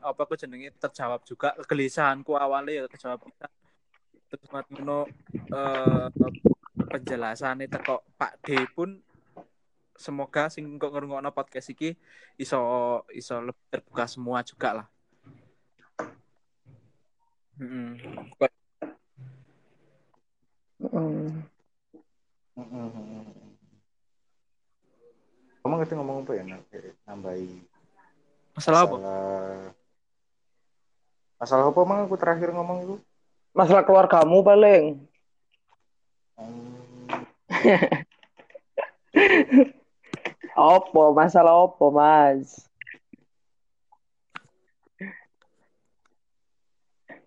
apa 0.00 0.20
aku 0.24 0.36
jenenge 0.40 0.72
terjawab 0.80 1.20
juga. 1.28 1.52
Kegelisahanku 1.60 2.32
awalnya 2.36 2.84
ya 2.84 2.84
terjawab 2.88 3.20
bisa. 3.28 3.48
Terus 4.32 4.48
ngono 4.48 5.04
eh 5.52 6.08
penjelasannya 6.88 7.68
teko 7.68 8.04
Pak 8.16 8.32
D 8.40 8.64
pun 8.72 9.03
semoga 9.94 10.50
sing 10.50 10.66
kok 10.78 10.90
ngrungokno 10.90 11.30
podcast 11.30 11.70
iki 11.70 11.94
iso 12.38 12.58
iso 13.14 13.38
lebih 13.40 13.64
terbuka 13.70 14.04
semua 14.10 14.42
juga 14.42 14.82
lah. 14.82 14.86
Mm 17.58 17.94
Hmm. 20.84 21.40
Kamu 25.64 25.74
ngerti 25.80 25.96
ngomong 25.96 26.22
apa 26.22 26.32
ya? 26.36 26.44
Nambahi 27.08 27.48
Masalah 28.54 28.86
apa? 28.86 28.94
masalah 28.94 29.74
masalah 31.34 31.74
apa 31.74 31.78
emang 31.82 32.06
aku 32.06 32.14
terakhir 32.14 32.54
ngomong 32.54 32.78
itu? 32.86 32.94
Masalah 33.50 33.82
keluargamu 33.82 34.38
paling. 34.46 35.02
Hmm, 36.38 36.78
Apa? 40.54 41.02
Masalah 41.10 41.66
apa, 41.66 41.86
Mas? 41.90 42.64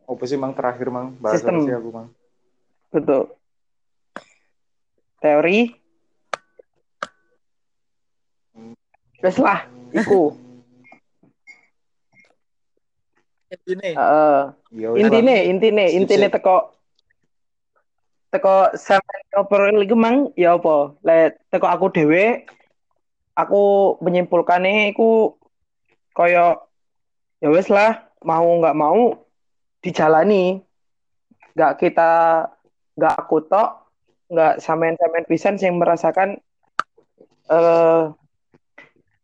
apa 0.08 0.24
sih 0.24 0.40
mang 0.40 0.56
terakhir 0.56 0.88
mang 0.88 1.12
bahasa 1.20 1.44
Sistem. 1.44 1.68
sih 1.68 1.76
aku 1.76 1.90
mang? 1.92 2.08
Betul. 2.96 3.28
Teori. 5.20 5.76
Wes 9.20 9.38
lah, 9.42 9.68
iku. 9.92 10.32
Heeh. 13.52 14.40
Intine 14.96 15.36
Mang. 15.36 15.50
intine 15.52 15.86
intine 15.92 16.28
teko 16.32 16.72
teko 18.32 18.76
sampean 18.76 19.24
ngobrol 19.32 19.80
iku 19.84 19.96
mang 19.96 20.32
ya 20.36 20.60
apa 20.60 20.96
lek 21.04 21.40
teko 21.48 21.68
aku 21.68 21.88
dhewe 21.96 22.44
aku 23.38 23.96
menyimpulkannya 24.02 24.90
iku 24.98 25.38
koyo 26.18 26.66
ya 27.38 27.50
wes 27.54 27.70
lah 27.70 28.10
mau 28.26 28.50
nggak 28.58 28.78
mau 28.78 29.22
dijalani. 29.86 30.66
Nggak 31.54 31.74
kita 31.78 32.12
nggak 32.98 33.14
aku 33.14 33.46
tok 33.46 33.70
nggak 34.28 34.60
sampean-sampean 34.60 35.26
pisan 35.30 35.56
yang 35.62 35.78
merasakan 35.78 36.42
eh, 37.48 38.04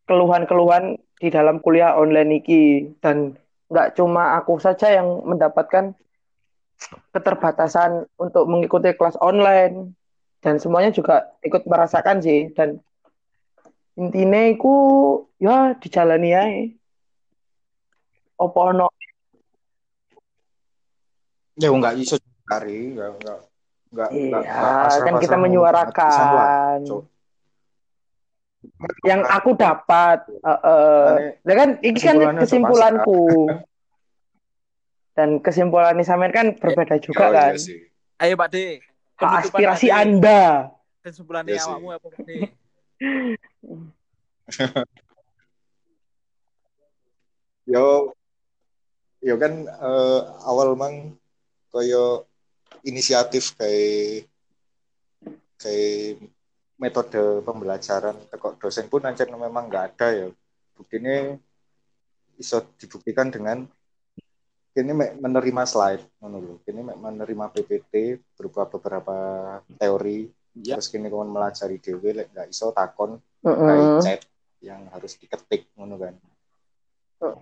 keluhan-keluhan 0.05 1.01
di 1.17 1.27
dalam 1.33 1.57
kuliah 1.57 1.97
online 1.97 2.37
iki. 2.37 2.93
Dan 3.01 3.33
nggak 3.73 3.97
cuma 3.97 4.37
aku 4.37 4.61
saja 4.61 4.93
yang 4.93 5.25
mendapatkan 5.25 5.97
keterbatasan 7.09 8.05
untuk 8.21 8.45
mengikuti 8.45 8.93
kelas 8.93 9.17
online. 9.17 9.97
Dan 10.43 10.59
semuanya 10.61 10.93
juga 10.93 11.33
ikut 11.41 11.65
merasakan 11.65 12.21
sih. 12.21 12.53
Dan 12.53 12.77
intinya 13.93 14.41
itu 14.49 14.73
ya 15.37 15.77
dijalani 15.77 16.29
ya 16.33 16.43
opo 18.41 18.59
ono 18.73 18.87
Ya 21.53 21.69
nggak 21.69 22.01
iso 22.01 22.17
cari, 22.49 22.97
nggak 22.97 23.09
nggak 23.21 23.39
nggak 23.93 24.09
nggak- 24.09 24.45
iya 24.49 25.01
kan 25.05 25.15
kita 25.21 25.37
menyuarakan 25.37 26.81
yang 29.05 29.21
aku 29.21 29.53
dapat. 29.53 30.25
Makanya 30.41 31.29
Nah 31.45 31.55
kan 31.55 31.69
ini 31.85 31.99
kan 32.01 32.15
kesimpulannya 32.17 32.41
kesimpulanku 32.41 33.21
dan 35.13 35.29
kesimpulan 35.45 36.01
sampean 36.01 36.33
kan 36.33 36.47
berbeda 36.57 36.97
juga 36.97 37.29
Oh, 37.29 37.31
kan 37.37 37.53
iya 37.53 37.61
sih. 37.61 37.85
Ayo 38.17 38.33
Pak 38.33 38.49
D. 38.49 38.81
aspirasi 39.21 39.93
Anda 39.93 40.73
Kesimpulannya 41.05 41.53
Iya 41.53 41.61
sih. 41.61 41.69
awakmu 41.69 41.89
apa 41.93 42.07
Pak 42.09 42.21
D? 42.25 42.31
Yo 47.63 48.11
yo 49.23 49.39
kan 49.39 49.53
eh, 49.63 50.21
awal 50.43 50.75
mang 50.75 51.15
koyo 51.71 52.27
inisiatif 52.83 53.55
kayak 53.55 54.27
kayak 55.55 56.19
metode 56.75 57.39
pembelajaran. 57.47 58.19
Teko 58.27 58.59
dosen 58.59 58.91
pun 58.91 59.07
ancen 59.07 59.31
memang 59.31 59.71
nggak 59.71 59.85
ada 59.95 60.07
ya. 60.11 60.27
Buktinya 60.75 61.39
bisa 62.35 62.59
dibuktikan 62.75 63.31
dengan 63.31 63.63
ini 64.73 64.91
menerima 64.93 65.63
slide. 65.63 66.03
Kini 66.67 66.81
mek 66.83 66.97
menerima 66.99 67.45
PPT 67.53 68.19
berupa 68.35 68.67
beberapa 68.67 69.15
teori 69.79 70.27
Ya. 70.53 70.77
terus 70.77 70.93
kini 70.93 71.09
kawan 71.09 71.33
melajari 71.33 71.81
dewe 71.81 72.13
lek 72.13 72.29
nggak 72.29 72.53
iso 72.53 72.69
takon 72.69 73.17
Heeh. 73.41 73.57
kayak 73.57 73.89
chat 74.05 74.21
yang 74.61 74.85
harus 74.93 75.17
diketik 75.17 75.73
ngono 75.73 75.97
kan. 75.97 76.15
Oh. 77.25 77.41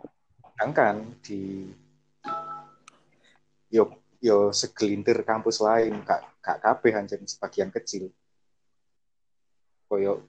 Sedangkan 0.55 1.19
di 1.19 1.67
yo 3.67 3.99
yo 4.23 4.55
segelintir 4.55 5.25
kampus 5.27 5.59
lain 5.59 6.01
kak 6.07 6.39
kak 6.39 6.57
kabeh 6.63 6.95
anjen 6.95 7.27
sebagian 7.27 7.69
kecil. 7.69 8.09
Koyo 9.91 10.23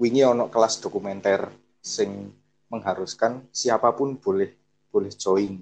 wingi 0.00 0.24
ono 0.24 0.48
kelas 0.48 0.80
dokumenter 0.80 1.52
sing 1.84 2.32
mengharuskan 2.72 3.46
siapa 3.52 3.92
pun 3.92 4.16
boleh 4.18 4.50
boleh 4.90 5.12
join. 5.12 5.60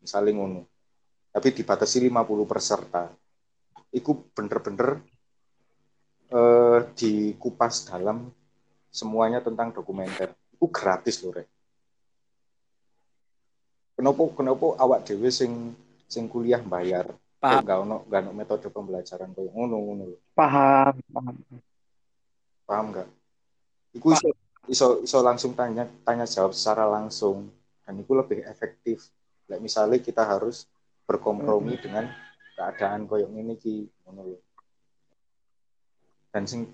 Misalnya 0.00 0.32
ngono. 0.38 0.62
Tapi 1.30 1.48
dibatasi 1.54 2.08
50 2.08 2.46
peserta. 2.48 3.10
Iku 3.90 4.32
bener-bener 4.32 5.02
eh, 6.30 6.78
dikupas 6.94 7.90
dalam 7.90 8.30
semuanya 8.90 9.42
tentang 9.42 9.74
dokumenter. 9.74 10.34
Itu 10.54 10.66
gratis 10.70 11.22
loh, 11.22 11.34
Rek. 11.34 11.48
Kenapa 14.00 14.22
kenapa 14.32 14.66
awak 14.80 15.04
dhewe 15.04 15.28
sing 15.28 15.76
sing 16.08 16.24
kuliah 16.24 16.64
bayar? 16.64 17.12
Paham. 17.36 17.60
Kok 17.60 17.64
Gak 17.68 17.78
ono 17.84 17.96
gak 18.08 18.20
ono 18.24 18.32
metode 18.32 18.66
pembelajaran 18.72 19.32
koyo 19.32 19.48
ngono 19.52 19.76
ngono 19.80 20.04
paham 20.36 20.94
paham 21.08 21.34
Paham 22.68 22.86
gak? 22.96 23.08
Iku 23.96 24.12
iso, 24.12 24.28
iso 24.68 24.86
iso 25.04 25.18
langsung 25.20 25.52
tanya 25.52 25.84
tanya 26.04 26.24
jawab 26.24 26.56
secara 26.56 26.88
langsung 26.88 27.48
dan 27.84 28.00
itu 28.00 28.12
lebih 28.16 28.44
efektif. 28.48 29.08
Like 29.52 29.60
misalnya 29.60 30.00
kita 30.00 30.24
harus 30.24 30.64
berkompromi 31.04 31.76
dengan 31.76 32.08
keadaan 32.56 33.04
koyo 33.04 33.28
ngene 33.28 33.56
iki 33.60 33.84
ngono 34.04 34.32
lho. 34.32 34.38
Dan 36.30 36.46
sing 36.46 36.66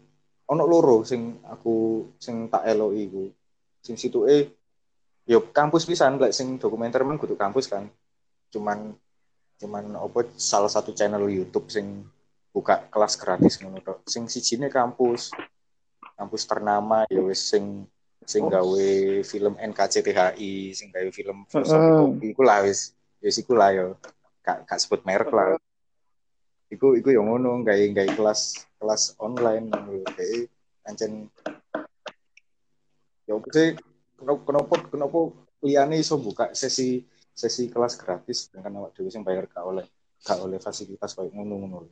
ono 0.46 0.64
loro 0.68 1.02
sing 1.02 1.42
aku 1.42 2.06
sing 2.20 2.46
tak 2.52 2.68
eloki 2.68 3.00
iku. 3.08 3.24
Sing 3.82 3.96
situke 3.98 4.36
yo 5.26 5.50
kampus 5.50 5.88
pisan 5.88 6.22
lek 6.22 6.30
sing 6.30 6.60
dokumenter 6.60 7.02
men 7.02 7.18
kudu 7.18 7.34
kampus 7.34 7.66
kan. 7.66 7.90
Cuman 8.52 8.94
cuman 9.56 9.84
apa 9.96 10.28
salah 10.36 10.68
satu 10.68 10.92
channel 10.92 11.24
YouTube 11.26 11.72
sing 11.72 12.04
buka 12.52 12.86
kelas 12.92 13.16
gratis 13.18 13.58
ngono 13.58 13.80
tok. 13.82 14.06
Sing 14.06 14.28
sijine 14.30 14.70
kampus 14.70 15.32
kampus 16.16 16.48
ternama 16.48 17.04
ya 17.12 17.20
wis 17.20 17.42
sing 17.42 17.84
sing 18.26 18.48
gawe 18.50 18.88
film 19.22 19.54
NKCTHI, 19.54 20.74
sing 20.74 20.88
gawe 20.90 21.10
film 21.14 21.46
filosofi 21.46 21.88
kopi 21.94 22.26
iku 22.34 22.42
lah 22.42 22.66
wis 22.66 22.96
wis 23.22 23.38
iku 23.38 23.54
lah 23.54 23.70
yo. 23.74 23.96
Gak 24.46 24.66
gak 24.66 24.78
sebut 24.78 25.02
merek 25.02 25.30
lah. 25.34 25.58
Iku 26.66 26.98
iku 26.98 27.14
yang 27.14 27.30
ngono 27.30 27.62
gawe 27.62 27.84
gawe 27.94 28.10
kelas 28.18 28.66
kelas 28.82 29.02
online 29.22 29.70
kayak 30.18 30.50
ancen 30.86 31.30
ya 33.26 33.34
apa 33.34 33.48
sih 33.50 33.74
kenapa 34.14 34.40
kenapa 34.46 34.74
kenapa 34.86 35.18
liyane 35.62 35.98
iso 35.98 36.14
buka 36.18 36.54
sesi 36.54 37.02
sesi 37.36 37.68
kelas 37.68 37.98
gratis 37.98 38.48
dengan 38.48 38.82
awak 38.82 38.96
dhewe 38.96 39.10
sing 39.10 39.26
bayar 39.26 39.50
gak 39.50 39.66
oleh 39.66 39.86
gak 40.24 40.38
oleh 40.40 40.58
fasilitas 40.62 41.12
kayak 41.12 41.34
ngono-ngono. 41.36 41.86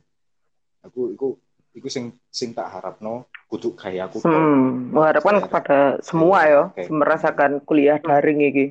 Aku 0.83 1.13
iku 1.13 1.37
iku 1.75 1.87
sing 1.91 2.15
sing 2.31 2.55
tak 2.55 2.71
harapno 2.71 3.27
kudu 3.51 3.75
gaya 3.77 4.07
aku. 4.07 4.23
Hmm, 4.25 4.89
mengharapkan 4.95 5.43
kepada 5.43 5.79
semua 6.01 6.39
ya 6.47 6.63
Oke. 6.71 6.87
merasakan 6.89 7.61
kuliah 7.61 7.99
daring 8.01 8.41
iki. 8.41 8.65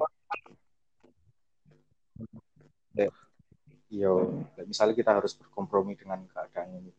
Yo, 3.95 4.43
misalnya 4.67 4.99
kita 4.99 5.15
harus 5.15 5.39
berkompromi 5.39 5.95
dengan 5.95 6.27
keadaan 6.27 6.83
ini. 6.83 6.91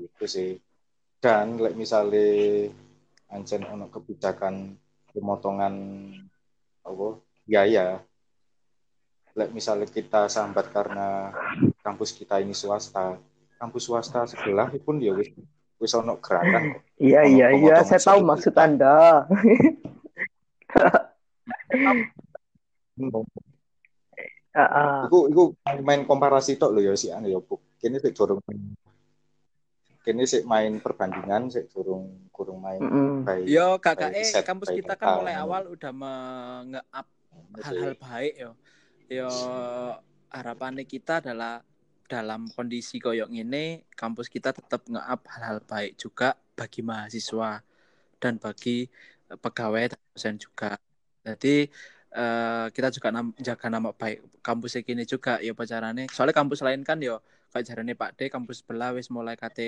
Itu 0.00 0.24
sih. 0.24 0.56
Dan 1.20 1.60
like 1.60 1.76
misalnya 1.76 2.24
ancen 3.28 3.68
ono 3.68 3.92
kebijakan 3.92 4.72
pemotongan 5.12 5.74
apa 6.80 7.20
biaya. 7.44 8.00
Like 9.36 9.52
misalnya 9.52 9.84
kita 9.84 10.32
sambat 10.32 10.72
karena 10.72 11.36
kampus 11.84 12.16
kita 12.16 12.40
ini 12.40 12.56
swasta, 12.56 13.20
kampus 13.60 13.84
swasta 13.84 14.24
sebelah 14.24 14.72
pun 14.80 14.96
ya 14.96 15.12
wis 15.12 15.28
wis 15.76 15.92
ono 15.92 16.16
gerakan. 16.24 16.80
Iya 16.96 17.28
iya 17.28 17.52
iya, 17.52 17.76
pemotongan 17.76 17.84
saya 17.84 18.00
tahu 18.00 18.24
maksud 18.24 18.56
Anda. 18.56 19.28
Iku 25.06 25.28
iku 25.28 25.42
main 25.84 26.08
komparasi 26.08 26.56
tok 26.56 26.72
lho 26.72 26.80
ya 26.80 26.94
si 26.96 27.12
anu 27.12 27.28
ya 27.28 27.40
Bu. 27.40 27.60
Kene 27.76 28.00
sik 28.00 28.16
durung 28.16 28.40
kene 30.00 30.22
sik 30.22 30.46
main 30.46 30.78
perbandingan 30.78 31.50
sik 31.52 31.68
durung 31.74 32.30
kurung 32.32 32.62
main 32.64 32.80
Mm-mm. 32.80 33.26
baik. 33.26 33.44
Yo 33.44 33.76
KKE 33.82 34.22
set, 34.22 34.46
kampus 34.46 34.72
kita 34.72 34.96
kan 34.96 35.20
mulai 35.20 35.36
awal 35.36 35.68
udah 35.68 35.92
menge-up 35.92 37.06
hal-hal 37.60 37.92
baik 38.00 38.34
yo. 38.38 38.50
Yo 39.12 39.30
harapannya 40.30 40.86
kita 40.88 41.20
adalah 41.20 41.60
dalam 42.06 42.46
kondisi 42.54 43.02
koyok 43.02 43.28
ini 43.34 43.82
kampus 43.98 44.30
kita 44.30 44.54
tetap 44.54 44.86
nge-up 44.86 45.26
hal-hal 45.26 45.58
baik 45.66 45.98
juga 45.98 46.38
bagi 46.54 46.80
mahasiswa 46.86 47.60
dan 48.22 48.38
bagi 48.38 48.86
eh, 49.28 49.38
pegawai 49.38 49.92
dan 49.92 50.00
dosen 50.14 50.34
juga. 50.38 50.78
Jadi 51.26 51.66
eh, 52.12 52.66
kita 52.74 52.88
juga 52.94 53.08
nam- 53.14 53.34
jaga 53.38 53.66
nama 53.72 53.90
baik 53.92 54.18
kampus 54.44 54.78
ini 54.82 55.02
juga 55.08 55.38
ya 55.42 55.52
pacarannya. 55.56 56.06
Soalnya 56.12 56.36
kampus 56.36 56.60
lain 56.66 56.82
kan 56.86 56.98
yo 57.02 57.18
kayak 57.52 57.64
jarane 57.66 57.92
Pak 57.96 58.10
D 58.18 58.20
kampus 58.28 58.60
sebelah 58.60 58.92
wis 58.92 59.08
mulai 59.08 59.34
KT 59.38 59.58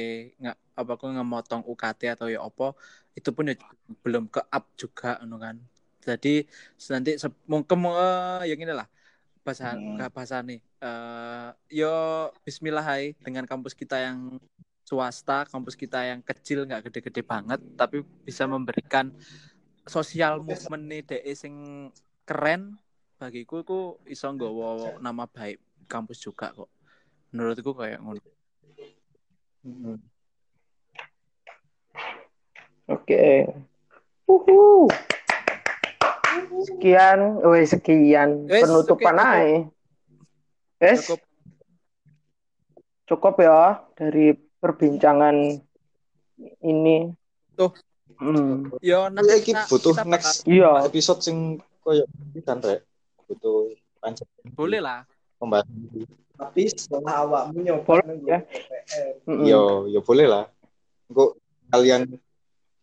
nggak 0.40 0.56
apa 0.76 0.92
kok 0.98 1.08
ngemotong 1.08 1.62
UKT 1.64 2.00
atau 2.14 2.26
ya 2.28 2.44
apa 2.44 2.76
itu 3.16 3.30
pun 3.32 3.48
ya 3.50 3.54
belum 4.04 4.28
ke 4.28 4.40
up 4.52 4.64
juga 4.76 5.18
anu 5.22 5.36
kan. 5.40 5.56
Jadi 6.04 6.46
nanti 6.92 7.10
se- 7.18 7.40
mungkin 7.48 7.78
eh, 7.90 8.42
yang 8.54 8.60
inilah 8.64 8.86
bahasa 9.44 9.74
Hmm. 9.80 9.96
bahasa 10.12 10.36
nih 10.44 10.60
eh 10.84 11.48
yo 11.72 11.88
Bismillah 12.44 12.84
hai 12.84 13.16
dengan 13.24 13.44
kampus 13.48 13.72
kita 13.72 13.96
yang 13.96 14.36
swasta 14.84 15.44
kampus 15.48 15.76
kita 15.76 16.00
yang 16.04 16.20
kecil 16.24 16.64
nggak 16.68 16.88
gede-gede 16.88 17.20
banget 17.24 17.60
tapi 17.76 18.00
bisa 18.24 18.44
memberikan 18.48 19.12
sosial 19.88 20.40
movement 20.44 20.84
nih 20.84 21.00
DE 21.04 21.32
sing 21.32 21.54
keren 22.28 22.76
bagiku 23.16 23.64
ku 23.64 23.80
iso 24.04 24.28
nggawa 24.28 25.00
nama 25.00 25.24
baik 25.24 25.56
kampus 25.88 26.20
juga 26.20 26.52
kok 26.52 26.68
menurutku 27.32 27.72
kayak 27.72 28.04
ngono 28.04 28.20
Mm-mm. 29.64 29.96
Oke. 32.88 33.44
Uhu. 34.24 34.88
Sekian, 36.64 37.42
wes 37.44 37.76
sekian 37.76 38.48
Wes, 38.48 38.64
penutupan 38.64 39.16
aja. 39.20 39.68
Wes, 40.80 41.04
cukup 41.04 41.20
cukup 43.04 43.34
ya 43.44 43.84
dari 43.92 44.32
perbincangan 44.36 45.36
ini. 46.64 47.12
Tuh. 47.58 47.72
Hmm. 48.18 48.72
Yo 48.82 49.06
nanti 49.12 49.36
iki 49.38 49.52
kita, 49.54 49.68
butuh 49.70 49.94
kita 49.94 50.08
next 50.08 50.42
Iya. 50.48 50.82
episode 50.88 51.20
sing 51.22 51.60
koyo 51.88 52.04
kan 52.44 52.60
rek. 52.60 52.84
Butuh 53.24 53.72
pancet 54.00 54.28
boleh 54.52 54.84
lah. 54.84 55.08
pembahasan. 55.40 56.04
Tapi 56.36 56.62
setelah 56.70 57.24
awakmu 57.24 57.64
nyoba 57.64 58.04
ya. 58.28 58.38
Yo, 59.24 59.88
yo 59.88 60.00
boleh 60.04 60.26
lah. 60.28 60.44
Engko 61.08 61.40
kalian 61.72 62.04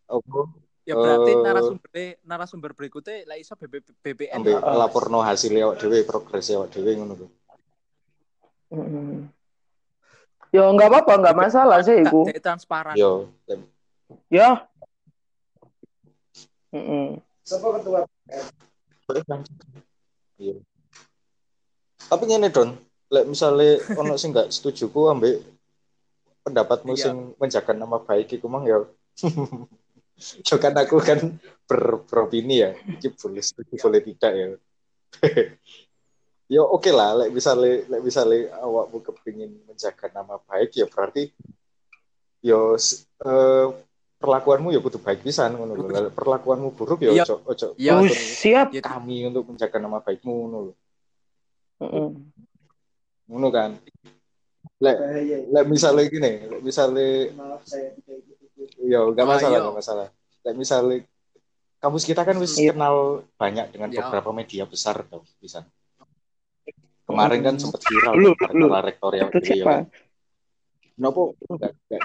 apa 0.09 0.41
Ya 0.85 0.93
berarti 0.93 1.33
Eh. 1.33 1.41
narasumber 1.41 1.89
narasumber 2.21 2.71
berikutnya 2.77 3.25
lah 3.25 3.41
iso 3.41 3.57
BB, 3.57 3.81
BBN. 4.05 4.37
ambil 4.37 4.61
Heeh. 4.61 4.77
laporno 4.77 5.17
hasil 5.17 5.49
awak 5.57 5.81
dhewe 5.81 6.05
progres 6.05 6.45
awak 6.53 6.69
dhewe 6.69 6.93
ngono. 6.93 7.25
Mm-mm. 8.69 9.25
Ya 10.53 10.69
nggak 10.69 10.89
apa-apa, 10.93 11.13
nggak 11.25 11.37
masalah 11.41 11.81
sih 11.81 12.05
iku. 12.05 12.29
Jadi 12.29 12.37
transparan. 12.37 12.93
Yo, 12.93 13.33
Ya. 14.29 14.69
Mm-mm. 16.69 17.17
Siapa 17.41 17.81
ketua 17.81 18.05
Iya. 20.35 20.55
Tapi 22.05 22.23
ngene 22.25 22.49
Don, 22.49 22.69
lek 23.13 23.25
misale 23.29 23.79
ono 23.99 24.17
sing 24.17 24.33
gak 24.33 24.49
setuju 24.49 24.89
ku 24.89 25.07
ambek 25.07 25.41
pendapatmu 26.41 26.93
Iya. 26.97 27.09
sing 27.09 27.15
menjaga 27.37 27.73
nama 27.73 27.97
baik 28.01 28.37
iku 28.37 28.49
mang 28.49 28.65
ya. 28.65 28.81
Yo 30.47 30.55
kan 30.57 30.71
aku 30.79 30.95
kan 31.03 31.19
ber, 31.67 31.99
beropini 32.07 32.63
ya, 32.63 32.71
iki 32.87 33.11
boleh 33.11 33.43
setuju 33.43 33.75
boleh 33.83 34.01
tidak 34.01 34.31
ya. 34.31 34.47
Yo 36.55 36.61
oke 36.71 36.87
lah, 36.93 37.17
lek 37.19 37.33
misale 37.33 37.83
lek 37.89 38.01
misale 38.05 38.47
awakmu 38.53 39.01
kepingin 39.01 39.65
menjaga 39.65 40.07
nama 40.13 40.37
baik 40.45 40.77
ya 40.77 40.85
berarti 40.85 41.33
yo 42.39 42.77
s- 42.77 43.09
eh, 43.25 43.65
perlakuanmu 44.25 44.73
ya 44.73 44.81
kudu 44.81 44.97
baik 44.97 45.21
pisan 45.21 45.53
ngono 45.53 45.77
lho. 45.77 46.09
Perlakuanmu 46.09 46.73
buruk 46.73 47.05
ya 47.05 47.13
Iya. 47.13 47.23
ojo 47.23 47.35
ojo 47.45 47.67
Iya, 47.77 47.91
Oh, 47.93 48.01
betul. 48.01 48.17
siap. 48.17 48.67
Ya, 48.73 48.81
kami 48.81 49.29
untuk 49.29 49.45
menjaga 49.45 49.77
nama 49.77 50.01
baikmu 50.01 50.31
ngono 50.33 50.57
lho. 50.65 50.73
Ngono 53.25 53.47
kan 53.49 53.77
lek 54.75 54.97
bahaya? 54.99 55.37
lek 55.55 55.65
misalnya 55.71 56.03
gini 56.09 56.31
lek 56.51 56.59
misalnya 56.59 57.31
Maaf 57.31 57.63
saya 57.63 57.95
gitu. 57.95 58.11
ya 58.91 59.07
nggak 59.07 59.23
Ah, 59.23 59.29
masalah 59.31 59.55
iya. 59.55 59.63
nggak 59.63 59.77
masalah 59.77 60.07
lek 60.43 60.55
misalnya 60.57 60.97
kampus 61.79 62.03
kita 62.03 62.21
kan 62.27 62.35
wis 62.37 62.57
Iya. 62.57 62.75
kenal 62.75 62.95
banyak 63.39 63.71
dengan 63.71 63.89
Iya. 63.89 64.03
beberapa 64.03 64.29
media 64.33 64.63
besar 64.67 64.99
tau 65.07 65.23
bisa 65.39 65.63
kemarin 67.05 67.39
kan 67.39 67.55
sempat 67.55 67.81
viral 67.85 68.13
Lu, 68.17 68.33
kan, 68.35 68.51
lu. 68.51 68.67
artikel 68.67 68.83
rektorial 68.83 69.27
Itu 69.31 69.45
siapa? 69.45 69.85
Kenapa 70.95 71.19
nggak 71.55 71.71
nggak 71.87 72.01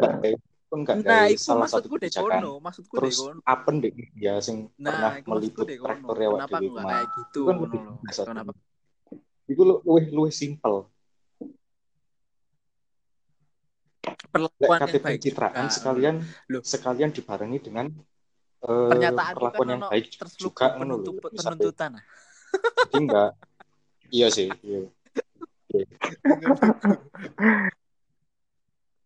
gawe 0.00 0.30
kan 0.68 0.78
nggak 0.84 0.96
Nah, 1.08 1.24
itu 1.32 1.40
salah 1.40 1.64
satu 1.64 1.88
maksudku 1.88 1.96
kebijakan 1.96 2.40
kono, 2.44 2.52
maksudku 2.60 2.94
terus 3.00 3.16
apa 3.48 3.68
deh 3.72 3.92
ya 4.20 4.36
sing 4.44 4.68
pernah 4.76 5.16
Nah, 5.16 5.16
itu 5.16 5.28
maksudku 5.32 5.32
meliput 5.32 5.64
deh 5.64 5.76
kono. 5.80 5.88
rektorial 5.88 6.32
Kenapa 6.36 6.56
dewe 6.60 6.68
enggak 6.68 6.84
kemarin 6.84 6.88
kayak 6.92 7.08
gitu 7.16 7.40
Itu 7.40 7.48
kan 7.48 7.56
lebih 7.64 7.80
biasa. 8.04 8.20
Kenapa? 8.28 8.52
itu 9.48 9.62
lu 9.64 9.74
luwih 9.80 10.06
luwih 10.12 10.28
simpel 10.34 10.74
Perlakuan 14.28 14.78
yang 14.84 14.92
KTP 14.92 15.00
baik 15.00 15.16
pencitraan 15.24 15.64
juga. 15.64 15.72
sekalian 15.72 16.14
Loh. 16.52 16.60
sekalian 16.60 17.10
dibarengi 17.16 17.58
dengan 17.64 17.86
eh, 18.60 18.88
Pernyataan 18.92 19.32
itu 19.32 19.36
perlakuan 19.40 19.64
kan 19.64 19.72
yang 19.72 19.82
baik 19.88 20.06
juga 20.36 20.66
lho. 20.76 20.96
Misalnya, 21.32 21.32
penuntutan. 21.32 21.90
jadi 22.92 22.96
enggak 23.00 23.30
iya 24.12 24.28
sih 24.28 24.48
iya. 24.60 24.80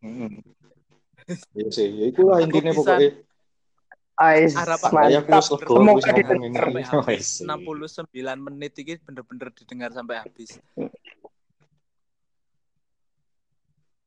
Iya 1.55 1.68
sih 1.70 1.89
ya 1.89 2.05
itulah 2.11 2.37
Aku 2.41 2.45
intinya 2.51 2.73
pokoknya 2.75 3.11
Ais, 4.12 4.53
mantap. 4.55 4.79
Semoga 4.79 5.09
iya. 5.09 5.20
69 7.43 8.39
menit 8.39 8.73
ini 8.79 8.95
bener-bener 9.03 9.49
didengar 9.51 9.91
sampai 9.91 10.20
habis. 10.23 10.61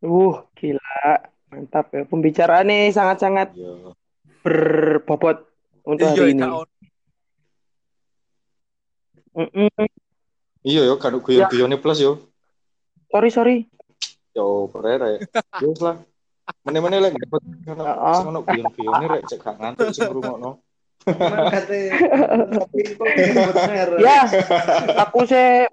Uh, 0.05 0.45
gila. 0.55 1.25
Mantap 1.51 1.89
ya. 1.91 2.05
Pembicaraan 2.05 2.69
ini 2.69 2.93
sangat-sangat 2.93 3.57
Iya. 3.57 3.91
berbobot 4.45 5.41
untuk 5.83 6.05
Iya, 6.05 6.13
hari 6.15 6.31
ini. 6.37 6.43
On. 6.45 6.69
Mm-mm. 9.35 9.67
iya 10.63 10.87
yo 10.87 10.95
kan 10.95 11.11
guyon-guyone 11.19 11.75
plus 11.75 11.99
yo 11.99 12.31
Sorry, 13.11 13.27
sorry. 13.27 13.57
yo 14.31 14.71
perere 14.71 15.19
yo 15.63 15.75
wis 15.75 15.83
lah 15.83 15.99
meneh-meneh 16.65 16.97
lek 16.97 17.13
dapat 17.21 17.41
Heeh. 17.69 18.15
sing 18.17 18.27
ono 18.29 18.41
guyon-guyone 18.41 19.05
rek 19.05 19.23
cek 19.29 19.39
gak 19.45 19.55
ngantuk 19.61 19.93
sing 19.93 20.09
bener. 20.09 20.57
Ya, 24.01 24.25
aku 25.05 25.29
sih 25.29 25.69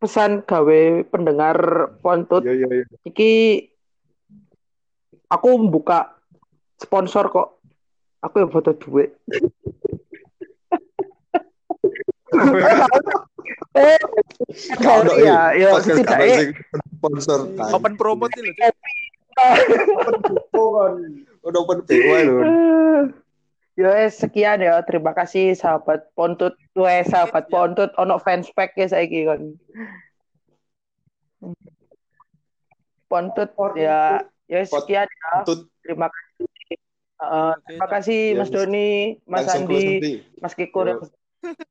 pesan 0.00 0.40
gawe 0.48 1.04
pendengar 1.12 1.56
pontut 2.00 2.40
iya 2.48 2.64
iya 2.64 2.68
iya 2.72 2.84
iki 3.04 3.32
aku 5.28 5.48
membuka 5.60 6.16
sponsor 6.80 7.28
kok. 7.28 7.60
Aku 8.20 8.44
yang 8.44 8.52
foto 8.52 8.76
duit. 8.76 9.16
eh, 13.72 13.96
Kalau 14.76 15.16
ya, 15.24 15.56
ya 15.56 15.72
setidaknya 15.80 16.36
sing 16.36 16.52
sponsor 17.00 17.48
tai. 17.56 17.72
Open 17.72 17.96
promote 17.96 18.36
ini. 18.40 18.52
udah 21.40 21.58
open 21.64 21.78
BO 21.88 22.12
lho 22.26 22.36
Eh, 22.50 23.02
Ya 23.78 23.88
wes, 23.96 24.20
sekian 24.20 24.60
ya. 24.60 24.84
Terima 24.84 25.16
kasih 25.16 25.56
sahabat 25.56 26.12
Pontut. 26.12 26.52
Wes 26.76 27.08
sahabat 27.08 27.48
Pontut 27.48 27.88
ono 27.96 28.20
fans 28.20 28.52
pack 28.52 28.76
ya 28.76 28.92
saiki 28.92 29.24
kon. 29.24 29.56
Pontut 33.08 33.50
ya 33.78 34.20
ya 34.46 34.56
wes, 34.60 34.68
Pot- 34.68 34.84
sekian 34.84 35.08
ya. 35.08 35.32
Terima 35.80 36.12
kasih. 36.12 36.46
Eh, 37.20 37.54
terima 37.68 37.86
kasih 37.88 38.20
Ya, 38.32 38.36
Mas 38.36 38.50
Doni, 38.52 38.92
Mas 39.24 39.48
Andi. 39.48 39.84
Mas 40.40 40.52
Kiko 40.52 40.84
yang 40.84 41.00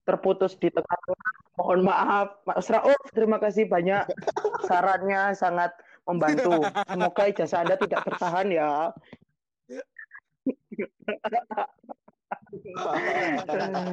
terputus 0.02 0.58
di 0.58 0.74
tengah-tengah. 0.74 1.34
Mohon 1.62 1.80
maaf, 1.94 2.42
Mas 2.48 2.66
Rauf. 2.74 2.98
Terima 3.14 3.38
kasih 3.38 3.70
banyak 3.70 4.10
sarannya 4.70 5.38
sangat 5.38 5.78
membantu. 6.10 6.66
Semoga 6.90 7.24
ijazah 7.30 7.60
Anda 7.62 7.76
tidak 7.78 8.02
tertahan 8.10 8.48
ya. 8.50 8.72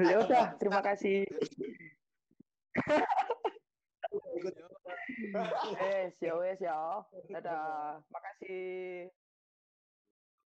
ya 0.01 0.17
udah, 0.25 0.45
terima 0.57 0.81
kasih. 0.81 1.29
Wes, 5.77 6.15
ya 6.21 6.33
wes 6.41 6.59
ya. 6.61 7.05
Dadah. 7.33 8.01
Makasih. 8.09 9.13